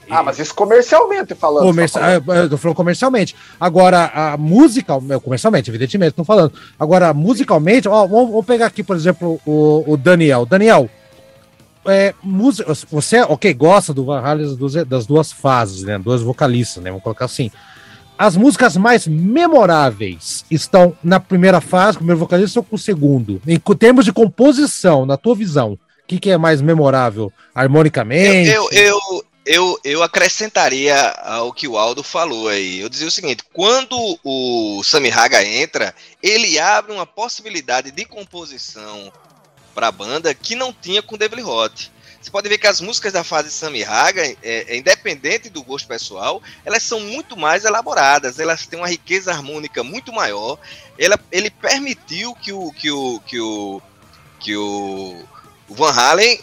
Ah, 0.09 0.23
mas 0.23 0.39
isso 0.39 0.55
comercialmente 0.55 1.35
falando. 1.35 1.65
Comerci... 1.65 1.93
Tá 1.93 2.21
falando. 2.21 2.43
Eu 2.43 2.49
tô 2.49 2.57
falando 2.57 2.75
comercialmente. 2.75 3.35
Agora, 3.59 4.11
a 4.13 4.37
música, 4.37 4.93
comercialmente, 5.23 5.69
evidentemente, 5.69 6.13
tô 6.13 6.23
falando. 6.23 6.51
Agora, 6.79 7.13
musicalmente, 7.13 7.87
ó, 7.87 8.07
vamos, 8.07 8.31
vamos 8.31 8.45
pegar 8.45 8.65
aqui, 8.65 8.81
por 8.81 8.95
exemplo, 8.95 9.39
o, 9.45 9.83
o 9.85 9.95
Daniel. 9.95 10.47
Daniel, 10.47 10.89
é, 11.85 12.13
música, 12.23 12.73
você, 12.89 13.21
ok, 13.21 13.53
gosta 13.53 13.93
do 13.93 14.03
Van 14.03 14.19
Halen 14.19 14.57
das 14.87 15.05
duas 15.05 15.31
fases, 15.31 15.83
né? 15.83 15.99
Duas 15.99 16.21
vocalistas, 16.21 16.83
né? 16.83 16.89
Vamos 16.89 17.03
colocar 17.03 17.25
assim. 17.25 17.51
As 18.19 18.35
músicas 18.35 18.75
mais 18.75 19.07
memoráveis 19.07 20.43
estão 20.51 20.93
na 21.01 21.21
primeira 21.21 21.61
fase, 21.61 21.99
primeiro 21.99 22.19
vocalista 22.19 22.59
ou 22.59 22.65
com 22.65 22.75
o 22.75 22.77
segundo? 22.77 23.41
Em 23.47 23.57
termos 23.57 24.03
de 24.03 24.11
composição, 24.11 25.05
na 25.05 25.15
tua 25.15 25.33
visão, 25.33 25.75
o 25.75 25.79
que, 26.05 26.19
que 26.19 26.29
é 26.29 26.37
mais 26.37 26.61
memorável? 26.61 27.31
Harmonicamente? 27.55 28.49
Eu, 28.49 28.67
eu, 28.73 28.81
eu, 28.83 29.25
eu, 29.45 29.79
eu 29.85 30.03
acrescentaria 30.03 30.97
ao 31.23 31.53
que 31.53 31.65
o 31.65 31.77
Aldo 31.77 32.03
falou 32.03 32.49
aí. 32.49 32.81
Eu 32.81 32.89
dizia 32.89 33.07
o 33.07 33.11
seguinte: 33.11 33.41
quando 33.53 33.95
o 34.21 34.83
Sammy 34.83 35.09
Haga 35.09 35.41
entra, 35.41 35.95
ele 36.21 36.59
abre 36.59 36.91
uma 36.91 37.05
possibilidade 37.05 37.89
de 37.89 38.03
composição 38.03 39.13
para 39.73 39.87
a 39.87 39.93
banda 39.93 40.33
que 40.33 40.55
não 40.55 40.73
tinha 40.73 41.01
com 41.01 41.17
Devil 41.17 41.47
Hot. 41.47 41.89
Você 42.21 42.29
pode 42.29 42.49
ver 42.49 42.57
que 42.57 42.67
as 42.67 42.81
músicas 42.81 43.13
da 43.13 43.23
fase 43.23 43.49
Sammy 43.49 43.83
Haga, 43.83 44.21
é, 44.21 44.37
é, 44.43 44.77
independente 44.77 45.49
do 45.49 45.63
gosto 45.63 45.87
pessoal, 45.87 46.41
elas 46.65 46.83
são 46.83 46.99
muito 46.99 47.37
mais 47.37 47.63
elaboradas, 47.63 48.39
elas 48.39 48.67
têm 48.67 48.77
uma 48.77 48.89
riqueza 48.89 49.31
harmônica 49.31 49.83
muito 49.83 50.11
maior. 50.11 50.59
Ela, 50.97 51.17
ele 51.31 51.49
permitiu 51.49 52.35
que 52.35 52.51
o 52.51 52.71
que 52.73 52.91
o 52.91 53.19
que 53.21 53.39
o 53.39 53.81
que 54.39 54.55
o, 54.55 55.23
Van 55.69 55.91
Halen 55.91 56.39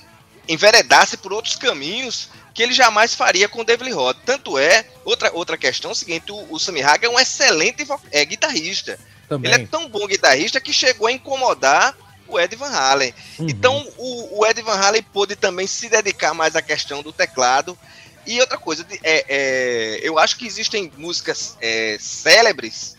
enveredasse 0.49 1.16
por 1.16 1.33
outros 1.33 1.57
caminhos 1.57 2.31
que 2.55 2.62
ele 2.62 2.72
jamais 2.72 3.14
faria 3.14 3.49
com 3.49 3.61
o 3.61 3.64
David 3.64 3.91
Roth. 3.93 4.16
Tanto 4.24 4.57
é, 4.57 4.87
outra, 5.05 5.31
outra 5.35 5.59
questão 5.59 5.91
é 5.91 5.93
o 5.93 5.97
seguinte, 5.97 6.33
o, 6.33 6.47
o 6.55 6.59
Sammy 6.59 6.83
Haga 6.83 7.07
é 7.07 7.11
um 7.11 7.18
excelente 7.18 7.87
é, 8.11 8.24
guitarrista. 8.24 8.99
Também. 9.29 9.53
Ele 9.53 9.62
é 9.62 9.66
tão 9.66 9.89
bom 9.89 10.07
guitarrista 10.07 10.61
que 10.61 10.72
chegou 10.72 11.09
a 11.09 11.12
incomodar 11.12 11.95
o 12.29 12.39
Ed 12.39 12.55
Van 12.57 12.70
Halen. 12.70 13.14
Uhum. 13.39 13.49
Então 13.49 13.87
o, 13.97 14.41
o, 14.41 14.47
Ed 14.47 14.61
Van 14.62 14.77
Halen 14.77 15.03
pôde 15.03 15.37
também 15.37 15.66
se 15.66 15.89
dedicar 15.89 16.35
mais 16.35 16.57
à 16.57 16.62
questão 16.62 17.03
do 17.03 17.12
teclado. 17.12 17.79
E 18.27 18.41
outra 18.41 18.59
coisa, 18.59 18.85
é, 19.03 19.24
é 19.29 20.01
eu 20.03 20.18
acho 20.18 20.37
que 20.37 20.47
existem 20.47 20.91
músicas 20.97 21.57
é, 21.61 21.97
célebres 22.01 22.97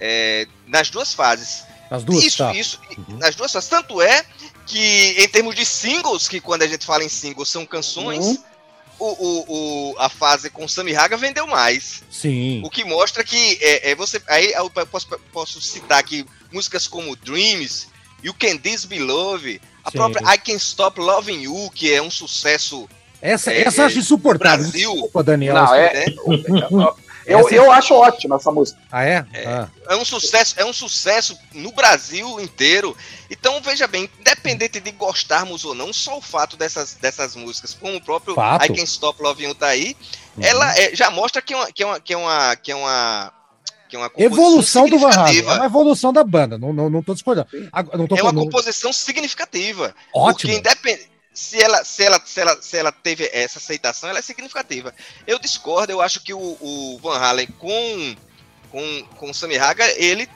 é, 0.00 0.46
nas 0.66 0.90
duas 0.90 1.14
fases. 1.14 1.64
As 1.90 2.02
duas, 2.02 2.24
isso, 2.24 2.38
tá. 2.38 2.54
isso, 2.54 2.80
uhum. 2.96 3.18
nas 3.18 3.34
duas 3.34 3.52
fases. 3.52 3.68
Tanto 3.68 4.02
é 4.02 4.24
que 4.66 5.14
em 5.18 5.28
termos 5.28 5.54
de 5.54 5.64
singles, 5.64 6.28
que 6.28 6.40
quando 6.40 6.62
a 6.62 6.66
gente 6.66 6.84
fala 6.84 7.04
em 7.04 7.08
singles 7.08 7.48
são 7.48 7.64
canções, 7.64 8.24
uhum. 8.24 8.38
o, 8.98 9.06
o, 9.06 9.92
o, 9.92 9.98
a 9.98 10.08
fase 10.08 10.50
com 10.50 10.66
Sammy 10.66 10.96
Haga 10.96 11.16
vendeu 11.16 11.46
mais. 11.46 12.02
Sim. 12.10 12.62
O 12.64 12.70
que 12.70 12.84
mostra 12.84 13.22
que 13.22 13.58
é, 13.60 13.90
é 13.90 13.94
você. 13.94 14.20
Aí 14.26 14.52
eu 14.52 14.68
posso, 14.70 15.06
posso 15.32 15.60
citar 15.60 15.98
aqui 15.98 16.26
músicas 16.50 16.86
como 16.86 17.16
Dreams, 17.16 17.88
You 18.24 18.32
Can 18.32 18.56
This 18.56 18.86
Be 18.86 18.98
Love, 18.98 19.60
a 19.84 19.90
Sim. 19.90 19.98
própria 19.98 20.34
I 20.34 20.38
Can 20.38 20.56
Stop 20.56 20.98
Loving 20.98 21.42
You, 21.42 21.70
que 21.74 21.92
é 21.92 22.00
um 22.00 22.10
sucesso. 22.10 22.88
Essa, 23.20 23.52
é, 23.52 23.62
essa 23.62 23.84
acho 23.84 23.98
insuportável. 23.98 24.64
Brasil. 24.64 24.92
Desculpa, 24.92 25.22
Daniel. 25.22 25.54
Não, 25.54 25.74
é, 25.74 26.04
eu, 27.26 27.40
essa... 27.40 27.54
eu 27.54 27.70
acho 27.70 27.94
ótima 27.94 28.36
essa 28.36 28.50
música. 28.50 28.80
Ah, 28.90 29.04
é? 29.04 29.26
É, 29.34 29.46
ah. 29.46 29.68
é 29.90 29.96
um 29.96 30.04
sucesso, 30.04 30.54
é 30.58 30.64
um 30.64 30.72
sucesso 30.72 31.38
no 31.52 31.70
Brasil 31.72 32.40
inteiro. 32.40 32.96
Então, 33.30 33.60
veja 33.60 33.86
bem, 33.86 34.08
independente 34.20 34.80
de 34.80 34.90
gostarmos 34.92 35.64
ou 35.64 35.74
não, 35.74 35.92
só 35.92 36.16
o 36.16 36.22
fato 36.22 36.56
dessas, 36.56 36.94
dessas 36.94 37.36
músicas, 37.36 37.74
como 37.74 37.96
o 37.96 38.00
próprio 38.00 38.34
fato. 38.34 38.64
I 38.64 38.68
Can 38.74 38.84
Stop 38.84 39.22
Loving 39.22 39.44
You 39.44 39.54
tá 39.54 39.68
aí, 39.68 39.94
uhum. 40.36 40.44
ela 40.44 40.78
é, 40.78 40.96
já 40.96 41.10
mostra 41.10 41.42
que 41.42 41.52
é 41.52 41.56
uma, 41.56 41.72
que 41.72 41.82
é 41.82 41.86
uma, 41.86 42.00
que 42.00 42.12
é 42.12 42.16
uma, 42.16 42.56
que 42.56 42.72
é 42.72 42.76
uma 42.76 43.32
que 43.94 43.96
é 43.96 43.98
uma 43.98 44.10
evolução 44.16 44.88
do 44.88 44.98
Van 44.98 45.10
Halen, 45.10 45.40
é 45.40 45.42
uma 45.42 45.66
evolução 45.66 46.12
da 46.12 46.24
banda, 46.24 46.58
não, 46.58 46.72
não, 46.72 46.90
não 46.90 47.02
tô 47.02 47.14
discordando. 47.14 47.48
Não 47.96 48.06
tô, 48.06 48.16
é 48.16 48.22
uma 48.22 48.32
não... 48.32 48.44
composição 48.44 48.92
significativa. 48.92 49.94
Ótimo. 50.14 50.52
Porque 50.52 50.58
independente, 50.58 51.10
se 51.32 51.60
ela, 51.60 51.84
se, 51.84 52.04
ela, 52.04 52.20
se, 52.24 52.40
ela, 52.40 52.62
se 52.62 52.76
ela 52.76 52.92
teve 52.92 53.28
essa 53.32 53.58
aceitação, 53.58 54.08
ela 54.08 54.20
é 54.20 54.22
significativa. 54.22 54.94
Eu 55.26 55.38
discordo, 55.38 55.92
eu 55.92 56.00
acho 56.00 56.20
que 56.20 56.32
o, 56.32 56.38
o 56.38 56.98
Van 57.02 57.18
Halen 57.18 57.48
com, 57.58 58.16
com, 58.70 59.02
com 59.16 59.30
o 59.30 59.34
Sammy 59.34 59.58
Haga, 59.58 59.84
ele 60.00 60.28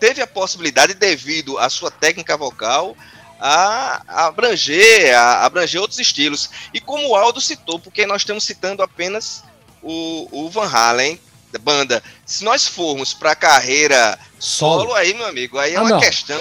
teve 0.00 0.22
a 0.22 0.26
possibilidade, 0.26 0.94
devido 0.94 1.58
à 1.58 1.68
sua 1.68 1.90
técnica 1.90 2.36
vocal, 2.36 2.96
a, 3.38 4.02
a 4.08 4.26
abranger, 4.26 5.14
a, 5.14 5.20
a 5.20 5.44
abranger 5.44 5.80
outros 5.80 6.00
estilos. 6.00 6.48
E 6.72 6.80
como 6.80 7.08
o 7.08 7.14
Aldo 7.14 7.40
citou, 7.40 7.78
porque 7.78 8.06
nós 8.06 8.22
estamos 8.22 8.44
citando 8.44 8.82
apenas 8.82 9.44
o, 9.82 10.28
o 10.32 10.48
Van 10.48 10.66
Halen 10.66 11.20
banda, 11.56 12.02
se 12.26 12.44
nós 12.44 12.66
formos 12.66 13.14
para 13.14 13.34
carreira 13.34 14.18
solo, 14.38 14.82
solo, 14.82 14.94
aí, 14.94 15.14
meu 15.14 15.26
amigo, 15.26 15.56
aí 15.58 15.74
é 15.74 15.76
ah, 15.76 15.82
uma 15.82 15.90
não. 15.90 16.00
questão. 16.00 16.38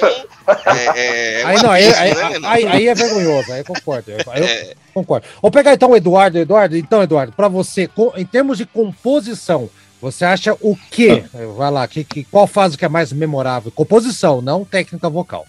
É, 0.75 1.41
é 1.41 1.43
aí, 1.43 1.61
não, 1.61 1.71
aí, 1.71 1.87
né, 1.87 2.39
aí, 2.43 2.67
aí, 2.67 2.87
é 2.87 2.95
vergonhoso, 2.95 3.51
aí 3.51 3.59
eu 3.59 3.65
concordo. 3.65 4.11
Aí 4.11 4.41
eu 4.41 4.47
é. 4.47 4.73
concordo. 4.93 5.27
Vou 5.41 5.51
pegar 5.51 5.73
então 5.73 5.91
o 5.91 5.95
Eduardo. 5.95 6.37
Eduardo, 6.37 6.75
então, 6.75 7.03
Eduardo, 7.03 7.31
para 7.31 7.47
você, 7.47 7.89
em 8.15 8.25
termos 8.25 8.57
de 8.57 8.65
composição, 8.65 9.69
você 10.01 10.25
acha 10.25 10.53
o 10.61 10.77
quê? 10.91 11.23
Vai 11.55 11.71
lá, 11.71 11.87
que, 11.87 12.03
que, 12.03 12.23
qual 12.23 12.47
fase 12.47 12.77
que 12.77 12.85
é 12.85 12.89
mais 12.89 13.11
memorável? 13.11 13.71
Composição, 13.71 14.41
não 14.41 14.63
técnica 14.65 15.09
vocal. 15.09 15.45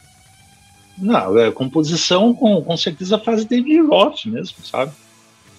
Não, 0.97 1.39
é 1.39 1.51
composição 1.51 2.35
com, 2.35 2.63
com 2.63 2.77
certeza 2.77 3.19
fase 3.19 3.47
David 3.47 3.83
Roth 3.83 4.27
mesmo, 4.27 4.57
sabe? 4.65 4.93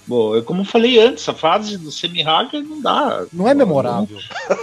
Bom, 0.10 0.42
como 0.42 0.62
eu 0.62 0.66
falei 0.66 1.00
antes, 1.00 1.30
a 1.30 1.36
fase 1.36 1.78
do 1.78 1.92
semi-hacker 1.92 2.64
não 2.64 2.82
dá. 2.82 3.26
Não 3.32 3.48
é 3.48 3.54
memorável. 3.54 4.18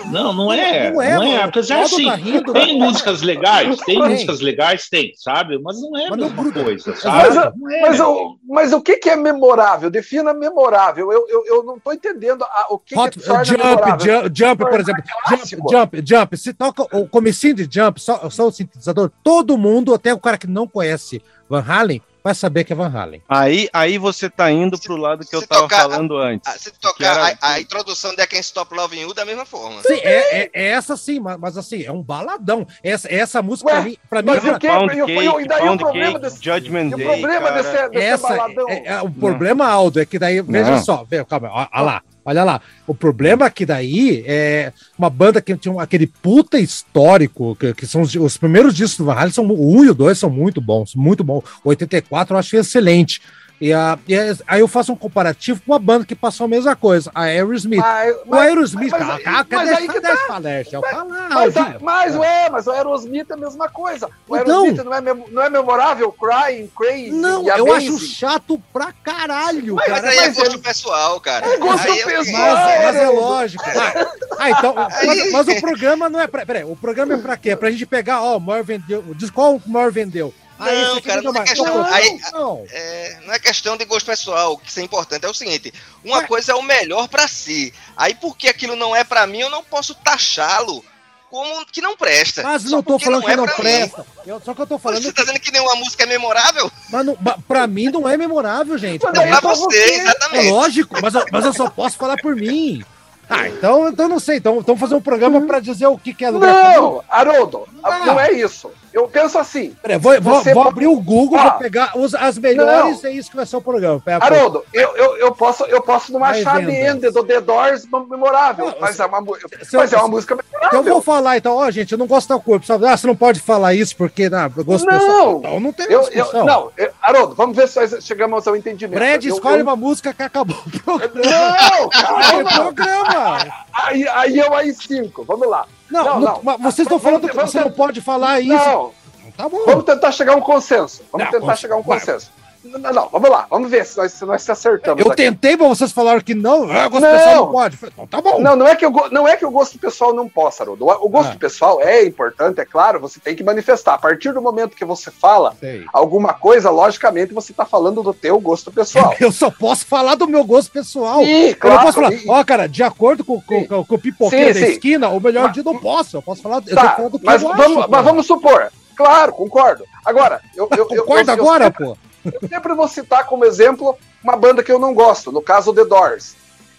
Não, 0.07 0.33
não 0.33 0.53
é. 0.53 0.91
Não 0.91 1.01
é, 1.01 1.15
não 1.15 1.23
é. 1.23 1.43
Apesar 1.45 1.83
assim, 1.83 2.05
tá 2.05 2.17
rindo, 2.17 2.53
tem 2.53 2.77
né? 2.77 2.85
músicas 2.85 3.23
legais, 3.23 3.77
tem, 3.83 3.95
tem, 4.03 4.11
músicas 4.11 4.41
legais, 4.41 4.89
tem, 4.89 5.13
sabe? 5.15 5.57
Mas 5.63 5.81
não 5.81 5.97
é 5.97 6.09
a 6.09 6.17
mesma 6.17 6.53
coisa, 6.53 6.97
sabe? 6.97 7.29
Mas, 7.29 7.37
é 7.37 7.81
mas, 7.81 8.01
o, 8.01 8.39
mas 8.45 8.73
o 8.73 8.83
que, 8.83 8.97
que 8.97 9.09
é 9.09 9.15
memorável? 9.15 9.89
Defina 9.89 10.35
memorável. 10.35 11.13
Eu, 11.13 11.25
eu, 11.29 11.47
eu 11.47 11.63
não 11.63 11.77
estou 11.77 11.93
entendendo 11.93 12.43
a, 12.43 12.67
o 12.71 12.79
que, 12.81 12.99
Hot, 12.99 13.17
que 13.17 13.25
torna 13.25 13.45
jump, 13.45 13.65
memorável. 13.65 14.23
Jump, 14.23 14.31
jump, 14.37 14.65
por 14.65 14.81
exemplo. 14.81 15.05
Jump, 15.29 15.63
jump, 15.71 16.03
jump. 16.05 16.37
Se 16.37 16.53
toca 16.53 16.83
o 16.97 17.09
comecinho 17.09 17.55
de 17.55 17.69
jump, 17.71 18.01
só, 18.01 18.29
só 18.31 18.49
o 18.49 18.51
sintetizador, 18.51 19.13
todo 19.23 19.57
mundo, 19.57 19.95
até 19.95 20.13
o 20.13 20.19
cara 20.19 20.39
que 20.39 20.49
não 20.49 20.67
conhece 20.67 21.23
Van 21.49 21.65
Halen, 21.65 22.03
vai 22.27 22.35
saber 22.35 22.64
que 22.64 22.72
é 22.72 22.77
Van 22.77 22.93
Halen. 22.93 23.22
Aí, 23.29 23.68
aí 23.72 23.99
você 23.99 24.29
tá 24.29 24.51
indo 24.51 24.77
se, 24.77 24.83
pro 24.83 24.97
lado 24.97 25.24
que 25.24 25.37
eu 25.37 25.47
tava 25.47 25.62
tocar, 25.62 25.83
falando 25.83 26.18
antes. 26.18 26.53
Se 26.61 26.72
tocar 26.72 27.05
era... 27.05 27.39
a, 27.41 27.53
a, 27.53 27.61
introdução 27.61 28.16
de 28.16 28.20
I 28.20 28.27
Can 28.27 28.41
Stop 28.41 28.74
Loving 28.74 29.03
You 29.03 29.14
da 29.14 29.24
mesma 29.24 29.47
forma. 29.47 29.81
Sim, 29.83 29.95
é, 30.03 30.41
é, 30.41 30.51
é 30.53 30.64
essa 30.70 30.97
sim, 30.97 31.20
mas, 31.20 31.39
mas, 31.39 31.57
assim, 31.57 31.85
é 31.85 31.93
um 31.93 32.03
baladão. 32.03 32.66
Essa, 32.83 33.12
essa 33.14 33.41
música 33.41 33.70
Ué, 33.70 33.74
pra 33.77 33.85
mim. 33.85 33.97
Pra 34.11 34.22
mas 34.22 34.43
mim 34.43 34.51
o 34.51 34.59
que? 34.59 34.66
Pound 34.66 34.93
cake, 34.93 35.43
e 35.43 35.47
daí 35.47 35.68
o 35.68 35.79
problema 35.79 36.12
cake, 36.14 36.22
desse, 36.24 36.45
Judgment 36.45 36.89
Day, 36.89 37.07
o 37.07 37.11
problema 37.11 37.53
desse, 37.53 37.89
desse 37.91 38.07
essa, 38.07 38.29
baladão. 38.29 38.68
É, 38.70 38.87
é, 38.87 39.03
o 39.03 39.11
problema, 39.11 39.68
Aldo, 39.68 40.01
é 40.01 40.05
que 40.05 40.18
daí, 40.18 40.43
veja 40.43 40.72
Não. 40.72 40.83
só, 40.85 41.07
calma, 41.29 41.68
olha 41.72 41.83
lá. 41.85 42.03
Olha 42.27 42.43
lá, 42.43 42.61
o 42.89 42.93
problema 42.93 43.47
é 43.47 43.51
que 43.51 43.64
daí 43.64 44.24
é 44.27 44.72
uma 44.99 45.09
banda 45.09 45.41
que 45.41 45.57
tinha 45.57 45.81
aquele 45.81 46.09
puta 46.09 46.59
histórico, 46.59 47.55
que, 47.55 47.72
que 47.72 47.87
são 47.87 48.03
os, 48.03 48.12
os, 48.16 48.37
primeiros 48.37 48.74
discos 48.74 48.99
do 48.99 49.05
Van 49.05 49.14
Halen, 49.14 49.33
são, 49.33 49.47
o 49.47 49.79
1 49.79 49.85
e 49.85 49.91
o 49.91 49.95
2 49.95 50.18
são 50.18 50.29
muito 50.29 50.61
bons, 50.61 50.97
muito. 50.97 51.24
O 51.24 51.43
84 51.68 52.35
eu 52.35 52.39
acho 52.41 52.57
excelente. 52.57 53.22
E, 53.59 53.73
a, 53.73 53.99
e 54.07 54.15
a- 54.15 54.37
aí 54.47 54.61
eu 54.61 54.69
faço 54.69 54.93
um 54.93 54.97
comparativo 54.97 55.61
com 55.65 55.73
uma 55.73 55.79
banda 55.79 56.05
que 56.05 56.15
passou 56.15 56.45
a 56.45 56.49
mesma 56.49 56.77
coisa, 56.77 57.11
a 57.15 57.23
Aerosmith. 57.23 57.81
Mas, 57.81 58.17
o 58.27 58.35
Aerosmith, 58.35 58.91
mas- 58.91 59.01
cara, 59.01 59.15
mas- 59.15 59.23
cara, 59.25 59.47
mas 59.51 59.69
deixa, 59.69 59.81
aí 59.81 59.89
que 59.89 60.01
deixa 60.01 60.17
tá. 60.19 60.27
falar, 60.27 60.41
deixa 60.41 60.77
eu 60.77 60.81
falar, 60.83 61.05
Mas, 61.05 61.81
mas, 61.81 62.17
ué, 62.17 62.51
mas 62.51 62.67
o 62.67 62.71
Aerosmith 62.71 63.31
é 63.31 63.33
a 63.33 63.37
mesma 63.37 63.69
coisa. 63.71 64.11
O 64.29 64.37
Então- 64.37 64.61
Aerosmith 64.65 64.85
não, 64.85 64.93
é 64.95 65.01
mem- 65.01 65.25
não 65.31 65.43
é 65.43 65.49
memorável? 65.49 66.13
Crying, 66.13 66.71
Crazy, 66.77 67.11
Não, 67.13 67.45
e 67.45 67.49
eu 67.49 67.73
acho 67.73 67.99
chato 67.99 68.61
pra 68.73 68.93
caralho, 69.03 69.75
Mas- 69.77 69.89
Mas 69.89 70.01
cara. 70.03 70.11
aí 70.13 70.19
é 70.19 70.27
mas 70.29 70.37
gosto 70.37 70.59
pessoal, 70.59 71.21
cara. 71.21 71.47
É 71.47 71.57
gosto 71.57 71.89
Aí 71.91 71.99
eu- 72.01 72.07
pessoal. 72.09 72.55
Mas, 72.57 72.85
mas 72.85 72.97
é 72.97 73.09
lógico. 73.09 73.65
Ah, 73.67 74.07
ah, 74.39 74.51
então, 74.51 74.75
mas, 74.75 75.33
mas 75.33 75.49
o 75.49 75.61
programa 75.63 76.09
não 76.11 76.21
é 76.21 76.27
pra. 76.27 76.45
Peraí, 76.45 76.65
o 76.65 76.77
programa 76.77 77.15
é 77.15 77.17
pra 77.19 77.37
quê? 77.37 77.51
É 77.51 77.57
pra 77.57 77.71
gente 77.71 77.87
pegar, 77.87 78.21
ó, 78.23 78.37
o 78.37 78.41
maior 78.41 78.63
vendeu. 78.63 79.03
Diz 79.15 79.31
qual 79.31 79.57
o 79.57 79.63
maior 79.67 79.91
vendeu. 79.91 80.35
Ah, 80.59 80.65
Não, 80.65 80.73
esse 80.73 80.99
aqui 80.99 81.09
cara, 81.09 81.23
não 81.23 81.35
é 81.35 81.45
questão- 81.45 81.65
Não, 81.67 81.85
aí- 81.85 82.21
não. 82.33 82.65
É, 82.71 83.19
não 83.27 83.35
é 83.35 83.39
questão 83.39 83.77
de 83.77 83.85
gosto 83.85 84.07
pessoal, 84.07 84.55
o 84.55 84.59
que 84.59 84.71
isso 84.71 84.81
é 84.81 84.83
importante 84.83 85.25
é 85.27 85.29
o 85.29 85.35
seguinte: 85.35 85.73
uma 86.05 86.23
coisa 86.25 86.53
é 86.53 86.55
o 86.55 86.63
melhor 86.63 87.09
pra 87.09 87.29
si. 87.29 87.75
Aí, 87.97 88.15
porque 88.15 88.49
aquilo 88.49 88.75
não 88.77 88.95
é 88.97 89.05
pra 89.05 89.27
mim, 89.27 89.41
eu 89.41 89.51
não 89.51 89.63
posso 89.63 89.95
taxá-lo 89.95 90.83
como 91.31 91.67
que 91.67 91.83
não 91.83 91.97
presta. 91.97 92.43
Mas 92.43 92.65
não 92.65 92.83
tô 92.83 92.99
falando 92.99 93.25
que 93.25 93.31
é 93.31 93.37
não 93.37 93.45
pra 93.45 93.55
presta. 93.55 94.07
Eu- 94.27 94.41
só 94.41 94.55
que 94.55 94.63
eu 94.63 94.67
tô 94.67 94.75
Mas 94.75 94.83
falando 94.83 95.03
Você 95.03 95.09
que. 95.09 95.15
tá 95.15 95.23
dizendo 95.25 95.41
que 95.41 95.51
nenhuma 95.53 95.75
música 95.75 96.05
é 96.05 96.07
memorável? 96.07 96.71
Mas 96.89 97.05
não, 97.05 97.17
pra 97.47 97.67
mim 97.67 97.91
não 97.91 98.09
é 98.09 98.17
memorável, 98.17 98.79
gente. 98.79 99.03
Mas 99.03 99.11
Pra 99.13 99.21
daí 99.21 99.25
mim- 99.27 99.33
Pra 99.33 99.41
pra 99.43 99.51
você, 99.55 99.65
você. 99.67 99.91
É 99.91 99.99
exatamente. 99.99 100.49
lógico, 100.51 100.97
mas 101.03 101.15
eu, 101.15 101.25
mas 101.31 101.45
eu 101.45 101.53
só 101.53 101.69
posso 101.69 101.97
falar 101.99 102.17
por 102.23 102.35
mim. 102.35 102.83
Ah, 103.29 103.49
então, 103.49 103.89
então 103.89 104.09
não 104.09 104.21
sei. 104.21 104.37
Então, 104.37 104.59
então 104.61 104.77
fazer 104.77 104.95
um 104.95 105.03
programa 105.03 105.41
pra 105.43 105.59
dizer 105.59 105.87
o 105.89 105.99
que, 105.99 106.15
que 106.15 106.25
é 106.25 106.31
lugar. 106.31 106.77
Não, 106.77 107.03
Haroldo, 107.09 107.69
Não. 107.83 108.07
não 108.07 108.21
é 108.21 108.31
isso. 108.33 108.71
Eu 108.97 109.07
penso 109.07 109.39
assim, 109.39 109.77
Peraí, 109.83 109.99
vou, 109.99 110.19
vou, 110.23 110.37
Você 110.43 110.55
vou 110.55 110.63
pode- 110.63 110.73
abrir 110.75 110.87
o 110.87 110.97
Google, 110.99 111.39
Ó. 111.39 111.43
vou 111.43 111.59
pegar 111.59 111.93
os- 111.99 112.15
as 112.15 112.39
melhores, 112.39 113.05
é 113.05 113.11
isso 113.11 113.29
que 113.29 113.37
vai 113.37 113.45
ser 113.45 113.57
o 113.57 113.61
programa. 113.61 114.01
Pera. 114.01 114.25
Haroldo, 114.25 114.65
eu, 114.73 114.97
eu, 114.97 115.17
eu, 115.19 115.33
posso, 115.35 115.65
eu 115.65 115.83
posso 115.83 116.11
não 116.13 116.19
vendo. 116.61 116.71
The 116.71 116.89
End 116.91 117.11
do 117.11 117.23
The 117.23 117.41
Doors 117.43 117.85
memorável, 117.91 118.65
Não, 118.71 118.75
mas, 118.81 118.99
é 118.99 119.05
uma, 119.05 119.19
eu- 119.19 119.37
mas 119.75 119.93
é 119.93 119.97
uma 119.99 120.09
música 120.09 120.33
Então 120.35 120.47
eu 120.49 120.59
memorável. 120.63 120.93
vou 120.95 121.03
falar, 121.03 121.37
então, 121.37 121.57
ó, 121.57 121.71
gente, 121.71 121.93
eu 121.93 121.99
não 121.99 122.07
gosto 122.07 122.29
da 122.31 122.39
cor. 122.43 122.59
Pessoal, 122.59 122.81
ah, 122.87 122.97
você 122.97 123.07
não 123.07 123.15
pode 123.15 123.39
falar 123.39 123.75
isso 123.75 123.95
porque 123.97 124.31
não, 124.31 124.51
eu 124.57 124.65
gosto 124.65 124.87
pessoal. 124.87 125.33
Não, 125.33 125.39
Então 125.41 125.61
não 125.61 125.73
tem 125.75 125.87
eu, 125.91 126.01
eu, 126.01 126.09
discussão. 126.11 126.47
não, 126.47 126.73
eu- 126.79 126.91
Haroldo, 127.03 127.35
vamos 127.35 127.55
ver 127.55 127.69
se 127.69 127.79
nós 127.79 128.03
chegamos 128.03 128.49
ao 128.49 128.57
entendimento. 128.57 128.99
Eu- 129.03 129.19
escolhe 129.35 129.59
eu- 129.61 129.63
uma 129.67 129.77
música 129.77 130.15
que 130.15 130.23
acabou 130.23 130.57
o 130.57 130.81
programa. 130.81 131.13
Não, 131.15 131.89
calma. 131.91 132.51
programa. 132.51 133.39
Aí, 133.75 134.09
aí 134.09 134.39
eu 134.39 134.55
aí 134.55 134.73
cinco, 134.75 135.23
vamos 135.23 135.47
lá. 135.49 135.67
Não, 135.91 136.05
Não, 136.05 136.20
não, 136.20 136.20
não. 136.20 136.43
mas 136.45 136.61
vocês 136.74 136.87
estão 136.87 136.99
falando 136.99 137.28
que 137.28 137.37
você 137.37 137.61
não 137.61 137.70
pode 137.70 138.01
falar 138.01 138.41
isso. 138.41 138.53
Não, 138.55 138.93
Tá 139.37 139.49
bom. 139.49 139.64
vamos 139.66 139.84
tentar 139.84 140.12
chegar 140.12 140.32
a 140.32 140.37
um 140.37 140.41
consenso. 140.41 141.03
Vamos 141.12 141.30
tentar 141.30 141.57
chegar 141.57 141.74
a 141.74 141.78
um 141.78 141.82
consenso. 141.82 142.30
Não, 142.73 142.79
não, 142.81 142.93
não, 142.93 143.09
vamos 143.09 143.31
lá, 143.31 143.47
vamos 143.49 143.71
ver 143.71 143.85
se 143.87 143.97
nós 143.97 144.12
se, 144.12 144.25
nós 144.25 144.43
se 144.43 144.51
acertamos. 144.51 145.01
Eu 145.05 145.12
aqui. 145.12 145.23
tentei, 145.23 145.57
mas 145.57 145.69
vocês 145.69 145.93
falaram 145.93 146.21
que 146.21 146.35
não. 146.35 146.71
Ah, 146.71 146.89
gosto 146.89 147.03
Não. 147.05 147.12
pessoal 147.17 147.37
não 147.37 147.53
pode. 147.53 147.79
Então 147.83 148.07
tá 148.07 148.21
bom. 148.21 148.41
Não, 148.41 148.57
não 148.57 148.67
é, 148.67 148.75
que 148.77 148.85
o, 148.87 148.91
go- 148.91 149.09
não 149.11 149.27
é 149.27 149.37
que 149.37 149.45
o 149.47 149.51
gosto 149.51 149.79
pessoal 149.79 150.12
não 150.14 150.29
possa, 150.29 150.62
Haroldo. 150.62 150.85
O 150.87 151.07
o 151.07 151.09
gosto 151.09 151.33
Ah. 151.33 151.39
pessoal 151.39 151.81
é 151.81 152.05
importante, 152.05 152.61
é 152.61 152.64
claro, 152.64 152.99
você 153.01 153.21
tem 153.21 153.35
que 153.37 153.45
manifestar. 153.45 153.95
A 153.95 153.99
partir 153.99 154.33
do 154.33 154.43
momento 154.43 154.77
que 154.77 154.85
você 154.85 155.11
fala 155.11 155.55
Sei. 155.61 155.85
alguma 155.93 156.33
coisa, 156.35 156.71
logicamente 156.71 157.33
você 157.33 157.53
está 157.53 157.64
falando 157.64 158.03
do 158.03 158.12
teu 158.14 158.39
gosto 158.41 158.71
pessoal. 158.73 159.14
Eu 159.21 159.31
só 159.33 159.51
posso 159.51 159.87
falar 159.87 160.14
do 160.17 160.27
meu 160.29 160.45
gosto 160.45 160.71
pessoal. 160.71 161.23
Sim, 161.25 161.31
eu 161.31 161.49
não 161.51 161.55
claro. 161.59 161.81
posso 161.83 161.93
falar, 162.01 162.12
ó, 162.29 162.45
cara, 162.45 162.67
de 162.69 162.83
acordo 162.83 163.25
com, 163.25 163.41
com, 163.41 163.67
com, 163.67 163.85
com 163.85 163.95
o 163.95 163.99
pipoqueiro 163.99 164.55
da 164.55 164.67
sim. 164.67 164.73
esquina, 164.73 165.09
o 165.09 165.21
melhor 165.21 165.45
Mas- 165.45 165.53
dia 165.53 165.62
não 165.62 165.79
posso. 165.79 166.17
Eu 166.17 166.23
posso 166.23 166.43
falar, 166.43 166.62
eu 166.67 166.75
Tá, 166.75 166.91
falar 166.97 167.09
do 167.09 167.19
que 167.19 167.25
mas 167.27 167.43
eu 167.43 167.49
vamos, 167.49 167.64
acho, 167.64 167.75
mas 167.79 167.91
cara. 167.91 168.03
vamos 168.03 168.27
supor. 168.27 168.69
Claro, 168.97 169.33
concordo. 169.33 169.85
Agora, 170.05 170.41
eu, 170.57 170.67
eu, 170.71 170.79
eu, 170.79 170.87
Concorda 171.05 171.33
eu- 171.33 171.37
eu 171.37 171.43
agora, 171.45 171.71
pô? 171.71 171.97
Eu 172.41 172.49
sempre 172.49 172.74
vou 172.74 172.89
citar 172.89 173.27
como 173.27 173.45
exemplo 173.45 173.97
uma 174.22 174.37
banda 174.37 174.62
que 174.62 174.72
eu 174.72 174.79
não 174.79 174.95
gosto, 174.95 175.31
no 175.31 175.43
caso 175.43 175.74
The 175.74 175.85
Doors. 175.85 176.35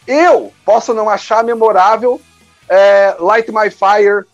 Eu 0.05 0.53
posso 0.65 0.93
não 0.93 1.09
achar 1.09 1.43
memorável 1.43 2.21
é, 2.69 3.15
Light 3.19 3.49
My 3.51 3.69
Fire, 3.69 4.25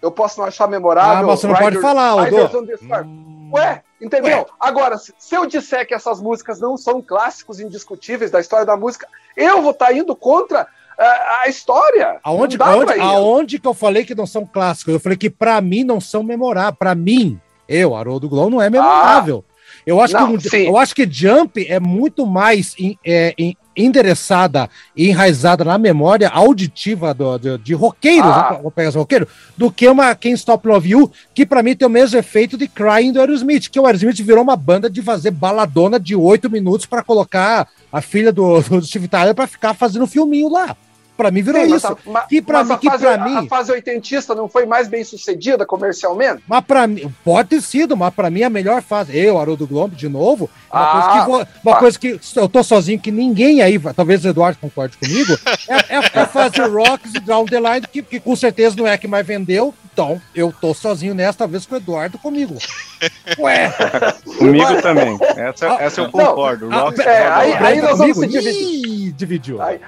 eu 0.00 0.10
posso 0.10 0.40
não 0.40 0.46
achar 0.46 0.68
memorável. 0.68 1.12
Ah, 1.12 1.22
mas 1.22 1.40
você 1.40 1.46
não 1.46 1.54
pode 1.54 1.80
falar, 1.80 2.08
Aldo. 2.08 2.36
Hum. 3.04 3.50
Ué, 3.52 3.82
entendeu? 4.00 4.38
Ué. 4.38 4.46
Agora, 4.60 4.98
se, 4.98 5.14
se 5.18 5.34
eu 5.34 5.46
disser 5.46 5.86
que 5.86 5.94
essas 5.94 6.20
músicas 6.20 6.60
não 6.60 6.76
são 6.76 7.02
clássicos 7.02 7.60
indiscutíveis 7.60 8.30
da 8.30 8.40
história 8.40 8.66
da 8.66 8.76
música, 8.76 9.08
eu 9.36 9.62
vou 9.62 9.72
estar 9.72 9.92
indo 9.92 10.14
contra 10.14 10.66
ah, 10.98 11.40
a 11.44 11.48
história. 11.48 12.18
Aonde, 12.22 12.56
aonde, 12.60 13.00
aonde 13.00 13.58
que 13.58 13.66
eu 13.66 13.74
falei 13.74 14.04
que 14.04 14.14
não 14.14 14.26
são 14.26 14.44
clássicos? 14.44 14.94
Eu 14.94 15.00
falei 15.00 15.16
que 15.16 15.30
pra 15.30 15.60
mim 15.60 15.84
não 15.84 16.00
são 16.00 16.22
memoráveis. 16.22 16.78
Pra 16.78 16.94
mim, 16.94 17.40
eu, 17.68 17.96
Haroldo 17.96 18.28
Glow, 18.28 18.50
não 18.50 18.60
é 18.60 18.68
memorável. 18.68 19.44
Eu, 19.88 20.00
acho 20.02 20.12
Não, 20.14 20.36
que, 20.36 20.50
sim. 20.50 20.66
eu 20.66 20.76
acho 20.76 20.94
que 20.94 21.08
Jump 21.10 21.64
é 21.66 21.80
muito 21.80 22.26
mais 22.26 22.74
em- 22.78 22.98
é, 23.04 23.34
em- 23.38 23.56
endereçada 23.74 24.68
e 24.94 25.08
enraizada 25.08 25.64
na 25.64 25.78
memória 25.78 26.28
auditiva 26.28 27.14
do, 27.14 27.38
de, 27.38 27.58
de 27.58 27.74
roqueiros, 27.74 28.30
Ah. 28.30 28.50
né? 28.52 28.58
vou 28.62 28.72
roqueiros, 29.00 29.28
do 29.56 29.70
que 29.70 29.88
uma 29.88 30.14
Can't 30.14 30.34
Stop 30.34 30.66
Love 30.68 30.90
You, 30.90 31.10
que 31.34 31.46
pra 31.46 31.62
mim 31.62 31.74
tem 31.74 31.86
o 31.86 31.90
mesmo 31.90 32.18
efeito 32.18 32.58
de 32.58 32.68
Crying 32.68 33.12
do 33.12 33.20
Aerosmith, 33.20 33.68
que 33.70 33.80
o 33.80 33.86
Aerosmith 33.86 34.20
virou 34.20 34.42
uma 34.42 34.56
banda 34.56 34.90
de 34.90 35.00
fazer 35.00 35.30
baladona 35.30 35.98
de 35.98 36.14
oito 36.14 36.50
minutos 36.50 36.84
pra 36.86 37.02
colocar 37.02 37.66
a 37.90 38.00
filha 38.02 38.30
do, 38.32 38.60
do 38.68 38.84
Steve 38.84 39.08
Tyler 39.08 39.34
pra 39.34 39.46
ficar 39.46 39.72
fazendo 39.74 40.06
filminho 40.06 40.48
lá. 40.50 40.76
Pra 41.18 41.32
mim 41.32 41.42
virou 41.42 41.60
Sim, 41.62 41.68
mas 41.70 41.82
isso. 41.82 41.92
a- 41.92 42.10
ma- 42.10 42.20
Que 42.22 42.40
pra 42.40 42.58
mas 42.60 42.68
mim- 42.68 42.74
a 42.74 42.78
que 42.78 42.86
fase, 42.90 43.02
pra 43.04 43.14
a 43.14 43.18
mim- 43.18 43.48
fase 43.48 43.72
oitentista 43.72 44.34
não 44.36 44.48
foi 44.48 44.64
mais 44.64 44.86
bem 44.86 45.02
sucedida 45.02 45.66
comercialmente? 45.66 46.44
Mas 46.46 46.64
pra 46.64 46.86
mim, 46.86 47.12
pode 47.24 47.48
ter 47.48 47.60
sido, 47.60 47.96
mas 47.96 48.14
pra 48.14 48.30
mim 48.30 48.44
a 48.44 48.48
melhor 48.48 48.80
fase, 48.82 49.18
eu, 49.18 49.36
Haroldo 49.36 49.66
Globo, 49.66 49.96
de 49.96 50.08
novo, 50.08 50.48
uma, 50.72 50.80
Ah, 50.80 50.92
coisa, 50.92 51.08
que 51.20 51.26
vou- 51.30 51.46
uma 51.64 51.72
tá. 51.74 51.78
coisa 51.80 51.98
que 51.98 52.20
eu 52.36 52.48
tô 52.48 52.62
sozinho, 52.62 53.00
que 53.00 53.10
ninguém 53.10 53.60
aí, 53.62 53.80
talvez 53.96 54.24
o 54.24 54.28
Eduardo 54.28 54.58
concorde 54.60 54.96
comigo, 54.96 55.36
é, 55.68 55.96
é- 55.96 56.10
é 56.14 56.20
a 56.20 56.26
fase 56.28 56.60
Rocks 56.60 57.12
e 57.12 57.18
Down 57.18 57.46
the 57.46 57.58
Line, 57.58 57.80
que, 57.92 58.00
que 58.00 58.20
com 58.20 58.36
certeza 58.36 58.76
não 58.76 58.86
é 58.86 58.92
a 58.92 58.98
que 58.98 59.08
mais 59.08 59.26
vendeu, 59.26 59.74
então 59.92 60.22
eu 60.32 60.54
tô 60.60 60.72
sozinho 60.72 61.14
nessa, 61.16 61.38
talvez 61.38 61.66
com 61.66 61.74
o 61.74 61.78
Eduardo 61.78 62.16
comigo. 62.18 62.56
Ué, 63.40 63.72
Comigo 64.38 64.82
também. 64.82 65.18
Essa, 65.36 65.72
Ah, 65.72 65.76
essa 65.80 66.00
eu 66.00 66.04
não. 66.04 66.10
concordo. 66.12 66.68
Ah, 66.70 66.82
Rock, 66.82 67.00
é, 67.00 67.26
aí- 67.28 67.52
aí 67.54 67.82
nós 67.82 67.98
vamos 67.98 68.16
se 68.16 68.26
dividir. 68.28 68.52
Ih, 68.52 69.12
dividiu. 69.12 69.60
Aí, 69.60 69.80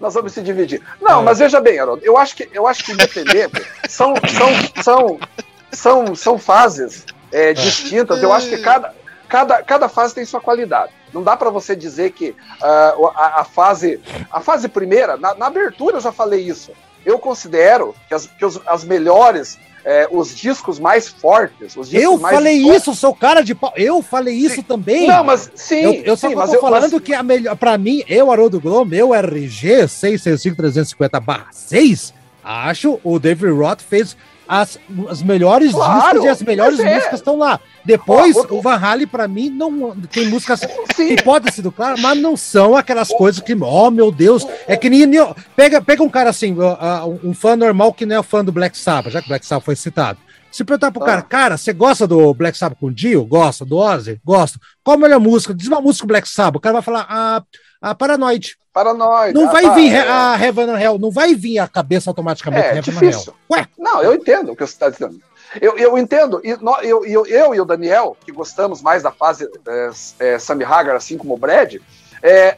nós 0.00 0.14
vamos 0.14 0.32
se 0.32 0.40
dividir. 0.42 0.82
Não, 1.00 1.20
É. 1.20 1.22
mas 1.24 1.38
veja 1.38 1.60
bem, 1.60 1.78
Haroldo, 1.78 2.02
eu 2.04 2.16
acho 2.16 2.34
que, 2.34 2.48
eu 2.52 2.66
acho 2.66 2.82
que 2.82 2.92
independente, 2.92 3.62
são, 3.88 4.14
são, 4.16 4.82
são, 4.82 5.20
são, 5.70 6.14
são 6.16 6.38
fases 6.38 7.04
é, 7.30 7.52
distintas. 7.52 8.22
Eu 8.22 8.32
acho 8.32 8.48
que 8.48 8.58
cada, 8.58 8.94
cada, 9.28 9.62
cada 9.62 9.88
fase 9.88 10.14
tem 10.14 10.24
sua 10.24 10.40
qualidade. 10.40 10.92
Não 11.12 11.22
dá 11.22 11.36
para 11.36 11.50
você 11.50 11.76
dizer 11.76 12.12
que 12.12 12.34
ah, 12.62 12.94
a, 13.14 13.40
a 13.40 13.44
fase, 13.44 14.00
a 14.30 14.40
fase 14.40 14.68
primeira, 14.68 15.16
na, 15.16 15.34
na 15.34 15.46
abertura 15.46 15.96
eu 15.96 16.00
já 16.00 16.12
falei 16.12 16.40
isso. 16.40 16.72
Eu 17.04 17.18
considero 17.18 17.94
que 18.08 18.14
as, 18.14 18.26
que 18.26 18.44
os, 18.44 18.60
as 18.66 18.84
melhores, 18.84 19.58
é, 19.84 20.06
os 20.10 20.34
discos 20.34 20.78
mais 20.78 21.08
fortes, 21.08 21.76
os 21.76 21.88
discos 21.88 22.04
Eu 22.04 22.18
mais 22.18 22.34
falei 22.34 22.56
históricos- 22.58 22.82
isso, 22.82 22.94
sou 22.94 23.14
cara 23.14 23.42
de 23.42 23.54
pau. 23.54 23.72
Eu 23.76 24.02
falei 24.02 24.34
isso 24.34 24.62
também. 24.62 25.06
Não, 25.06 25.24
mas 25.24 25.50
sim, 25.54 25.80
Eu, 25.80 25.92
eu 26.04 26.16
só 26.16 26.28
sim, 26.28 26.34
tô 26.34 26.40
mas 26.40 26.52
eu, 26.52 26.60
falando 26.60 26.92
mas- 26.92 27.02
que 27.02 27.14
a 27.14 27.22
melhor, 27.22 27.56
pra 27.56 27.78
mim, 27.78 28.02
eu, 28.08 28.30
Haroldo 28.30 28.60
Globo, 28.60 28.90
meu 28.90 29.14
RG 29.14 29.86
665-350-6, 29.88 32.12
acho 32.42 32.98
o 33.04 33.18
David 33.18 33.52
Roth 33.52 33.80
fez 33.82 34.16
as, 34.52 34.78
as 35.08 35.22
melhores 35.22 35.70
Claro, 35.72 36.00
discos 36.20 36.24
e 36.24 36.28
as 36.28 36.42
melhores 36.42 36.80
é. 36.80 36.94
músicas 36.96 37.20
estão 37.20 37.38
lá. 37.38 37.60
Depois, 37.84 38.36
o- 38.36 38.60
Van 38.60 38.74
Halen, 38.76 39.06
pra 39.06 39.28
mim, 39.28 39.48
não 39.48 39.92
tem 40.10 40.26
músicas 40.28 40.60
sim, 40.96 41.14
que 41.14 41.22
podem 41.22 41.52
ser 41.52 41.62
do 41.62 41.70
claro, 41.70 42.00
mas 42.00 42.18
não 42.18 42.36
são 42.36 42.76
aquelas 42.76 43.08
coisas 43.08 43.40
que, 43.40 43.54
oh 43.54 43.90
meu 43.92 44.10
Deus, 44.10 44.44
é 44.66 44.76
que 44.76 44.90
nem. 44.90 45.08
Pega, 45.54 45.80
pega 45.80 46.02
um 46.02 46.08
cara 46.08 46.30
assim, 46.30 46.56
um 47.22 47.32
fã 47.32 47.54
normal 47.54 47.92
que 47.94 48.04
não 48.04 48.18
é 48.18 48.22
fã 48.24 48.44
do 48.44 48.50
Black 48.50 48.76
Sabbath, 48.76 49.12
já 49.12 49.20
que 49.20 49.26
o 49.26 49.28
Black 49.28 49.46
Sabbath 49.46 49.64
foi 49.64 49.76
citado. 49.76 50.18
Se 50.50 50.64
perguntar 50.64 50.90
pro 50.90 51.00
Ah. 51.04 51.06
cara, 51.06 51.22
cara, 51.22 51.56
você 51.56 51.72
gosta 51.72 52.08
do 52.08 52.34
Black 52.34 52.58
Sabbath 52.58 52.76
com 52.80 52.86
o 52.86 52.92
Dio? 52.92 53.24
Gosta. 53.24 53.64
Do 53.64 53.76
Ozzy? 53.76 54.20
Gosto. 54.24 54.58
Qual 54.82 54.96
a 54.96 55.00
melhor 55.00 55.20
música? 55.20 55.54
Diz 55.54 55.68
uma 55.68 55.80
música 55.80 56.04
do 56.04 56.08
Black 56.08 56.28
Sabbath. 56.28 56.56
O 56.56 56.60
cara 56.60 56.72
vai 56.72 56.82
falar, 56.82 57.06
ah, 57.08 57.40
a 57.80 57.94
Paranoid. 57.94 58.56
paranoide. 58.72 59.34
Não 59.34 59.48
ah, 59.48 59.52
vai 59.52 59.62
tá, 59.64 59.74
vir 59.74 59.94
é. 59.94 60.08
a 60.08 60.36
Heaven 60.40 60.70
and 60.70 60.80
Hell, 60.80 60.98
não 60.98 61.10
vai 61.10 61.34
vir 61.34 61.58
a 61.58 61.68
cabeça 61.68 62.10
automaticamente 62.10 62.64
É, 62.66 62.68
Heaven 62.76 62.78
and 62.78 62.82
difícil. 62.82 63.34
Hell. 63.50 63.58
Ué, 63.58 63.66
Não, 63.78 64.02
eu 64.02 64.14
entendo 64.14 64.52
o 64.52 64.56
que 64.56 64.66
você 64.66 64.72
está 64.72 64.88
dizendo. 64.90 65.20
Eu, 65.60 65.76
eu 65.76 65.98
entendo, 65.98 66.40
e 66.44 66.50
eu, 66.88 67.04
eu, 67.04 67.26
eu 67.26 67.54
e 67.54 67.60
o 67.60 67.64
Daniel, 67.64 68.16
que 68.24 68.30
gostamos 68.30 68.80
mais 68.80 69.02
da 69.02 69.10
fase 69.10 69.48
é, 69.66 69.90
é, 70.20 70.38
Sammy 70.38 70.62
Hagar, 70.64 70.94
assim 70.94 71.18
como 71.18 71.34
o 71.34 71.36
Brad, 71.36 71.74
é, 72.22 72.56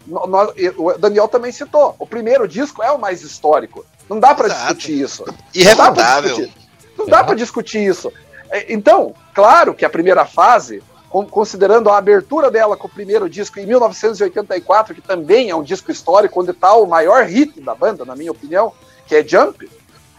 o 0.76 0.92
Daniel 0.98 1.26
também 1.28 1.52
citou. 1.52 1.96
O 1.98 2.06
primeiro 2.06 2.46
disco 2.46 2.82
é 2.82 2.90
o 2.90 2.98
mais 2.98 3.22
histórico. 3.22 3.86
Não 4.10 4.20
dá 4.20 4.34
para 4.34 4.48
discutir 4.48 5.00
isso. 5.00 5.24
Não 5.24 5.32
dá 5.32 5.34
pra 5.42 5.60
Irrefutável. 5.60 6.36
discutir. 6.36 6.52
Não 6.98 7.06
dá 7.06 7.24
para 7.24 7.34
discutir 7.34 7.78
isso. 7.86 8.12
É, 8.50 8.70
Então, 8.72 9.14
claro 9.32 9.72
que 9.72 9.84
a 9.86 9.90
primeira 9.90 10.26
fase, 10.26 10.82
considerando 11.30 11.90
a 11.90 11.98
abertura 11.98 12.50
dela 12.50 12.76
com 12.76 12.86
o 12.86 12.90
primeiro 12.90 13.28
disco 13.28 13.60
em 13.60 13.66
1984, 13.66 14.94
que 14.94 15.02
também 15.02 15.50
é 15.50 15.54
um 15.54 15.62
disco 15.62 15.90
histórico, 15.90 16.40
onde 16.40 16.52
está 16.52 16.74
o 16.74 16.86
maior 16.86 17.24
hit 17.24 17.60
da 17.60 17.74
banda, 17.74 18.04
na 18.04 18.16
minha 18.16 18.32
opinião, 18.32 18.72
que 19.06 19.16
é 19.16 19.22
Jump, 19.22 19.70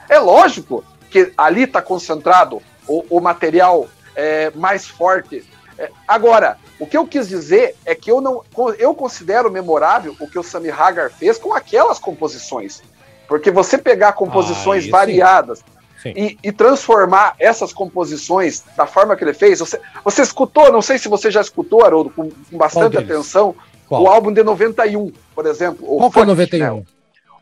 é 0.07 0.19
lógico 0.19 0.83
que 1.09 1.33
ali 1.35 1.63
está 1.63 1.81
concentrado 1.81 2.61
o, 2.87 3.17
o 3.17 3.19
material 3.19 3.87
é, 4.15 4.51
mais 4.55 4.87
forte 4.87 5.43
É, 5.75 5.89
agora, 6.07 6.59
o 6.79 6.85
que 6.85 6.95
eu 6.95 7.07
quis 7.07 7.27
dizer 7.27 7.75
é 7.83 7.95
que 7.95 8.11
eu 8.11 8.21
não 8.21 8.43
eu 8.77 8.93
considero 8.93 9.49
memorável 9.49 10.15
o 10.19 10.27
que 10.27 10.37
o 10.37 10.43
Sammy 10.43 10.69
Hagar 10.69 11.09
fez 11.09 11.39
com 11.39 11.51
aquelas 11.51 11.97
composições. 11.97 12.83
Porque 13.27 13.49
você 13.49 13.75
pegar 13.75 14.13
composições 14.13 14.85
ah, 14.87 14.91
variadas 14.91 15.63
e, 16.09 16.37
e, 16.43 16.51
transformar 16.51 17.35
essas 17.39 17.71
composições 17.71 18.63
da 18.75 18.85
forma 18.85 19.15
que 19.15 19.23
ele 19.23 19.33
fez, 19.33 19.59
você, 19.59 19.79
você 20.03 20.21
escutou, 20.21 20.71
não 20.71 20.81
sei 20.81 20.97
se 20.97 21.07
você 21.07 21.31
já 21.31 21.41
escutou, 21.41 21.83
Haroldo, 21.83 22.09
com, 22.09 22.29
com 22.29 22.57
bastante 22.57 22.97
atenção, 22.97 23.55
Qual? 23.87 24.03
o 24.03 24.07
álbum 24.07 24.31
de 24.31 24.43
91, 24.43 25.11
por 25.33 25.45
exemplo. 25.45 25.85
Qual 25.85 26.11
foi 26.11 26.25
91? 26.25 26.77
Né? 26.77 26.83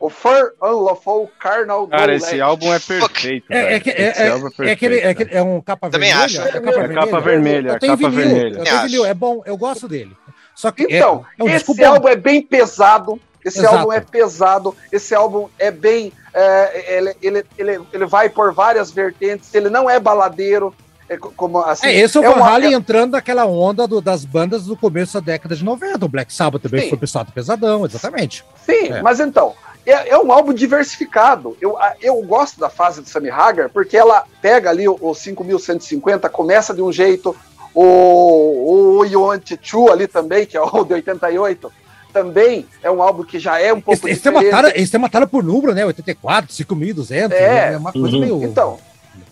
O 0.02 0.10
For 0.10 0.52
Unlawful 0.60 1.30
Carnal 1.38 1.86
Cara, 1.86 2.16
esse 2.16 2.40
álbum 2.40 2.74
é 2.74 2.80
perfeito. 2.80 3.46
É, 3.48 3.56
é, 3.56 3.76
é, 3.76 3.76
é, 3.76 3.82
é, 3.86 4.68
é, 4.68 4.72
aquele, 4.72 4.98
é 5.30 5.40
um 5.40 5.60
capa 5.60 5.88
Também 5.88 6.08
vermelha. 6.08 6.24
Acho. 6.24 6.40
É 6.42 6.60
capa 6.60 6.70
vermelha. 6.72 6.90
É 6.90 7.04
capa 7.04 7.20
vermelha. 7.20 7.68
Eu 7.70 7.78
tenho 7.78 7.96
vinil, 7.96 8.10
vermelha. 8.10 8.58
Eu 8.58 8.64
tenho 8.64 8.82
vinil, 8.82 9.06
é 9.06 9.14
bom, 9.14 9.42
eu 9.46 9.56
gosto 9.56 9.86
dele. 9.86 10.10
Só 10.56 10.72
que 10.72 10.82
então, 10.90 11.24
é, 11.38 11.40
é 11.40 11.44
um 11.44 11.48
esse 11.48 11.84
álbum 11.84 12.08
é 12.08 12.16
bem 12.16 12.42
pesado. 12.42 13.20
Esse 13.44 13.60
Exato. 13.60 13.76
álbum 13.76 13.92
é 13.92 14.00
pesado. 14.00 14.76
Esse 14.90 15.14
álbum 15.14 15.48
é 15.56 15.70
bem. 15.70 16.12
É, 16.34 16.96
ele, 16.96 17.16
ele, 17.22 17.46
ele, 17.58 17.80
ele 17.92 18.06
vai 18.06 18.28
por 18.28 18.52
várias 18.52 18.90
vertentes. 18.90 19.54
Ele 19.54 19.68
não 19.68 19.88
é 19.88 20.00
baladeiro. 20.00 20.74
É, 21.08 21.16
como, 21.16 21.58
assim, 21.58 21.86
é, 21.86 22.00
esse 22.00 22.16
é 22.16 22.20
o 22.20 22.34
Van 22.34 22.44
Halen 22.44 22.72
entrando 22.72 23.12
naquela 23.12 23.44
onda 23.44 23.86
do, 23.86 24.00
das 24.00 24.24
bandas 24.24 24.64
do 24.64 24.76
começo 24.76 25.14
da 25.14 25.20
década 25.20 25.54
de 25.54 25.64
90. 25.64 26.04
O 26.04 26.08
Black 26.08 26.32
Sabbath 26.32 26.62
também 26.62 26.82
Sim. 26.82 26.88
foi 26.90 26.98
pesado 26.98 27.32
pesadão, 27.32 27.84
exatamente. 27.84 28.44
Sim, 28.64 29.00
mas 29.02 29.20
então, 29.20 29.54
é, 29.84 30.10
é, 30.10 30.18
um 30.18 30.30
álbum 30.32 30.54
diversificado. 30.54 31.56
Eu, 31.60 31.76
eu 32.00 32.22
gosto 32.22 32.58
da 32.58 32.70
fase 32.70 33.02
do 33.02 33.08
Sammy 33.08 33.30
Hagar 33.30 33.68
porque 33.68 33.96
ela 33.96 34.24
pega 34.40 34.70
ali 34.70 34.88
o, 34.88 34.96
o 35.00 35.14
5150, 35.14 36.28
começa 36.28 36.72
de 36.72 36.80
um 36.80 36.92
jeito, 36.92 37.36
o, 37.74 39.02
o 39.02 39.20
Want 39.20 39.52
To 39.70 39.90
ali 39.90 40.06
também, 40.06 40.46
que 40.46 40.56
é 40.56 40.60
o 40.60 40.84
de 40.84 40.94
88, 40.94 41.72
também 42.12 42.66
é 42.82 42.90
um 42.90 43.02
álbum 43.02 43.24
que 43.24 43.38
já 43.38 43.58
é 43.60 43.72
um 43.72 43.80
pouco 43.80 44.06
esse, 44.06 44.10
esse 44.10 44.22
diferente. 44.22 44.40
Tem 44.40 44.50
uma 44.50 44.62
tara, 44.62 44.80
esse 44.80 44.92
tem 44.92 44.98
uma 44.98 45.08
tara 45.08 45.26
por 45.26 45.42
número, 45.42 45.74
né? 45.74 45.84
84, 45.84 46.52
5.200, 46.52 47.32
é, 47.32 47.72
é 47.72 47.76
uma 47.76 47.92
coisa 47.92 48.16
uhum. 48.16 48.20
meio... 48.20 48.44
Então, 48.44 48.78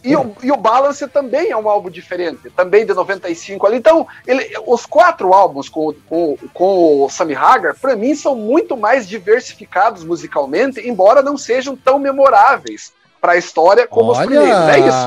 e 0.02 0.16
o, 0.16 0.34
e 0.42 0.50
o 0.50 0.56
Balance 0.56 1.06
também 1.08 1.50
é 1.50 1.56
um 1.56 1.68
álbum 1.68 1.90
diferente, 1.90 2.50
também 2.50 2.86
de 2.86 2.94
95 2.94 3.66
ali. 3.66 3.76
Então, 3.76 4.06
ele, 4.26 4.50
os 4.66 4.86
quatro 4.86 5.32
álbuns 5.34 5.68
com, 5.68 5.92
com, 6.08 6.38
com 6.54 7.04
o 7.04 7.08
Sammy 7.10 7.34
Hagar, 7.34 7.74
para 7.74 7.94
mim, 7.96 8.14
são 8.14 8.34
muito 8.34 8.76
mais 8.76 9.06
diversificados 9.06 10.02
musicalmente, 10.02 10.80
embora 10.80 11.22
não 11.22 11.36
sejam 11.36 11.76
tão 11.76 11.98
memoráveis 11.98 12.92
para 13.20 13.32
a 13.32 13.36
história 13.36 13.86
como 13.86 14.12
olha, 14.12 14.20
os 14.20 14.26
primeiros. 14.26 14.68
É 14.68 14.78
isso. 14.78 15.06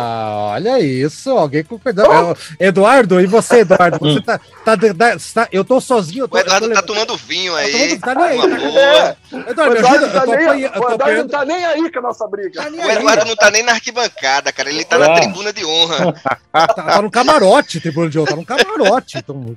Olha 0.53 0.79
isso, 0.79 1.29
alguém 1.31 1.63
concordando. 1.63 2.09
Oh. 2.09 2.63
Eduardo, 2.63 3.19
e 3.19 3.25
você, 3.25 3.59
Eduardo? 3.59 3.97
Você 3.99 4.21
tá, 4.23 4.39
tá, 4.63 4.77
tá, 4.77 5.17
tá, 5.33 5.47
Eu 5.51 5.65
tô 5.65 5.81
sozinho. 5.81 6.25
Eu 6.25 6.27
tô, 6.27 6.37
o 6.37 6.39
Eduardo 6.39 6.69
tá 6.71 6.81
tomando 6.83 7.17
vinho 7.17 7.55
aí. 7.55 7.97
Tá, 7.97 8.13
tomando, 8.13 8.39
tá 8.39 8.47
nem 8.47 8.67
aí. 8.67 8.77
É. 8.77 9.17
Eduardo, 9.49 9.75
o 9.75 9.77
Eduardo, 9.77 10.09
tá 10.11 10.25
nem, 10.25 10.47
o 10.47 10.91
Eduardo 10.91 11.17
não 11.17 11.27
tá 11.27 11.45
nem 11.45 11.65
aí 11.65 11.91
com 11.91 11.99
a 11.99 12.01
nossa 12.01 12.27
briga. 12.27 12.61
Tá 12.61 12.69
o 12.69 12.91
Eduardo 12.91 13.25
não 13.25 13.35
tá 13.35 13.51
nem 13.51 13.63
na 13.63 13.71
arquibancada, 13.71 14.51
cara. 14.51 14.69
Ele 14.69 14.85
tá 14.85 14.97
na 14.97 15.15
tribuna 15.15 15.51
de 15.51 15.65
honra. 15.65 16.13
Tá, 16.51 16.67
tá, 16.67 17.01
no 17.01 17.09
camarote, 17.09 17.79
tribuna 17.79 18.09
de 18.09 18.19
honra. 18.19 18.29
Tá 18.29 18.35
no 18.35 18.45
camarote. 18.45 19.17
Então, 19.17 19.55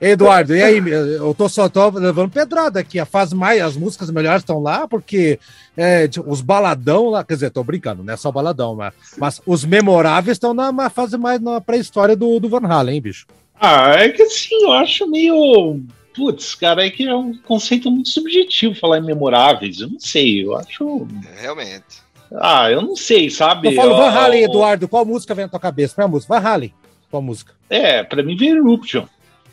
Eduardo, 0.00 0.56
e 0.56 0.62
aí? 0.62 0.78
Eu 0.88 1.34
tô 1.34 1.48
só 1.48 1.68
tô 1.68 1.88
levando 1.90 2.30
pedrada 2.30 2.80
aqui. 2.80 2.98
A 2.98 3.06
fase 3.06 3.34
mais, 3.34 3.62
as 3.62 3.76
músicas 3.76 4.10
melhores 4.10 4.42
estão 4.42 4.60
lá, 4.60 4.88
porque 4.88 5.38
é, 5.76 6.08
os 6.26 6.40
baladão 6.40 7.10
lá, 7.10 7.22
quer 7.22 7.34
dizer, 7.34 7.50
tô 7.50 7.62
brincando, 7.62 8.02
não 8.02 8.14
é 8.14 8.16
só 8.16 8.32
baladão, 8.32 8.74
mas, 8.74 8.94
mas 9.18 9.42
os 9.44 9.64
memoráveis 9.64 10.36
estão 10.36 10.54
na 10.54 10.88
fase 10.88 11.18
mais 11.18 11.40
na 11.40 11.60
pré-história 11.60 12.16
do, 12.16 12.40
do 12.40 12.48
Van 12.48 12.66
Halen, 12.66 12.94
hein, 12.94 13.02
bicho? 13.02 13.26
Ah, 13.60 13.92
é 13.96 14.10
que 14.10 14.22
assim, 14.22 14.54
eu 14.62 14.72
acho 14.72 15.06
meio. 15.10 15.80
Putz, 16.14 16.54
cara, 16.54 16.86
é 16.86 16.90
que 16.90 17.06
é 17.06 17.14
um 17.14 17.36
conceito 17.38 17.90
muito 17.90 18.08
subjetivo 18.08 18.74
falar 18.74 18.98
em 18.98 19.04
memoráveis. 19.04 19.80
Eu 19.80 19.90
não 19.90 20.00
sei, 20.00 20.44
eu 20.44 20.56
acho. 20.56 21.06
Realmente. 21.36 22.02
Ah, 22.34 22.70
eu 22.70 22.82
não 22.82 22.96
sei, 22.96 23.30
sabe? 23.30 23.68
Eu 23.68 23.72
falo 23.72 23.96
Van 23.96 24.10
Halen, 24.10 24.44
Eduardo, 24.44 24.88
qual 24.88 25.04
música 25.04 25.34
vem 25.34 25.44
na 25.44 25.50
tua 25.50 25.60
cabeça? 25.60 25.94
Qual 25.94 26.06
é 26.06 26.08
a 26.08 26.10
música? 26.10 26.34
Van 26.34 26.48
Halen, 26.48 26.74
qual 27.10 27.22
música? 27.22 27.52
É, 27.68 28.02
pra 28.02 28.22
mim 28.22 28.36
vem 28.36 28.50
Eruption. 28.50 29.06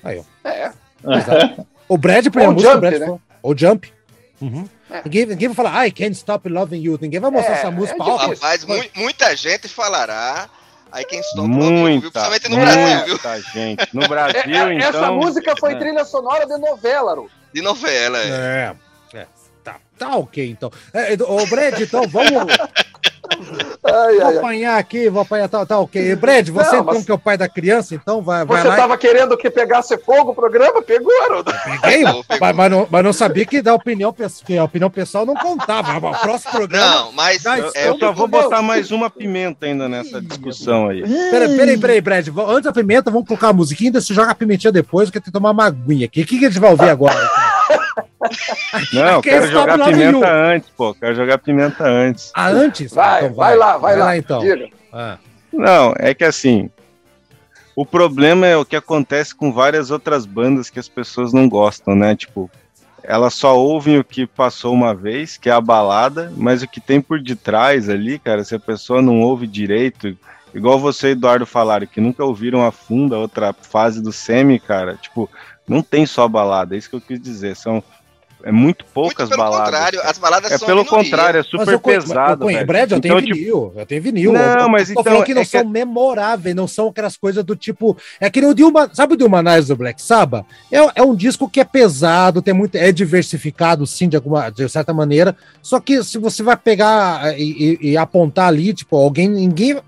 Aí, 0.04 0.20
ó. 0.20 0.50
É. 0.50 0.72
o 1.88 1.98
Brad, 1.98 2.28
pra 2.30 2.50
música, 2.52 2.72
Jump, 2.72 2.82
Brad, 2.82 3.00
né? 3.00 3.20
Ou 3.42 3.58
Jump. 3.58 3.92
Uhum. 4.42 4.66
É. 4.94 5.02
Ninguém, 5.04 5.26
ninguém 5.26 5.48
vai 5.48 5.56
falar, 5.56 5.88
I 5.88 5.92
can't 5.92 6.16
stop 6.16 6.48
loving 6.48 6.80
you. 6.80 7.00
Ninguém 7.02 7.20
vai 7.20 7.32
mostrar 7.32 7.56
é, 7.56 7.58
essa 7.58 7.72
música. 7.72 7.98
É 7.98 8.28
Rapaz, 8.28 8.64
mu 8.64 8.80
muita 8.96 9.36
gente 9.36 9.68
falará. 9.68 10.48
I 10.96 11.04
can't 11.04 11.26
stop 11.26 11.48
muita, 11.48 11.66
loving 11.72 11.94
you, 11.96 12.12
principalmente 12.12 12.50
no 12.50 12.56
Brasil, 12.58 13.06
viu? 13.06 13.44
Gente. 13.52 13.90
No 13.92 14.08
Brasil, 14.08 14.42
é, 14.46 14.74
então. 14.76 14.90
Essa 14.90 15.12
música 15.12 15.56
foi 15.60 15.76
trilha 15.80 16.06
sonora 16.06 16.46
de 16.46 16.56
novela, 16.60 17.16
Ru. 17.16 17.28
De 17.52 17.62
novela, 17.64 18.20
é. 18.20 18.76
É. 19.14 19.28
Tá, 19.64 19.78
tá 19.98 20.16
ok, 20.16 20.48
então. 20.48 20.72
É, 20.94 21.14
ô, 21.24 21.46
Brad, 21.48 21.80
então 21.80 22.08
vamos. 22.08 22.54
Ai, 23.86 24.16
vou 24.18 24.28
ai, 24.28 24.38
apanhar 24.38 24.74
ai. 24.76 24.80
aqui, 24.80 25.10
vou 25.10 25.22
apanhar, 25.22 25.50
tá, 25.50 25.66
tá 25.66 25.80
ok. 25.80 26.16
Brad, 26.16 26.48
você 26.50 26.72
não, 26.72 26.82
então 26.82 26.94
mas... 26.94 27.06
que 27.06 27.12
é 27.12 27.14
o 27.14 27.20
pai 27.20 27.38
da 27.38 27.50
criança, 27.50 27.94
então 27.94 28.22
vai, 28.22 28.46
vai 28.46 28.62
Você 28.62 28.68
lá 28.68 28.76
tava 28.76 28.96
e... 28.96 28.98
querendo 28.98 29.38
que 29.38 29.50
pegasse 29.50 29.98
fogo 29.98 30.32
o 30.32 30.36
programa? 30.36 30.82
Pegou, 30.82 31.12
Haroldo. 31.24 31.54
Peguei, 31.82 32.04
mas, 32.40 32.56
mas, 32.56 32.72
não, 32.72 32.88
mas 32.90 33.04
não 33.04 33.14
sabia 33.14 33.46
que 33.46 33.62
da 33.62 33.74
opinião, 33.74 34.14
que 34.46 34.58
a 34.58 34.64
opinião 34.64 34.90
pessoal 34.90 35.26
não 35.26 35.36
contava. 35.36 35.98
O 35.98 36.20
próximo 36.20 36.52
programa... 36.52 36.86
Não, 36.86 37.12
mas... 37.12 37.44
Eu, 37.46 37.72
eu 37.76 38.00
só 38.00 38.12
vou 38.12 38.28
botar 38.28 38.62
mais 38.62 38.92
uma 38.92 39.10
pimenta 39.10 39.66
ainda 39.66 39.90
nessa 39.90 40.22
discussão 40.22 40.90
aí. 40.90 41.04
Peraí, 41.04 41.56
peraí, 41.56 41.78
peraí, 41.78 42.02
Brad. 42.02 42.28
Antes 42.48 42.64
da 42.64 42.74
pimenta, 42.74 43.12
vamos 43.12 43.28
colocar 43.28 43.50
a 43.50 43.54
musiquinha, 43.54 43.90
ainda 43.90 44.02
se 44.02 44.14
joga 44.14 44.32
a 44.32 44.36
pimentinha 44.36 44.72
depois, 44.72 45.10
que 45.10 45.20
tem 45.20 45.24
que 45.24 45.32
tomar 45.32 45.52
uma 45.52 45.66
aguinha 45.66 46.06
aqui. 46.06 46.22
O 46.22 46.26
que, 46.26 46.40
que 46.40 46.46
a 46.46 46.50
gente 46.50 46.60
vai 46.60 46.72
ouvir 46.72 46.90
agora? 46.90 47.16
Não, 48.94 49.22
quero 49.22 49.48
jogar 49.48 49.78
pimenta 49.78 50.32
antes, 50.32 50.70
pô. 50.70 50.94
Quero 50.94 51.16
jogar 51.16 51.38
pimenta 51.38 51.84
antes. 51.84 52.32
Ah, 52.34 52.48
antes? 52.48 52.94
Vai, 52.94 53.26
então 53.26 53.36
vai. 53.36 53.50
vai, 53.50 53.58
lá, 53.58 53.78
vai, 53.78 53.80
vai 53.94 53.96
lá. 53.98 54.06
lá. 54.06 54.18
então. 54.18 54.42
Ah. 54.92 55.18
Não, 55.52 55.94
é 55.98 56.14
que 56.14 56.24
assim. 56.24 56.70
O 57.76 57.86
problema 57.86 58.46
é 58.46 58.56
o 58.56 58.66
que 58.66 58.76
acontece 58.76 59.34
com 59.34 59.52
várias 59.52 59.90
outras 59.90 60.28
bandas 60.28 60.70
que 60.70 60.80
as 60.80 60.88
pessoas 60.88 61.34
não 61.34 61.50
gostam, 61.50 61.96
né? 61.96 62.16
Tipo, 62.16 62.50
elas 63.04 63.34
só 63.34 63.58
ouvem 63.58 64.00
o 64.00 64.04
que 64.04 64.26
passou 64.26 64.74
uma 64.74 64.94
vez, 64.94 65.38
que 65.38 65.50
é 65.50 65.52
a 65.52 65.60
balada, 65.60 66.32
mas 66.38 66.62
o 66.62 66.68
que 66.68 66.80
tem 66.80 67.02
por 67.02 67.20
detrás 67.20 67.90
ali, 67.90 68.18
cara, 68.18 68.44
se 68.44 68.56
a 68.56 68.60
pessoa 68.60 69.02
não 69.02 69.22
ouve 69.22 69.46
direito, 69.46 70.16
igual 70.54 70.80
você 70.80 71.10
e 71.10 71.12
Eduardo 71.12 71.46
falaram, 71.46 71.86
que 71.86 72.00
nunca 72.00 72.24
ouviram 72.24 72.66
a 72.66 72.72
fundo 72.72 73.14
a 73.14 73.20
outra 73.20 73.54
fase 73.54 74.02
do 74.02 74.12
semi, 74.12 74.60
cara, 74.60 74.96
tipo, 74.96 75.30
não 75.68 75.82
tem 75.82 76.06
só 76.06 76.28
balada, 76.28 76.76
é 76.76 76.78
isso 76.78 76.90
que 76.90 76.96
eu 76.96 77.02
quis 77.02 77.20
dizer. 77.20 77.56
São 77.56 77.84
é 78.46 78.52
muito 78.52 78.84
poucas 78.94 79.30
muito 79.30 79.40
pelo 79.40 79.50
baladas. 79.50 79.66
contrário, 79.66 80.02
as 80.04 80.18
baladas 80.18 80.52
é 80.52 80.58
são 80.58 80.68
pelo 80.68 80.86
contrário, 80.86 81.40
é 81.40 81.44
super 81.44 81.74
eu, 81.74 81.80
pesado. 81.80 82.52
Eu, 82.52 82.60
eu, 82.60 82.66
Brad, 82.66 82.92
eu 82.92 83.00
tenho 83.00 83.14
então, 83.14 83.22
tipo, 83.22 83.36
vinil, 83.36 83.68
tipo... 83.68 83.80
eu 83.80 83.86
tenho 83.86 84.02
vinil. 84.02 84.34
Não, 84.34 84.60
eu, 84.60 84.70
mas 84.70 84.90
então 84.90 85.02
falando 85.02 85.24
que 85.24 85.34
não 85.34 85.42
é 85.42 85.46
são 85.46 85.62
que... 85.62 85.70
memoráveis, 85.70 86.54
não 86.54 86.68
são 86.68 86.90
aquelas 86.90 87.16
coisas 87.16 87.42
do 87.42 87.56
tipo, 87.56 87.98
é 88.20 88.30
que 88.30 88.42
nem 88.42 88.50
o 88.50 88.54
Dilma, 88.54 88.90
sabe 88.94 89.14
o 89.14 89.18
Dilma 89.18 89.42
Nice 89.42 89.70
do 89.70 89.78
Black 89.78 90.02
Sabbath? 90.02 90.46
É, 90.70 91.00
é 91.00 91.02
um 91.02 91.16
disco 91.16 91.50
que 91.50 91.62
é 91.62 91.64
pesado, 91.64 92.42
tem 92.42 92.54
muito 92.54 92.76
é 92.76 92.92
diversificado 92.92 93.88
sim 93.88 94.10
de 94.10 94.18
alguma 94.18 94.50
de 94.50 94.68
certa 94.68 94.94
maneira, 94.94 95.38
só 95.62 95.80
que 95.80 96.04
se 96.04 96.18
você 96.18 96.44
vai 96.44 96.58
pegar 96.58 97.26
eh, 97.28 97.40
e, 97.40 97.78
e, 97.82 97.92
e 97.92 97.98
apontar 97.98 98.50
ali, 98.50 98.74
tipo, 98.74 98.98
alguém 98.98 99.30
ninguém 99.30 99.80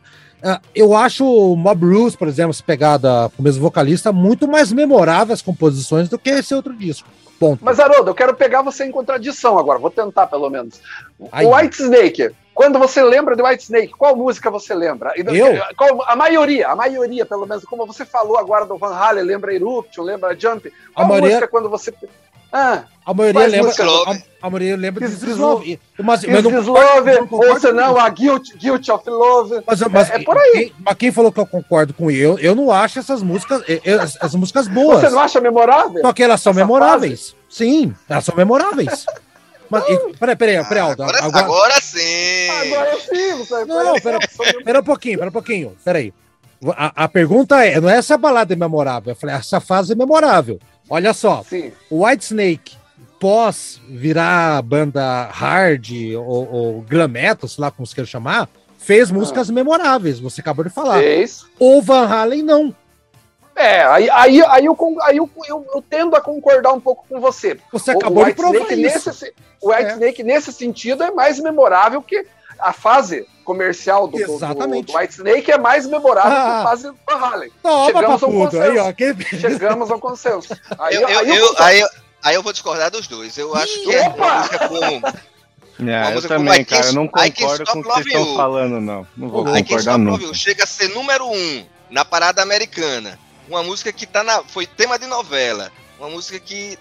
eu 0.74 0.96
acho 0.96 1.26
o 1.26 1.56
Mob 1.56 1.86
Rules, 1.86 2.16
por 2.16 2.28
exemplo, 2.28 2.54
se 2.54 2.64
pegar 2.64 2.98
da, 2.98 3.32
o 3.38 3.41
mesmo 3.41 3.62
vocalista, 3.62 4.12
muito 4.12 4.48
mais 4.48 4.72
memorável 4.72 5.34
as 5.34 5.41
composições 5.41 6.08
do 6.08 6.20
que 6.20 6.30
esse 6.30 6.54
outro 6.54 6.74
disco. 6.74 7.08
Ponto. 7.39 7.66
Mas, 7.66 7.80
Haroldo, 7.80 8.12
eu 8.12 8.16
quero 8.16 8.34
pegar 8.34 8.62
você 8.62 8.86
em 8.86 8.91
contradição 8.91 9.58
agora, 9.58 9.80
vou 9.80 9.91
tentar 9.91 10.28
pelo 10.28 10.50
menos. 10.50 10.80
O 11.20 11.56
White 11.56 11.82
Snake, 11.82 12.32
quando 12.54 12.80
você 12.80 13.04
lembra 13.04 13.36
de 13.36 13.43
White 13.43 13.64
Snake, 13.64 13.93
qual 13.98 14.16
música 14.16 14.50
você 14.50 14.74
lembra? 14.74 15.12
Eu? 15.18 15.62
Qual, 15.76 16.02
a 16.08 16.16
maioria, 16.16 16.70
a 16.70 16.76
maioria, 16.76 17.26
pelo 17.26 17.46
menos, 17.46 17.66
como 17.66 17.86
você 17.86 18.06
falou 18.06 18.38
agora 18.38 18.66
do 18.66 18.78
Van 18.78 18.96
Halen, 18.96 19.26
lembra 19.26 19.54
Eruption, 19.54 20.04
lembra 20.04 20.39
Jump? 20.39 20.72
Qual 20.93 21.06
a 21.06 21.10
maioria... 21.10 21.30
música 21.32 21.48
quando 21.50 21.70
você. 21.70 21.93
Ah, 22.58 22.86
a 23.06 23.14
maioria 23.14 23.47
lembra. 23.47 23.70
A, 23.70 24.47
a, 24.47 24.49
maioria 24.49 24.78
lembra 24.78 25.10
de 25.10 25.16
This 25.18 25.36
Love. 25.36 25.78
Mas, 26.01 26.24
mas 26.24 26.41
não, 26.41 26.62
Love, 26.62 27.12
ou 27.30 27.60
senão 27.60 27.99
a 27.99 28.08
Guilt, 28.08 28.56
Guilt 28.56 28.88
of 28.88 29.10
Love. 29.10 29.62
Mas, 29.68 29.82
mas, 29.82 30.10
é, 30.10 30.16
é, 30.16 30.24
por 30.24 30.38
aí. 30.38 30.51
Quem, 30.53 30.74
mas 30.86 30.95
quem 30.95 31.12
falou 31.12 31.34
que 31.34 31.39
eu 31.41 31.45
concordo 31.45 31.93
com 31.93 32.10
ele? 32.10 32.38
Eu, 32.39 32.56
não 32.56 32.72
acho 32.72 32.97
essas 32.97 33.22
músicas, 33.22 33.62
eu, 33.84 33.99
as, 34.01 34.34
músicas 34.36 34.70
boas. 34.70 35.01
Você 35.01 35.10
não 35.10 35.20
acha 35.20 35.41
memorável? 35.41 36.01
Só 36.01 36.14
que 36.14 36.24
elas 36.24 36.41
são 36.41 36.53
memoráveis. 36.53 37.32
Fase? 37.32 37.36
Sim, 37.49 37.93
elas 38.08 38.24
são 38.24 38.34
memoráveis. 38.38 39.06
Mas, 39.70 39.84
e, 39.89 39.97
peraí, 40.18 40.36
peraí, 40.38 40.64
peraí, 40.64 40.80
Aldo. 40.80 41.03
Agora, 41.03 41.24
agora, 41.24 41.45
agora 41.45 41.82
sim. 41.82 42.49
Agora 42.49 42.99
sim, 43.01 43.38
você 43.38 43.66
Não, 43.66 43.95
pera, 43.95 44.20
pera 44.64 44.80
um 44.80 44.84
pouquinho, 44.84 45.18
pera 45.18 45.30
um 45.30 45.34
pouquinho. 45.34 45.76
Peraí. 45.84 46.14
A, 46.78 47.03
a 47.03 47.08
pergunta 47.10 47.66
é: 47.66 47.82
não 47.82 47.89
é 47.89 47.97
essa 47.97 48.18
balada 48.18 48.53
é 48.53 48.56
memorável, 48.56 49.12
eu 49.12 49.16
falei, 49.16 49.36
essa 49.36 49.60
fase 49.60 49.91
é 49.91 49.95
memorável. 49.95 50.58
Olha 50.90 51.14
só, 51.14 51.44
sim. 51.44 51.72
o 51.90 52.06
White 52.06 52.26
Snake, 52.26 52.78
pós 53.20 53.82
virar 53.90 54.62
banda 54.62 55.26
hard 55.32 55.90
ou, 56.18 56.52
ou 56.52 56.82
glam 56.82 57.08
metal, 57.08 57.50
sei 57.50 57.62
lá 57.62 57.72
como 57.72 57.86
você 57.86 57.96
quer 57.96 58.06
chamar, 58.06 58.48
fez 58.78 59.10
músicas 59.10 59.50
ah. 59.50 59.54
memoráveis, 59.54 60.20
você 60.20 60.42
acabou 60.42 60.64
de 60.64 60.70
falar. 60.70 61.00
Fez. 61.00 61.46
O 61.60 61.82
Van 61.82 62.08
Halen 62.08 62.44
não. 62.44 62.76
É, 63.56 63.84
aí, 63.84 64.10
aí, 64.10 64.44
aí, 64.44 64.66
eu, 64.66 64.78
aí 65.02 65.18
eu, 65.18 65.30
eu, 65.48 65.66
eu 65.74 65.82
tendo 65.82 66.16
a 66.16 66.22
concordar 66.22 66.74
um 66.74 66.80
pouco 66.80 67.06
com 67.08 67.22
você. 67.22 67.58
Você 67.72 67.94
O- 67.94 67.98
acabou 67.98 68.24
o 68.24 68.26
de 68.28 68.34
provar 68.34 68.60
Whitesnake 68.60 68.98
isso. 68.98 69.10
nesse, 69.10 69.34
o 69.62 69.70
White 69.70 69.84
É. 69.84 69.94
Snake, 69.94 70.24
nesse 70.24 70.52
sentido, 70.52 71.04
é 71.04 71.12
mais 71.12 71.40
memorável 71.40 72.02
que 72.02 72.26
a 72.60 72.74
fase 72.74 73.26
comercial 73.46 74.08
do, 74.08 74.18
do, 74.18 74.26
do, 74.26 74.34
Exatamente. 74.36 74.91
do 74.91 74.98
White 74.98 75.14
Snake 75.14 75.52
é 75.52 75.58
mais 75.58 75.86
memorável 75.88 76.32
que 76.32 76.38
Ah. 76.38 76.60
a 76.60 76.64
fase 76.64 76.88
do 76.89 76.98
Van 77.08 77.16
Halen. 77.26 77.52
Toma, 77.64 77.86
Chegamos 77.86 78.24
a 78.24 78.28
um 78.28 78.43
papudo. 78.43 78.62
Aí, 78.62 78.78
ó. 78.80 78.91
Que... 78.91 79.38
Chegamos 79.39 79.91
ao 79.91 80.00
consenso. 80.00 80.54
Aí, 80.80 80.96
Eu, 80.96 81.08
aí 81.08 81.14
eu 81.30 81.36
eu- 81.36 81.56
aí, 81.60 81.80
eu- 81.80 81.89
aí 82.24 82.36
eu 82.36 82.43
vou 82.43 82.52
discordar 82.52 82.91
dos 82.91 83.08
dois. 83.08 83.38
Eu 83.38 83.56
acho 83.56 83.82
que 83.84 83.96
é 83.96 84.08
Opa! 84.10 84.18
uma 84.26 84.38
música 84.39 84.68
como. 84.68 85.26
É, 85.89 86.16
eu 86.16 86.22
também, 86.28 86.64
cara, 86.66 86.86
eu 86.88 86.93
não 86.93 87.08
concordo 87.08 87.66
com 87.66 87.80
o 87.80 87.84
que 87.84 87.89
vocês 87.89 88.06
estão 88.08 88.26
You. 88.26 88.36
falando, 88.36 88.80
não. 88.82 89.06
Não 89.18 89.30
vou 89.30 89.41
I 89.43 89.62
concordar 89.62 89.80
Stop 89.80 90.00
nunca. 90.00 90.34
Chega 90.34 90.64
a 90.64 90.68
ser 90.68 90.88
número 90.89 91.26
um 91.30 91.66
na 91.89 92.04
parada 92.06 92.41
americana. 92.41 93.20
Uma 93.48 93.62
música 93.62 93.91
que 93.93 94.06
tá 94.08 94.24
na, 94.24 94.41
foi 94.43 94.66
tema 94.66 94.98
de 94.98 95.06
novela. 95.06 95.72
Uma 96.00 96.10
música 96.10 96.39
que 96.39 96.78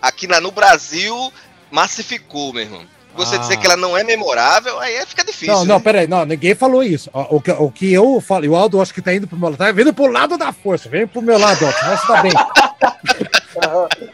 aqui 0.00 0.26
na, 0.26 0.40
no 0.40 0.50
Brasil 0.52 1.32
massificou, 1.70 2.52
meu 2.52 2.62
irmão. 2.62 2.86
Você 3.14 3.36
Ah. 3.36 3.38
dizer 3.38 3.56
que 3.58 3.66
ela 3.66 3.76
não 3.76 3.96
é 3.96 4.02
memorável, 4.02 4.78
aí 4.80 4.94
é- 4.94 5.06
fica 5.06 5.24
difícil. 5.24 5.54
Não, 5.54 5.64
não, 5.64 5.76
né? 5.76 5.82
peraí, 5.84 6.06
não, 6.06 6.24
ninguém 6.24 6.54
falou 6.54 6.82
isso. 6.82 7.10
O 7.12 7.40
que, 7.40 7.50
o 7.50 7.70
que 7.70 7.92
eu 7.92 8.20
falo, 8.20 8.44
e 8.44 8.48
o 8.48 8.56
Aldo 8.56 8.80
acho 8.80 8.94
que 8.94 9.02
tá 9.02 9.12
indo 9.14 9.26
pro 9.26 9.36
meu 9.38 9.50
lado, 9.50 9.58
tá 9.58 9.70
vindo 9.72 9.92
pro 9.92 10.06
lado 10.06 10.38
da 10.38 10.52
força, 10.52 10.88
vem 10.88 11.06
pro 11.06 11.20
meu 11.22 11.38
lado, 11.38 11.64
ó, 11.66 11.96
se 11.96 12.08
dar 12.08 12.22
bem. 12.22 12.32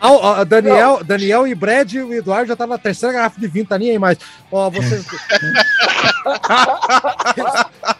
Ah, 0.00 0.44
Daniel, 0.44 1.02
Daniel 1.04 1.46
e 1.46 1.54
Brad 1.54 1.92
e 1.92 2.00
o 2.00 2.12
Eduardo 2.12 2.48
já 2.48 2.56
tá 2.56 2.66
na 2.66 2.76
terceira 2.76 3.14
garrafa 3.14 3.40
de 3.40 3.46
vinho, 3.46 3.66
tá 3.66 3.78
nem 3.78 3.90
aí 3.92 3.98
mais. 3.98 4.18
Ó, 4.50 4.68
vocês. 4.70 5.04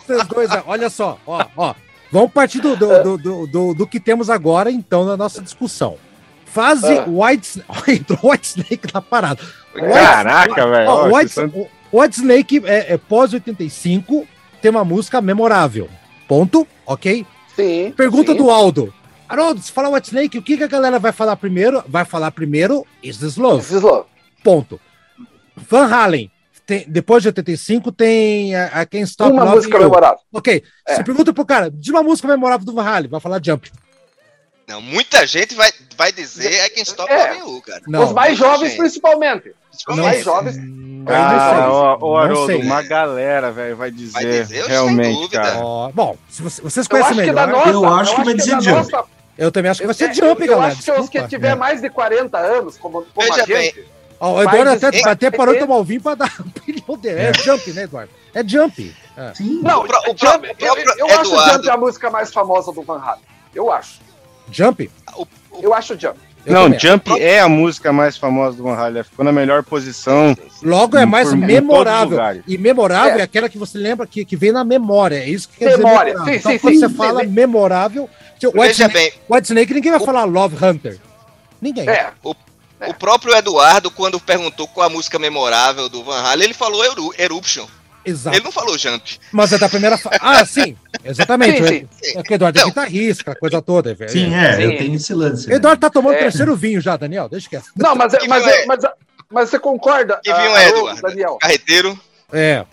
vocês 0.07 0.27
dois, 0.29 0.51
olha 0.67 0.91
só, 0.91 1.19
ó, 1.27 1.45
ó. 1.57 1.75
Vamos 2.11 2.33
partir 2.33 2.61
do, 2.61 2.75
do, 2.75 3.03
do, 3.03 3.19
do, 3.19 3.47
do- 3.47 3.75
do 3.75 3.87
que 3.87 4.01
temos 4.01 4.31
agora, 4.31 4.71
então, 4.71 5.05
na 5.05 5.17
nossa 5.17 5.43
discussão. 5.43 5.97
Fase 6.47 6.99
Ah. 6.99 7.05
White, 7.07 7.63
entrou 7.89 8.19
White 8.33 8.47
Snake 8.49 8.81
na 8.95 9.03
parada. 9.03 9.41
Caraca, 9.75 10.67
velho. 10.67 10.91
O 10.91 11.17
White, 11.17 11.41
o 11.93 12.01
White 12.01 12.17
Snake 12.17 12.63
é, 12.65 12.95
é 12.95 12.99
pós-85, 12.99 14.27
tem 14.61 14.71
uma 14.71 14.85
música 14.85 15.21
memorável. 15.21 15.89
Ponto, 16.27 16.67
ok? 16.87 17.27
Sim. 17.55 17.93
Pergunta 17.97 18.33
sim. 18.33 18.39
do 18.39 18.51
Aldo. 18.51 18.93
Haroldo, 19.29 19.61
se 19.61 19.71
falar 19.73 19.91
White 19.91 20.09
Snake, 20.09 20.39
o 20.39 20.43
que, 20.43 20.57
que 20.57 20.65
a 20.65 20.69
galera 20.69 20.99
vai 20.99 21.13
falar 21.13 21.37
primeiro? 21.37 21.83
Vai 21.87 22.05
falar 22.05 22.31
primeiro 22.31 22.87
Is 23.03 23.19
This 23.19 23.37
Love. 23.37 23.61
This 23.63 23.73
is 23.73 23.83
love. 23.83 24.07
Ponto. 24.43 24.81
Van 25.57 25.87
Halen, 25.87 26.31
tem- 26.65 26.85
depois 26.89 27.23
de 27.23 27.29
85, 27.29 27.93
tem 27.93 28.55
a, 28.55 28.67
a 28.67 28.87
Can't 28.87 29.05
Stop 29.05 29.33
Uma 29.33 29.45
música 29.47 29.79
memorável. 29.79 30.19
Ok, 30.33 30.63
É. 30.87 30.95
você 30.95 31.05
pergunta 31.05 31.33
pro 31.33 31.45
cara, 31.45 31.71
de 31.71 31.91
uma 31.91 32.03
música 32.03 32.29
memorável 32.29 32.65
do 32.65 32.73
Van 32.73 32.85
Halen, 32.85 33.11
vai 33.11 33.21
falar 33.21 33.41
Jump. 33.45 33.71
Não, 34.69 34.83
muita 34.83 35.27
gente 35.27 35.55
vai, 35.55 35.73
vai 35.97 36.13
dizer 36.13 36.53
I 36.67 36.71
Can't 36.71 36.91
Stop 36.91 37.11
É. 37.11 37.39
You, 37.39 37.63
cara. 37.63 37.81
Não, 37.89 38.05
Os 38.05 38.13
mais 38.13 38.37
jovens, 38.37 38.69
gente. 38.71 38.79
principalmente. 38.79 39.53
Os 39.89 39.97
não 39.97 40.05
mais 40.05 40.23
jovens. 40.25 40.57
Eu 40.59 41.05
Cara, 41.07 41.71
ó, 41.73 41.99
Não 41.99 42.17
Haroldo, 42.19 42.59
uma 42.59 42.83
galera, 42.83 43.51
velho, 43.51 43.75
vai 43.77 43.91
dizer, 43.91 44.13
Vai 44.13 44.25
dizer, 44.27 44.57
eu 44.59 44.65
sem 44.65 44.73
realmente, 44.75 45.15
dúvida. 45.15 45.41
cara. 45.41 45.59
Ó, 45.65 45.91
bom, 45.91 46.17
se 46.29 46.43
você- 46.43 46.61
vocês 46.61 46.85
Eu 46.87 46.91
conhecem 46.91 47.17
melhor, 47.17 47.49
nossa. 47.49 47.71
Eu 47.71 47.87
acho 47.95 48.15
que 48.17 48.25
vai 48.25 48.35
dizer 48.35 48.51
Jump. 48.61 48.71
nossa- 48.91 49.05
eu 49.39 49.51
também 49.51 49.71
acho 49.71 49.81
que 49.81 49.87
vai 49.87 49.95
ser 49.95 50.11
eu- 50.11 50.15
Jump, 50.15 50.43
eu 50.43 50.49
galera. 50.49 50.73
acho 50.73 50.83
que 50.83 50.91
os 50.93 51.09
que 51.09 51.23
tiver 51.29 51.53
É. 51.53 51.55
mais 51.55 51.81
de 51.81 51.89
40 51.89 52.37
anos, 52.39 52.77
como, 52.77 53.07
como 53.15 53.33
a 53.33 53.37
Veja 53.37 53.47
bem, 53.47 53.63
gente, 53.73 53.87
Ó, 54.21 54.35
o 54.35 54.43
Eduardo 54.43 54.71
até, 54.71 54.91
dizer- 54.91 55.09
até 55.09 55.31
parou 55.31 55.55
de 55.55 55.61
é- 55.61 55.63
tomar 55.65 55.77
o 55.77 55.85
vinho 55.85 56.03
pra 56.03 56.15
dar 56.17 56.27
a 56.27 56.43
opinião 56.43 56.99
dele. 56.99 57.21
É, 57.21 57.33
Jump, 57.33 57.73
né, 57.73 57.85
Eduardo? 57.85 58.11
É 58.35 58.47
Jump. 58.47 58.95
É. 59.17 59.33
Sim. 59.35 59.61
Não, 59.63 59.81
O 59.81 59.85
o 59.85 59.87
Jump, 59.87 60.19
próprio- 60.19 60.57
eu, 60.59 60.75
eu 61.09 61.21
acho 61.21 61.53
Jump 61.53 61.71
a 61.71 61.77
música 61.79 62.11
mais 62.11 62.31
famosa 62.33 62.71
do 62.73 62.83
Van 62.83 62.99
Halen. 63.01 63.23
Eu 63.55 63.73
acho. 63.73 64.01
Jump? 64.51 64.91
Eu 65.63 65.75
acho 65.75 65.99
Jump. 65.99 66.19
Eu 66.47 66.55
não, 66.55 66.63
também. 66.65 66.79
Jump 66.79 67.21
é 67.21 67.41
a 67.41 67.49
música 67.49 67.93
mais 67.93 68.17
famosa 68.17 68.57
do 68.57 68.63
Van 68.63 68.75
Halen. 68.75 69.03
Ficou 69.03 69.25
na 69.25 69.33
melhor 69.33 69.63
posição. 69.63 70.37
Logo 70.63 70.97
é 70.97 71.05
mais 71.05 71.29
Por- 71.29 71.37
memorável. 71.37 72.43
E 72.47 72.57
memorável 72.57 73.19
é. 73.19 73.21
É. 73.21 73.23
aquela 73.23 73.49
que 73.49 73.59
você 73.59 73.77
lembra 73.77 74.07
que, 74.07 74.25
que 74.25 74.37
vem 74.37 74.53
na 74.53 74.65
memória. 74.65 75.17
É 75.17 75.29
isso 75.29 75.49
que 75.49 75.59
quer 75.59 75.77
Memória. 75.77 76.15
dizer. 76.15 76.25
memorável. 76.25 76.33
Sim, 76.33 76.39
então, 76.39 76.53
sim, 76.53 76.59
quando 76.59 76.75
sim. 76.75 76.81
você 76.81 76.89
Sim, 76.89 76.95
fala 76.95 77.21
sim. 77.21 77.27
memorável. 77.27 78.09
White, 78.55 78.73
Snake, 78.73 78.95
bem, 78.95 79.13
White 79.29 79.47
Snake, 79.49 79.75
ninguém 79.75 79.91
vai 79.93 80.01
O- 80.01 80.05
falar 80.05 80.25
Love 80.25 80.65
Hunter. 80.65 80.99
Ninguém. 81.61 81.89
É. 81.89 82.13
o 82.23 82.95
próprio 82.95 83.35
Eduardo, 83.35 83.91
quando 83.91 84.21
perguntou 84.21 84.69
qual 84.69 84.87
a 84.87 84.91
música 84.91 85.19
memorável 85.19 85.89
do 85.89 86.05
Van 86.05 86.21
Halen, 86.23 86.45
ele 86.45 86.55
falou 86.55 86.85
Eru- 86.85 87.13
Eruption. 87.19 87.67
Exato. 88.09 88.37
Ele 88.37 88.45
não 88.45 88.53
falou 88.53 88.77
Jump. 88.79 89.19
Mas 89.33 89.53
é 89.53 89.59
da 89.59 89.69
primeira 89.69 89.99
fase. 89.99 90.19
Ah, 90.21 90.45
sim. 90.45 90.77
Exatamente. 91.05 91.67
Sim, 91.67 91.89
sim. 92.03 92.19
É 92.19 92.23
que 92.23 92.33
o 92.33 92.35
Eduardo 92.35 92.59
é 92.59 92.63
Não. 92.63 92.69
guitarrista, 92.69 93.23
aquela 93.23 93.37
coisa 93.37 93.63
toda. 93.63 93.95
velho. 93.95 94.11
Sim, 94.11 94.35
é, 94.35 94.57
Sim. 94.57 94.63
eu 94.63 94.79
tenho 94.79 94.95
esse 94.95 95.15
lance. 95.15 95.49
O 95.49 95.53
Eduardo 95.53 95.81
tá 95.81 95.91
tomando 95.91 96.15
o 96.15 96.17
É. 96.17 96.21
terceiro 96.23 96.57
vinho 96.57 96.81
já, 96.81 96.97
Daniel. 96.97 97.29
Deixa 97.29 97.49
quieto. 97.49 97.67
Não, 97.77 97.95
mas, 97.95 98.15
Que 98.17 98.27
mas, 98.29 98.45
vinho 98.45 98.55
é? 98.55 98.67
mas, 98.67 98.81
mas 99.31 99.51
você 99.51 99.59
concorda, 99.59 100.21
Que 100.23 100.33
vinho 100.33 100.55
ah, 100.55 100.63
é, 100.63 100.69
Eduardo? 100.69 101.03
Daniel? 101.03 101.39
Carreteiro. 101.41 102.01
É. 102.33 102.65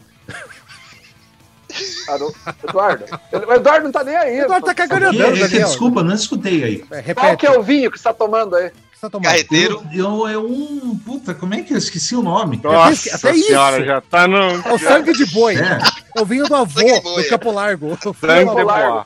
Eduardo? 2.67 3.05
O 3.33 3.53
Eduardo 3.53 3.83
não 3.85 3.91
tá 3.91 4.03
nem 4.03 4.15
aí. 4.15 4.39
O 4.39 4.43
Eduardo 4.45 4.65
tá 4.65 4.73
cagando 4.73 5.07
é 5.07 5.11
Daniel. 5.11 5.47
desculpa, 5.67 6.03
não 6.03 6.15
escutei 6.15 6.63
aí. 6.63 6.83
é 6.91 7.13
Qual 7.13 7.35
que 7.35 7.45
é 7.45 7.51
o 7.51 7.61
vinho 7.61 7.91
que 7.91 7.97
você 7.97 8.03
tá 8.03 8.13
tomando 8.13 8.55
aí? 8.55 8.71
Que 8.95 8.99
você 8.99 9.01
tá 9.01 9.09
tomando? 9.09 9.25
Carreteiro. 9.25 9.83
Eu, 9.93 9.99
eu, 10.21 10.27
é 10.27 10.37
um. 10.37 10.97
Puta, 11.05 11.33
como 11.33 11.53
é 11.53 11.61
que 11.61 11.73
eu 11.73 11.77
esqueci 11.77 12.15
o 12.15 12.21
nome? 12.23 12.59
Nossa 12.63 13.15
até 13.15 13.31
isso. 13.33 13.47
senhora, 13.47 13.83
já 13.85 14.01
tá 14.01 14.27
no. 14.27 14.37
É 14.37 14.73
o 14.73 14.79
sangue 14.79 15.13
de 15.13 15.25
boi. 15.27 15.55
É, 15.55 15.79
É 16.17 16.21
o 16.21 16.25
vinho 16.25 16.45
do 16.47 16.55
avô, 16.55 16.79
do. 16.81 17.29
Campo 17.29 17.51
Largo. 17.51 17.93
O 17.93 17.97
Sangue 18.13 18.45
do 18.45 18.55
boa. 18.65 19.05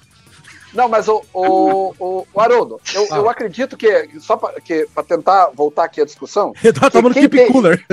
Não, 0.71 0.87
mas 0.87 1.07
o, 1.07 1.23
o, 1.33 1.95
o, 1.99 2.27
o 2.31 2.39
Haroldo, 2.39 2.79
eu, 2.93 3.07
Ah. 3.09 3.15
eu 3.17 3.27
acredito 3.27 3.75
que, 3.75 4.07
só 4.19 4.37
para 4.37 4.53
tentar 5.07 5.49
voltar 5.55 5.85
aqui 5.85 5.99
à 5.99 6.05
discussão, 6.05 6.53
Eduardo 6.63 6.91
tomando 6.91 7.13
Quem 7.13 7.23
Keep 7.23 7.37
tem- 7.37 7.51
Cooler. 7.51 7.85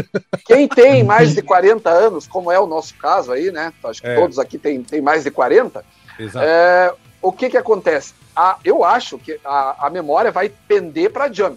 quem 0.44 0.68
tem 0.68 1.02
mais 1.02 1.34
de 1.34 1.40
40 1.40 1.88
anos, 1.88 2.26
como 2.26 2.52
é 2.52 2.60
o 2.60 2.66
nosso 2.66 2.94
caso 2.96 3.32
aí, 3.32 3.50
né? 3.50 3.72
Acho 3.82 4.02
que 4.02 4.06
É. 4.08 4.14
todos 4.16 4.38
aqui 4.38 4.58
têm 4.58 4.82
tem 4.82 5.00
mais 5.00 5.24
de 5.24 5.30
40. 5.30 5.82
Exato. 6.18 6.44
É, 6.46 6.92
o 7.22 7.32
que 7.32 7.48
que 7.48 7.56
acontece? 7.56 8.12
A- 8.36 8.58
eu 8.62 8.84
acho 8.84 9.16
que 9.16 9.40
a, 9.42 9.86
a 9.86 9.88
memória 9.88 10.30
vai 10.30 10.50
pender 10.68 11.10
para 11.10 11.32
Jump, 11.32 11.56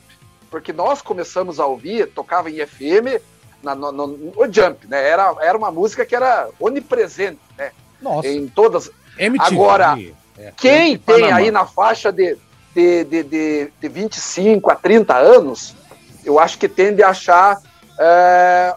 porque 0.49 0.73
nós 0.73 1.01
começamos 1.01 1.59
a 1.59 1.65
ouvir, 1.65 2.07
tocava 2.07 2.49
em 2.49 2.65
FM, 2.65 3.21
na, 3.61 3.75
no, 3.75 3.91
no- 3.91 4.07
no 4.07 4.53
Jump, 4.53 4.87
né? 4.87 5.07
Era, 5.07 5.35
era 5.41 5.57
uma 5.57 5.71
música 5.71 6.05
que 6.05 6.15
era 6.15 6.49
onipresente, 6.59 7.39
né? 7.57 7.71
Nossa. 8.01 8.27
Em 8.27 8.47
todas. 8.47 8.89
MTV. 9.17 9.53
Agora, 9.55 9.99
É. 10.37 10.53
Quem 10.55 10.97
tem 10.97 11.19
Panamá. 11.19 11.35
aí 11.35 11.51
na 11.51 11.65
faixa 11.65 12.11
de, 12.13 12.37
de, 12.73 13.03
de, 13.03 13.23
de, 13.23 13.73
de 13.81 13.89
25 13.89 14.71
a 14.71 14.75
30 14.75 15.13
anos, 15.17 15.75
eu 16.23 16.39
acho 16.39 16.57
que 16.57 16.69
tende 16.69 17.03
a 17.03 17.09
achar 17.09 17.61
é, 17.99 18.73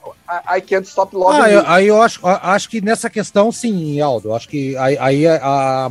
I 0.56 0.60
Can't 0.60 0.88
Stop 0.88 1.14
Loving 1.14 1.40
Ah, 1.40 1.48
eu, 1.50 1.62
aí 1.68 1.86
eu 1.86 2.02
acho, 2.02 2.18
acho 2.26 2.68
que 2.68 2.80
nessa 2.80 3.08
questão, 3.08 3.52
sim, 3.52 4.00
Aldo. 4.00 4.34
Acho 4.34 4.48
que 4.48 4.76
aí, 4.76 4.98
aí 4.98 5.26
a, 5.28 5.36
a- 5.44 5.90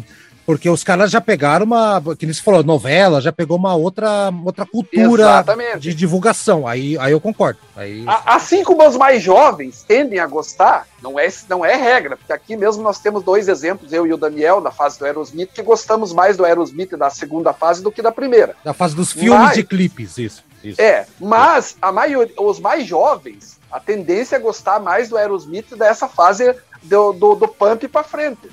porque 0.52 0.70
os 0.70 0.84
caras 0.84 1.10
já 1.10 1.22
pegaram 1.22 1.66
uma, 1.66 2.02
que 2.20 2.26
nem 2.26 2.34
você 2.34 2.42
falou, 2.42 2.62
novela, 2.62 3.22
já 3.22 3.32
pegou 3.32 3.56
uma 3.56 3.74
outra, 3.74 4.30
outra 4.44 4.66
cultura 4.66 5.24
Exatamente. 5.24 5.80
de 5.80 5.94
divulgação. 5.94 6.68
Aí, 6.68 6.98
aí 6.98 7.14
eu 7.14 7.22
concordo. 7.22 7.58
Aí, 7.74 8.04
Assim 8.26 8.62
como 8.62 8.86
os 8.86 8.98
mais 8.98 9.24
jovens 9.24 9.82
tendem 9.88 10.20
a 10.20 10.28
gostar, 10.28 10.86
não 11.02 11.18
é, 11.18 11.30
não 11.48 11.64
é 11.64 11.78
regra, 11.78 12.18
porque 12.18 12.34
aqui 12.34 12.58
mesmo 12.58 12.84
nós 12.84 13.00
temos 13.00 13.24
dois 13.24 13.48
exemplos, 13.48 13.94
eu 13.94 14.06
e 14.06 14.12
o 14.12 14.18
Daniel, 14.18 14.60
da 14.60 14.72
fase 14.72 15.00
do 15.00 15.06
Aerosmith, 15.06 15.52
que 15.54 15.62
gostamos 15.62 16.12
mais 16.12 16.36
do 16.36 16.44
Aerosmith 16.44 16.98
da 16.98 17.10
segunda 17.10 17.54
fase 17.54 17.82
do 17.82 17.90
que 17.90 18.02
da 18.02 18.12
primeira. 18.12 18.54
da 18.62 18.74
fase 18.74 18.94
dos 18.94 19.14
filmes 19.14 19.40
Mas- 19.40 19.56
de 19.56 19.64
clipes, 19.64 20.18
isso. 20.18 20.44
isso. 20.62 20.82
É, 20.82 21.06
mas 21.18 21.78
a 21.82 21.94
maioria, 21.94 22.34
os 22.38 22.60
mais 22.60 22.86
jovens, 22.86 23.58
a 23.72 23.80
tendência 23.80 24.36
é 24.36 24.40
gostar 24.40 24.82
mais 24.82 25.08
do 25.08 25.16
Aerosmith 25.16 25.74
dessa 25.78 26.10
fase 26.10 26.54
do, 26.84 27.14
do, 27.14 27.36
do 27.36 27.48
pump 27.48 27.88
pra 27.88 28.04
frente. 28.04 28.50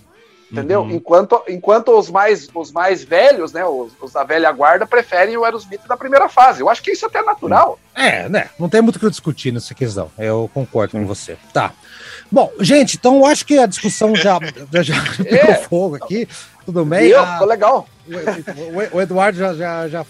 Entendeu? 0.51 0.81
Uhum. 0.81 0.91
Enquanto, 0.93 1.43
enquanto 1.47 1.89
os 1.99 2.09
mais 2.09 2.49
os 2.55 2.73
mais 2.73 3.05
velhos, 3.05 3.53
né, 3.53 3.65
os, 3.67 3.93
os 4.01 4.13
da 4.13 4.25
velha 4.25 4.51
guarda, 4.51 4.87
preferem 4.87 5.37
o 5.37 5.45
Aerosmith 5.45 5.83
da 5.87 5.97
primeira 5.97 6.27
fase. 6.29 6.61
Eu 6.63 6.71
acho 6.71 6.83
que 6.83 6.91
isso 6.93 7.05
é 7.05 7.09
até 7.09 7.23
natural. 7.23 7.79
É, 7.95 8.29
né? 8.31 8.49
Não 8.59 8.69
tem 8.69 8.81
muito 8.81 8.97
o 8.97 8.99
que 8.99 9.11
discutir 9.11 9.53
nessa 9.53 9.75
questão. 9.75 10.11
Eu 10.19 10.51
concordo 10.55 10.93
com 10.93 11.05
você. 11.07 11.37
Tá. 11.53 11.73
Bom, 12.33 12.51
gente, 12.61 12.97
então 12.97 13.17
eu 13.19 13.27
acho 13.27 13.45
que 13.45 13.59
a 13.59 13.67
discussão 13.67 14.15
já, 14.17 14.39
já, 14.73 14.83
já 14.83 14.95
pegou 15.23 15.55
fogo 15.65 15.97
aqui. 15.97 16.27
Tudo 16.65 16.85
bem? 16.85 17.09
Viu? 17.09 17.21
Ah, 17.21 17.33
Ficou 17.35 17.47
legal. 17.47 17.89
o, 18.07 18.13
o- 18.15 18.97
o 18.97 19.01
Eduardo 19.03 19.39
já, 19.39 19.55
já, 19.55 19.89
já 19.89 20.05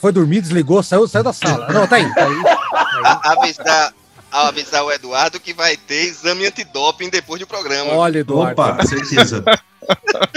foi 0.00 0.12
dormir, 0.12 0.40
desligou, 0.40 0.82
saiu, 0.82 1.06
saiu 1.08 1.24
da 1.24 1.32
sala. 1.34 1.68
Não, 1.72 1.86
tá 1.86 1.96
aí, 1.96 2.14
tá 2.14 2.24
aí. 2.26 2.42
Tá 2.42 3.20
aí. 3.24 3.36
Avisar, 3.38 3.94
ao 4.30 4.46
avisar 4.46 4.84
o 4.84 4.90
Eduardo 4.92 5.38
que 5.40 5.52
vai 5.52 5.76
ter 5.76 6.04
exame 6.04 6.46
antidoping 6.46 7.10
depois 7.10 7.40
do 7.40 7.46
programa. 7.46 7.92
Olha, 7.94 8.18
Eduardo. 8.20 8.60
Opa, 8.60 8.86
certeza. 8.86 9.42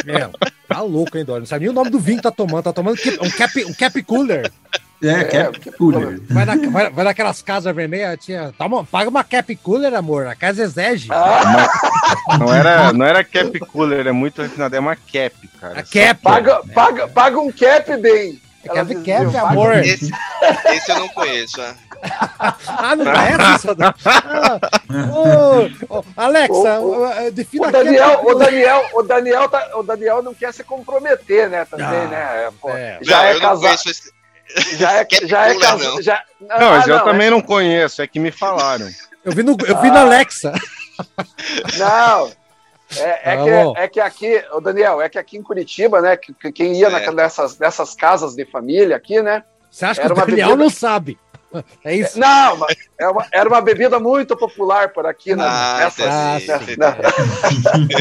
É, 0.08 0.30
tá 0.68 0.82
louco, 0.82 1.18
hein, 1.18 1.22
Eduardo? 1.22 1.42
Não 1.42 1.48
sabe 1.48 1.62
nem 1.66 1.70
o 1.70 1.74
nome 1.74 1.90
do 1.90 2.00
vinho 2.00 2.18
que 2.18 2.24
tá 2.24 2.32
tomando. 2.32 2.64
Tá 2.64 2.74
tomando 2.74 2.98
um 3.22 3.30
cap, 3.30 3.66
um 3.66 3.74
cap 3.74 4.04
cooler. 4.04 4.52
É, 5.04 5.24
cap 5.26 5.72
cooler. 5.78 6.22
Vai, 6.30 6.46
na, 6.46 6.56
vai, 6.70 6.90
vai 6.90 7.06
naquelas 7.06 7.42
casas 7.42 7.76
vermelhas, 7.76 8.18
tinha. 8.24 8.54
Toma, 8.58 8.84
paga 8.84 9.10
uma 9.10 9.24
cap 9.24 9.56
cooler, 9.58 9.94
amor. 9.94 10.28
A 10.28 10.36
casa 10.36 10.64
exige. 10.64 11.10
Ah, 11.12 11.68
Não 12.40 12.52
era, 12.54 12.94
não 12.94 13.06
era 13.06 13.24
cap 13.24 13.60
cooler, 13.60 14.08
é 14.08 14.12
muito 14.12 14.42
refinado, 14.42 14.76
é 14.76 14.80
uma 14.80 14.96
cap, 14.96 15.36
cara. 15.60 15.80
A 15.80 15.84
cap. 15.84 16.22
Paga, 16.22 16.62
paga, 16.74 17.08
paga 17.08 17.40
um 17.40 17.52
cap, 17.52 17.98
bem. 17.98 18.40
É 18.66 18.74
cap, 18.74 18.96
cap, 18.96 19.38
amor. 19.38 19.78
Esse, 19.78 20.12
esse 20.74 20.92
eu 20.92 21.00
não 21.00 21.08
conheço. 21.10 21.62
ah. 21.62 21.74
Ah, 22.68 22.96
não 22.96 23.06
conhece? 23.06 23.68
Ah, 24.06 24.60
ô, 25.90 25.98
ô, 26.00 26.06
Alexa, 26.16 26.80
O- 26.80 27.00
o- 27.02 27.28
uh, 27.28 27.32
defina 27.32 27.68
O 27.68 27.72
Daniel, 27.72 28.22
o 28.24 28.34
Daniel, 28.36 28.90
o 28.94 29.02
Daniel, 29.02 29.50
tá, 29.50 29.72
o 29.76 29.82
Daniel 29.84 30.22
não 30.22 30.34
quer 30.34 30.54
se 30.54 30.64
comprometer, 30.64 31.50
né? 31.50 31.66
Também, 31.66 31.86
Ah, 31.88 32.08
né? 32.08 32.50
Pô, 32.62 32.70
é. 32.70 33.00
Já 33.02 33.18
não, 33.18 33.24
é 33.26 33.30
eu 33.32 33.40
não 33.40 33.50
casado. 33.50 33.74
esse. 33.90 34.14
Já 34.78 34.92
é, 34.94 35.08
já 35.26 35.48
é 35.48 35.56
casado. 35.56 35.84
não. 35.84 36.02
Já... 36.02 36.22
Não, 36.42 36.70
mas 36.72 36.84
ah, 36.84 36.90
eu 36.92 36.98
não, 36.98 37.06
também 37.06 37.30
não 37.32 37.42
conheço, 37.42 38.02
é 38.02 38.08
que 38.08 38.20
me 38.20 38.32
falaram. 38.32 38.88
Eu 39.24 39.32
vi 39.32 39.42
no, 39.42 39.58
eu 39.66 39.82
vi 39.82 39.90
na 39.90 40.02
Alexa. 40.02 40.54
Não. 41.78 42.32
É, 42.98 43.34
é 43.34 43.38
Tá 43.38 43.44
que, 43.44 43.80
é 43.80 43.88
que 43.88 44.00
aqui, 44.00 44.44
o 44.54 44.60
Daniel, 44.62 45.02
é 45.02 45.10
que 45.10 45.18
aqui 45.18 45.38
em 45.38 45.42
Curitiba, 45.42 46.02
né? 46.02 46.16
que- 46.16 46.34
que 46.34 46.52
Quem 46.52 46.74
ia 46.74 46.90
Certo. 46.90 46.94
naquela- 46.94 47.16
nessas, 47.24 47.58
nessas 47.58 47.96
casas 47.96 48.36
de 48.36 48.46
família 48.46 48.96
aqui, 48.96 49.22
né? 49.22 49.44
Você 49.72 49.86
acha 49.86 50.02
Era 50.02 50.14
que 50.14 50.22
o 50.22 50.26
Daniel 50.26 50.48
bebida- 50.50 50.64
não 50.64 50.70
sabe? 50.70 51.18
É 51.84 51.96
isso? 51.96 52.20
Não, 52.20 52.58
mas 52.58 52.76
é 53.00 53.08
uma- 53.08 53.26
era 53.32 53.48
uma 53.50 53.62
bebida 53.62 54.00
muito 54.00 54.36
popular 54.36 54.90
por 54.90 55.06
aqui, 55.06 55.36
né? 55.36 55.46
Ah, 55.48 55.90
entendi. 56.42 56.78
na- 56.78 56.96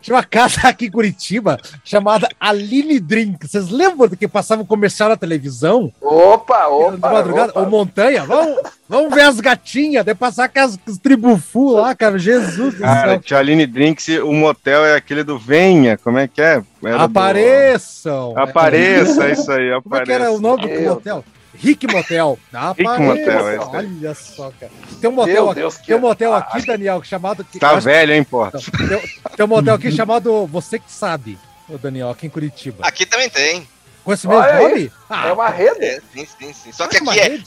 Tinha 0.00 0.16
uma 0.16 0.24
casa 0.24 0.68
aqui 0.68 0.86
em 0.86 0.90
Curitiba 0.90 1.58
chamada 1.84 2.28
Aline 2.38 2.98
Drink. 3.00 3.46
Vocês 3.46 3.68
lembram 3.68 4.08
do 4.08 4.16
que 4.16 4.28
passava 4.28 4.62
um 4.62 4.66
comercial 4.66 5.08
na 5.08 5.16
televisão? 5.16 5.92
Opa, 6.00 6.66
de 6.66 6.72
opa. 6.96 7.12
madrugada? 7.12 7.50
opa. 7.50 7.60
Ou 7.60 7.66
montanha? 7.70 8.24
Vamos, 8.24 8.58
vamos 8.88 9.14
ver 9.14 9.22
as 9.22 9.40
gatinhas, 9.40 10.04
daí 10.04 10.14
passar 10.14 10.48
com 10.48 10.60
as, 10.60 10.78
os 10.86 10.98
tribufu 10.98 11.72
lá, 11.72 11.94
cara. 11.94 12.18
Jesus 12.18 12.74
do 12.74 12.80
Cara, 12.80 13.10
céu. 13.12 13.20
Tia 13.20 13.38
Aline 13.38 13.66
Drinks, 13.66 14.08
o 14.24 14.32
motel 14.32 14.84
é 14.84 14.96
aquele 14.96 15.22
do 15.22 15.38
Venha, 15.38 15.96
como 15.98 16.18
é 16.18 16.26
que 16.28 16.40
é? 16.40 16.62
Era 16.82 16.98
do- 16.98 17.04
Apareçam. 17.04 18.38
Apareça, 18.38 19.24
é 19.24 19.32
isso 19.32 19.50
aí, 19.52 19.70
Como 19.82 19.96
é 19.96 20.04
que 20.04 20.12
apareça. 20.12 20.24
era 20.24 20.32
o 20.32 20.40
nome 20.40 20.62
do 20.66 20.80
motel? 20.82 21.24
Rick 21.62 21.86
Motel. 21.86 22.38
Rick 22.76 22.90
Apareça. 22.90 23.02
Motel, 23.02 23.48
é. 23.48 23.58
Olha 23.58 24.14
só, 24.14 24.50
cara. 24.58 24.72
Tem 25.00 25.10
um 25.10 25.12
motel, 25.12 25.34
Meu 25.34 25.50
aqui, 25.50 25.60
Deus, 25.60 25.76
tem 25.76 25.96
um 25.96 26.00
motel 26.00 26.34
Ah, 26.34 26.38
aqui, 26.38 26.66
Daniel, 26.66 27.02
chamado. 27.04 27.44
Tá 27.58 27.70
acho 27.72 27.80
velho, 27.82 28.12
hein, 28.12 28.24
porra? 28.24 28.52
Tem, 28.52 29.00
tem 29.36 29.44
um 29.44 29.48
motel 29.48 29.74
aqui 29.74 29.90
chamado 29.92 30.46
Você 30.46 30.78
Que 30.78 30.90
Sabe, 30.90 31.38
o 31.68 31.76
Daniel, 31.78 32.10
aqui 32.10 32.26
em 32.26 32.30
Curitiba. 32.30 32.86
Aqui 32.86 33.04
também 33.06 33.28
tem. 33.28 33.68
Com 34.02 34.12
esse 34.14 34.26
mesmo 34.26 34.42
Olha 34.42 34.60
nome? 34.68 34.90
Ah, 35.10 35.28
É 35.28 35.32
uma 35.32 35.48
rede. 35.50 35.84
É, 35.84 36.00
sim, 36.14 36.26
sim, 36.38 36.52
sim. 36.54 36.72
Só 36.72 36.88
que 36.88 36.96
aqui 36.96 37.18
é. 37.20 37.28
rede. 37.28 37.44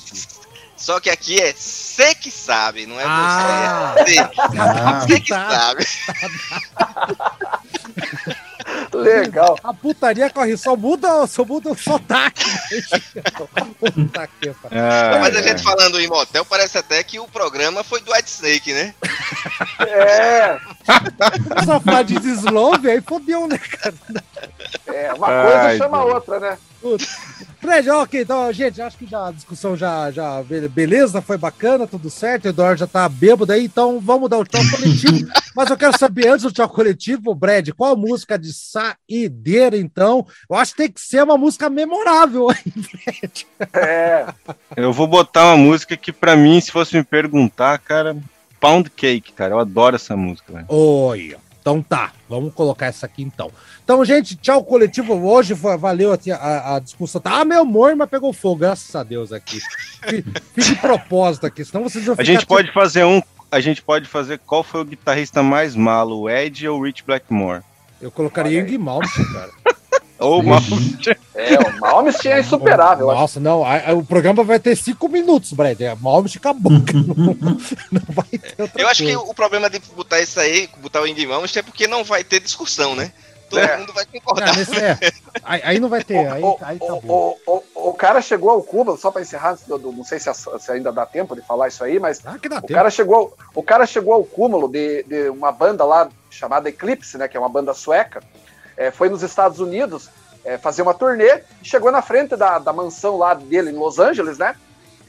Só 0.78 1.00
que 1.00 1.10
aqui 1.10 1.40
é 1.40 1.54
você 1.54 2.14
que 2.16 2.30
sabe, 2.30 2.86
não 2.86 3.00
é 3.00 3.04
Ah. 3.06 3.96
você. 3.98 4.20
É 4.20 4.24
você. 4.24 4.60
Ah, 4.60 5.00
Você 5.00 5.20
que 5.20 5.30
Tá. 5.30 5.50
sabe. 5.50 5.88
Legal. 8.94 9.58
A 9.64 9.74
putaria 9.74 10.30
corre, 10.30 10.56
só 10.58 10.76
muda, 10.76 11.26
só 11.28 11.44
muda 11.44 11.72
o 11.72 11.78
sotaque. 11.78 12.44
Puta 13.80 14.28
que 14.40 14.50
pariu. 14.52 14.80
Ah, 14.82 15.20
Mas 15.20 15.36
a 15.36 15.40
é. 15.40 15.44
gente 15.44 15.64
falando 15.64 16.00
em 16.00 16.08
motel, 16.08 16.46
parece 16.46 16.78
até 16.78 17.04
que 17.04 17.20
o 17.20 17.28
programa 17.28 17.84
foi 17.84 18.02
do 18.02 18.12
White 18.12 18.30
Snake, 18.30 18.74
né? 18.74 18.94
É, 19.80 20.60
Só 21.66 21.80
falar 21.80 22.04
de 22.04 22.16
Slove, 22.34 22.90
aí 22.90 23.02
fodeu, 23.02 23.48
né, 23.48 23.58
cara? 23.58 23.94
é, 24.88 25.14
uma 25.14 25.28
coisa 25.28 25.62
Ai, 25.62 25.78
chama 25.78 25.98
a 25.98 26.06
outra, 26.06 26.40
né? 26.40 26.58
Fred, 27.62 27.90
ok, 27.90 28.22
então, 28.22 28.52
gente, 28.52 28.82
acho 28.82 28.98
que 28.98 29.06
já 29.06 29.28
a 29.28 29.32
discussão 29.32 29.76
já, 29.76 30.12
já 30.12 30.44
be- 30.44 30.68
beleza, 30.68 31.22
foi 31.22 31.38
bacana, 31.38 31.88
tudo 31.88 32.10
certo, 32.10 32.46
o 32.46 32.50
Eduardo 32.50 32.80
já 32.80 32.88
tá 32.88 33.08
bêbado 33.08 33.52
aí, 33.54 33.64
então 33.66 34.00
vamos 34.02 34.30
dar 34.30 34.38
o 34.40 34.44
tchau 34.46 34.62
coletivo. 34.70 35.26
Mas 35.56 35.70
eu 35.70 35.78
quero 35.78 35.98
saber, 35.98 36.28
antes 36.28 36.44
do 36.44 36.52
tchau 36.52 36.68
coletivo, 36.68 37.34
Brad, 37.34 37.70
qual 37.70 37.96
música 37.96 38.38
de 38.38 38.52
saideira, 38.54 39.78
então? 39.78 40.26
Eu 40.50 40.56
acho 40.58 40.72
que 40.74 40.78
tem 40.84 40.92
que 40.92 41.00
ser 41.02 41.24
uma 41.24 41.38
música 41.38 41.70
memorável, 41.70 42.48
hein, 42.52 42.74
Brad? 42.76 43.42
É, 43.74 44.26
Eu 44.76 44.92
vou 44.92 45.08
botar 45.08 45.46
uma 45.48 45.58
música 45.58 45.96
que, 45.96 46.12
pra 46.12 46.36
mim, 46.36 46.60
se 46.60 46.72
fosse 46.72 46.96
me 46.98 47.04
perguntar, 47.04 47.78
cara, 47.80 48.16
Pound 48.60 48.90
Cake, 48.92 49.34
cara. 49.34 49.54
Eu 49.54 49.60
adoro 49.60 49.96
essa 49.96 50.16
música, 50.16 50.52
velho. 50.54 50.66
Oi, 50.70 51.36
ó. 51.38 51.43
Então 51.64 51.82
tá, 51.82 52.12
vamos 52.30 52.54
colocar 52.54 52.88
essa 52.88 53.06
aqui 53.06 53.24
então. 53.24 53.50
Então, 53.86 54.04
gente, 54.04 54.36
tchau 54.36 54.62
coletivo. 54.66 55.14
Hoje 55.14 55.56
foi- 55.56 55.78
valeu 55.78 56.12
aqui 56.12 56.30
a, 56.30 56.76
a 56.76 56.80
discussão. 56.80 57.22
Tá, 57.22 57.40
ah, 57.40 57.46
meu 57.46 57.62
amor, 57.62 57.96
mas 57.96 58.10
pegou 58.10 58.34
fogo, 58.34 58.58
graças 58.58 58.94
a 58.94 59.02
Deus 59.02 59.32
aqui. 59.32 59.62
Fi- 59.62 60.26
Fiz 60.54 60.66
de 60.68 60.76
propósito 60.76 61.46
aqui, 61.46 61.64
senão 61.64 61.82
vocês 61.84 62.04
vão 62.04 62.16
A 62.16 62.18
ficar 62.18 62.26
gente 62.26 62.40
tipo- 62.42 62.54
pode 62.54 62.70
fazer 62.74 63.06
um. 63.06 63.22
A 63.50 63.62
gente 63.62 63.82
pode 63.82 64.10
fazer 64.10 64.40
qual 64.40 64.62
foi 64.62 64.82
o 64.82 64.86
guitarrista 64.86 65.42
mais 65.42 65.74
malo, 65.74 66.20
o 66.24 66.30
Ed 66.30 66.68
ou 66.68 66.80
o 66.80 66.84
Rich 66.84 67.04
Blackmore? 67.06 67.62
Eu 68.02 68.12
colocaria 68.12 68.60
Olha 68.60 68.68
aí. 68.68 68.76
Ing 68.76 68.78
Malmsteen, 68.80 69.26
cara. 69.32 69.52
Ou 70.20 70.42
o 70.42 70.44
é, 71.36 71.58
o 71.60 71.80
Malmsteen 71.82 72.34
é 72.36 72.40
insuperável. 72.40 73.06
eu 73.08 73.12
acho. 73.12 73.20
Nossa, 73.22 73.40
não, 73.40 73.66
a- 73.66 73.90
a- 73.90 73.94
o 73.94 74.06
programa 74.06 74.44
vai 74.44 74.60
ter 74.60 74.76
cinco 74.76 75.10
minutos, 75.10 75.52
Brad. 75.54 75.80
É 75.82 75.94
Malmsteen 75.96 76.40
acabou. 76.40 76.72
Não, 76.94 77.36
não 77.92 78.02
vai 78.14 78.26
ter 78.40 78.62
outra 78.62 78.82
Eu 78.82 78.88
acho 78.88 79.04
que 79.04 79.14
coisa. 79.16 79.32
o 79.32 79.34
problema 79.34 79.70
de 79.70 79.80
botar 79.80 80.22
isso 80.22 80.40
aí, 80.40 80.70
botar 80.78 81.02
o 81.02 81.08
Indie 81.08 81.26
Mãos, 81.28 81.56
é 81.58 81.62
porque 81.62 81.88
não 81.88 82.04
vai 82.04 82.24
ter 82.24 82.40
discussão, 82.40 82.96
né? 82.96 83.12
Todo 83.50 83.60
É. 83.60 83.78
mundo 83.78 83.94
vai 83.94 84.06
concordar. 84.06 84.56
nesse- 84.56 84.76
é. 84.80 84.98
aí, 85.44 85.62
aí 85.64 85.80
não 85.80 85.90
vai 85.90 86.04
ter, 86.04 86.18
aí, 86.28 86.42
o, 86.42 86.58
aí 86.62 86.78
o- 86.80 86.86
acabou. 86.86 87.40
o, 87.46 87.64
o, 87.76 87.90
o 87.90 87.94
cara 87.94 88.22
chegou 88.22 88.50
ao 88.50 88.64
Cuba, 88.64 88.98
só 88.98 89.12
para 89.12 89.22
encerrar, 89.22 89.52
antes 89.52 89.66
do- 89.68 89.78
do- 89.78 89.92
não 89.92 90.04
sei 90.04 90.20
se, 90.20 90.30
a- 90.30 90.34
se 90.34 90.72
ainda 90.72 90.92
dá 90.92 91.06
tempo 91.06 91.36
de 91.36 91.42
falar 91.42 91.68
isso 91.68 91.84
aí, 91.84 92.00
mas 92.00 92.20
Ah, 92.26 92.38
que 92.40 92.48
dá 92.50 92.58
o 92.58 92.62
tempo. 92.62 92.74
cara 92.74 92.90
chegou, 92.90 93.16
ao- 93.16 93.34
o 93.54 93.62
cara 93.64 93.86
chegou 93.86 94.14
ao 94.14 94.24
cúmulo 94.24 94.68
de, 94.68 95.04
de 95.04 95.30
uma 95.30 95.52
banda 95.52 95.84
lá 95.86 96.10
chamada 96.32 96.70
Eclipse, 96.70 97.18
né, 97.18 97.28
que 97.28 97.38
é 97.38 97.40
uma 97.40 97.50
banda 97.50 97.74
sueca, 97.76 98.24
é, 98.88 98.92
foi 98.92 99.10
nos 99.10 99.24
Estados 99.24 99.60
Unidos 99.60 100.10
é, 100.46 100.58
fazer 100.58 100.82
uma 100.82 100.94
turnê, 100.94 101.42
e 101.62 101.66
chegou 101.66 101.92
na 101.92 102.02
frente 102.02 102.36
da, 102.36 102.60
da 102.60 102.74
mansão 102.74 103.18
lá 103.18 103.34
dele 103.34 103.72
em 103.72 103.76
Los 103.78 103.98
Angeles, 104.00 104.38
né? 104.38 104.56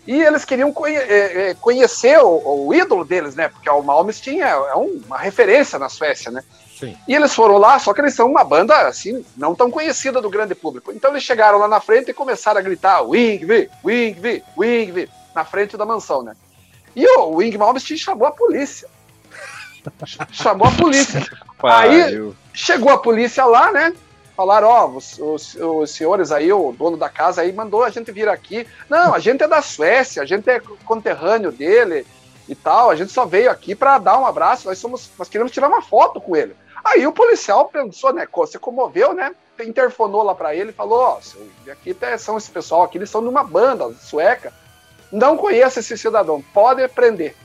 E 0.07 0.21
eles 0.23 0.45
queriam 0.45 0.71
conhe- 0.73 0.97
é, 0.97 1.51
é, 1.51 1.55
conhecer 1.55 2.19
o, 2.19 2.67
o 2.67 2.75
ídolo 2.75 3.05
deles, 3.05 3.35
né? 3.35 3.49
Porque 3.49 3.69
o 3.71 3.83
Malmsteen 3.83 4.43
é, 4.43 4.51
é 4.51 4.77
um- 4.77 5.01
uma 5.07 5.19
referência 5.19 5.79
na 5.79 5.89
Suécia, 5.89 6.31
né? 6.31 6.45
Sim. 6.79 6.97
E 7.09 7.15
eles 7.15 7.35
foram 7.35 7.57
lá, 7.57 7.79
só 7.79 7.95
que 7.95 8.01
eles 8.01 8.15
são 8.15 8.29
uma 8.31 8.45
banda, 8.45 8.87
assim, 8.87 9.25
não 9.37 9.55
tão 9.55 9.71
conhecida 9.71 10.21
do 10.21 10.29
grande 10.29 10.55
público. 10.55 10.93
Então 10.93 11.11
eles 11.11 11.23
chegaram 11.23 11.59
lá 11.59 11.67
na 11.69 11.81
frente 11.81 12.11
e 12.11 12.15
começaram 12.15 12.59
a 12.61 12.63
gritar 12.63 13.01
Wingvi, 13.03 13.71
Wingvi, 13.85 14.43
Wingvi, 14.57 15.09
na 15.35 15.45
frente 15.45 15.77
da 15.77 15.87
mansão, 15.87 16.23
né? 16.23 16.37
E 16.95 17.05
o 17.19 17.37
Wing 17.37 17.57
Malmsteen 17.57 17.99
chamou 17.99 18.29
a 18.29 18.33
polícia. 18.33 18.89
Ch- 20.05 20.19
chamou 20.33 20.69
a 20.69 20.73
polícia. 20.73 21.21
Aí-. 21.63 22.33
Chegou 22.53 22.91
a 22.91 22.99
polícia 22.99 23.45
lá, 23.45 23.73
né? 23.73 23.93
Falaram, 24.37 24.69
ó, 24.69 24.87
os, 24.89 25.19
os- 25.19 25.55
os 25.55 25.91
senhores 25.91 26.33
aí, 26.33 26.53
o 26.53 26.73
dono 26.73 26.97
da 26.97 27.09
casa 27.09 27.43
aí 27.43 27.53
mandou 27.53 27.85
a 27.85 27.91
gente 27.91 28.11
vir 28.13 28.29
aqui. 28.29 28.67
Não, 28.89 29.15
a 29.15 29.19
gente 29.19 29.43
é 29.43 29.49
da 29.49 29.63
Suécia, 29.63 30.23
a 30.23 30.27
gente 30.27 30.49
é 30.51 30.61
conterrâneo 30.85 31.53
dele 31.53 32.07
e 32.49 32.55
tal. 32.55 32.91
A 32.91 32.97
gente 32.97 33.13
só 33.13 33.25
veio 33.25 33.51
aqui 33.51 33.75
para 33.75 33.99
dar 33.99 34.19
um 34.19 34.27
abraço. 34.27 34.67
Nós 34.69 34.79
somos, 34.79 35.11
nós 35.19 35.29
queremos 35.29 35.53
tirar 35.53 35.69
uma 35.69 35.81
foto 35.83 36.21
com 36.21 36.35
ele. 36.37 36.55
Aí 36.85 37.07
o 37.07 37.13
policial 37.13 37.67
pensou, 37.67 38.13
né? 38.13 38.27
Você 38.35 38.59
comoveu, 38.59 39.15
né? 39.15 39.33
Interfonou 39.61 40.23
lá 40.25 40.35
para 40.35 40.55
ele 40.55 40.71
e 40.71 40.75
falou: 40.75 40.99
Ó, 41.01 41.21
seu- 41.21 41.49
aqui 41.71 41.95
tá- 41.95 42.19
são 42.19 42.37
esse 42.37 42.51
pessoal 42.51 42.83
aqui, 42.83 42.99
eles 42.99 43.09
são 43.11 43.23
de 43.23 43.29
uma 43.29 43.45
banda 43.45 43.93
sueca. 43.95 44.53
Não 45.13 45.37
conheço 45.37 45.79
esse 45.79 45.97
cidadão, 45.97 46.43
pode 46.53 46.87
prender. 46.89 47.37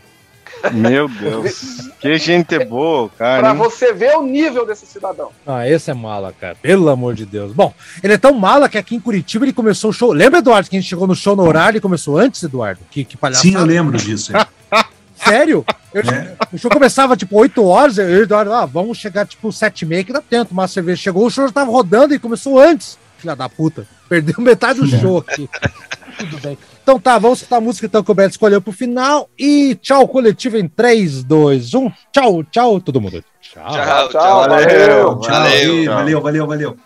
Meu 0.73 1.07
Deus. 1.07 1.89
que 1.99 2.17
gente 2.17 2.57
boa, 2.65 3.09
cara. 3.17 3.41
Para 3.41 3.51
hein? 3.51 3.57
você 3.57 3.93
ver 3.93 4.15
o 4.17 4.23
nível 4.23 4.65
desse 4.65 4.85
cidadão. 4.85 5.31
Ah, 5.45 5.67
esse 5.67 5.89
é 5.89 5.93
mala, 5.93 6.33
cara. 6.39 6.55
Pelo 6.61 6.89
amor 6.89 7.13
de 7.13 7.25
Deus. 7.25 7.51
Bom, 7.53 7.73
ele 8.03 8.13
é 8.13 8.17
tão 8.17 8.33
mala 8.33 8.67
que 8.69 8.77
aqui 8.77 8.95
em 8.95 8.99
Curitiba 8.99 9.45
ele 9.45 9.53
começou 9.53 9.89
o 9.89 9.93
show. 9.93 10.11
Lembra, 10.11 10.39
Eduardo, 10.39 10.69
que 10.69 10.75
a 10.75 10.79
gente 10.79 10.89
chegou 10.89 11.07
no 11.07 11.15
show 11.15 11.35
no 11.35 11.43
horário 11.43 11.77
e 11.77 11.81
começou 11.81 12.17
antes, 12.17 12.43
Eduardo? 12.43 12.81
Que, 12.91 13.03
que 13.03 13.17
palhaçada. 13.17 13.47
Sim, 13.47 13.55
eu 13.55 13.65
lembro 13.65 13.97
disso. 13.97 14.31
Sério? 15.15 15.65
Eu- 15.93 16.01
É. 16.03 16.35
O 16.53 16.57
show 16.57 16.69
começava 16.71 17.17
tipo 17.17 17.37
8 17.37 17.63
horas, 17.65 17.97
eu 17.97 18.09
e 18.09 18.19
o 18.19 18.23
Eduardo, 18.23 18.53
ah, 18.53 18.65
vamos 18.65 18.97
chegar 18.97 19.25
tipo 19.25 19.51
7 19.51 19.81
e 19.81 19.85
meia 19.85 20.03
que 20.03 20.13
dá 20.13 20.21
tempo, 20.21 20.49
tomar 20.49 20.67
cerveja. 20.67 21.01
Chegou, 21.01 21.25
o 21.25 21.29
show 21.29 21.47
já 21.47 21.53
tava 21.53 21.71
rodando 21.71 22.13
e 22.13 22.19
começou 22.19 22.59
antes. 22.59 22.97
Filha 23.19 23.35
da 23.35 23.47
puta. 23.49 23.85
Perdeu 24.07 24.35
metade 24.39 24.79
do 24.79 24.87
show 24.87 25.17
aqui. 25.19 25.49
Tudo 26.17 26.37
bem. 26.39 26.57
Então 26.83 26.99
tá, 26.99 27.17
vamos 27.17 27.39
escutar 27.39 27.57
a 27.57 27.61
música 27.61 27.85
então 27.85 28.03
que 28.03 28.11
o 28.11 28.15
Beto 28.15 28.31
escolheu 28.31 28.61
pro 28.61 28.71
final. 28.73 29.29
E 29.37 29.75
tchau, 29.75 30.07
coletivo 30.07 30.57
em 30.57 30.67
3, 30.67 31.23
2, 31.23 31.73
1. 31.73 31.91
Tchau, 32.11 32.43
tchau, 32.45 32.81
todo 32.81 32.99
mundo. 32.99 33.23
Tchau. 33.41 33.63
Tchau, 33.63 33.73
Tchau, 33.73 34.09
tchau. 34.09 34.49
valeu. 34.49 34.49
Valeu. 34.49 35.19
Tchau, 35.19 35.31
Valeu. 35.31 35.85
valeu, 35.85 36.21
valeu, 36.21 36.47
valeu. 36.47 36.77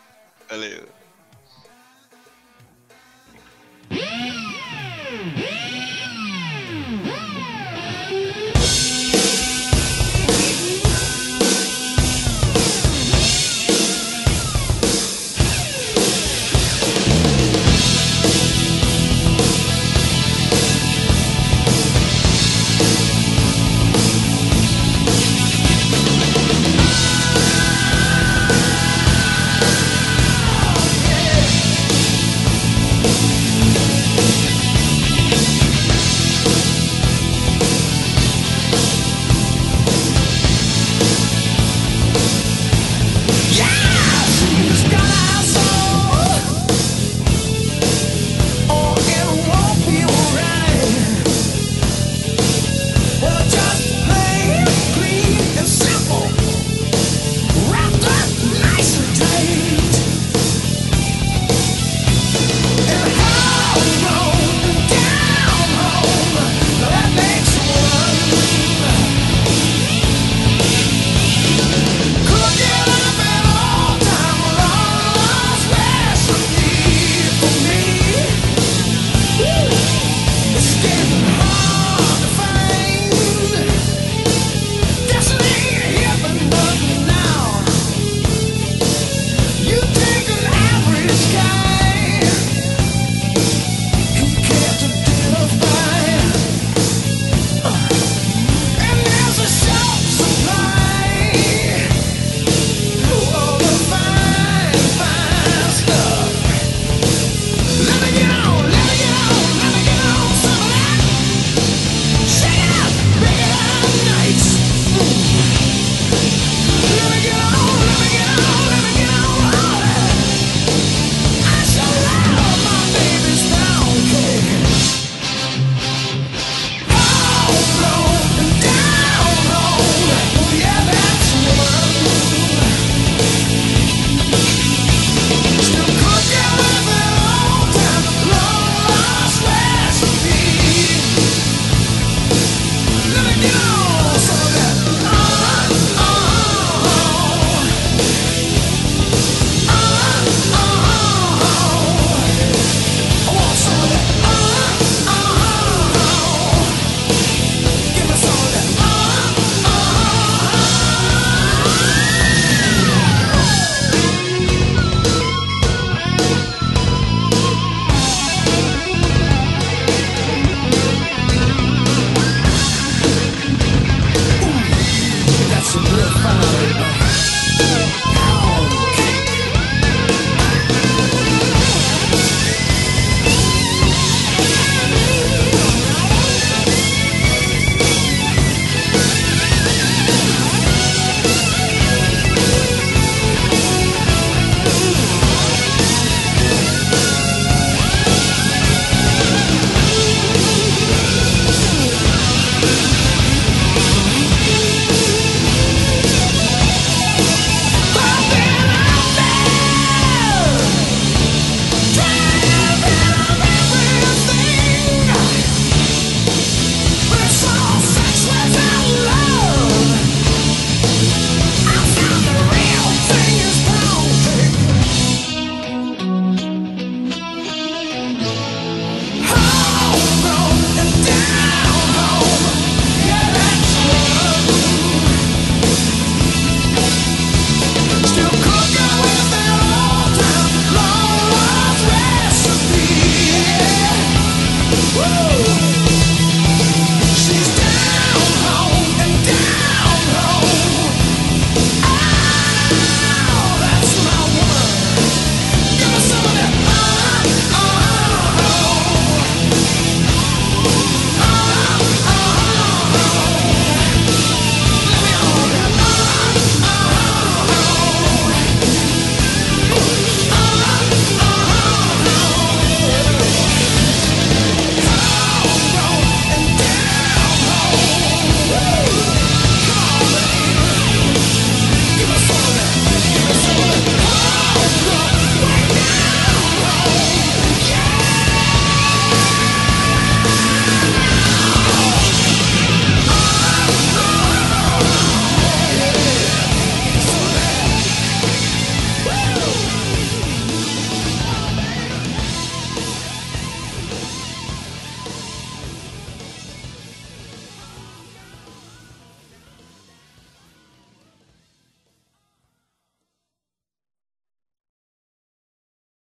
Valeu. 0.50 0.94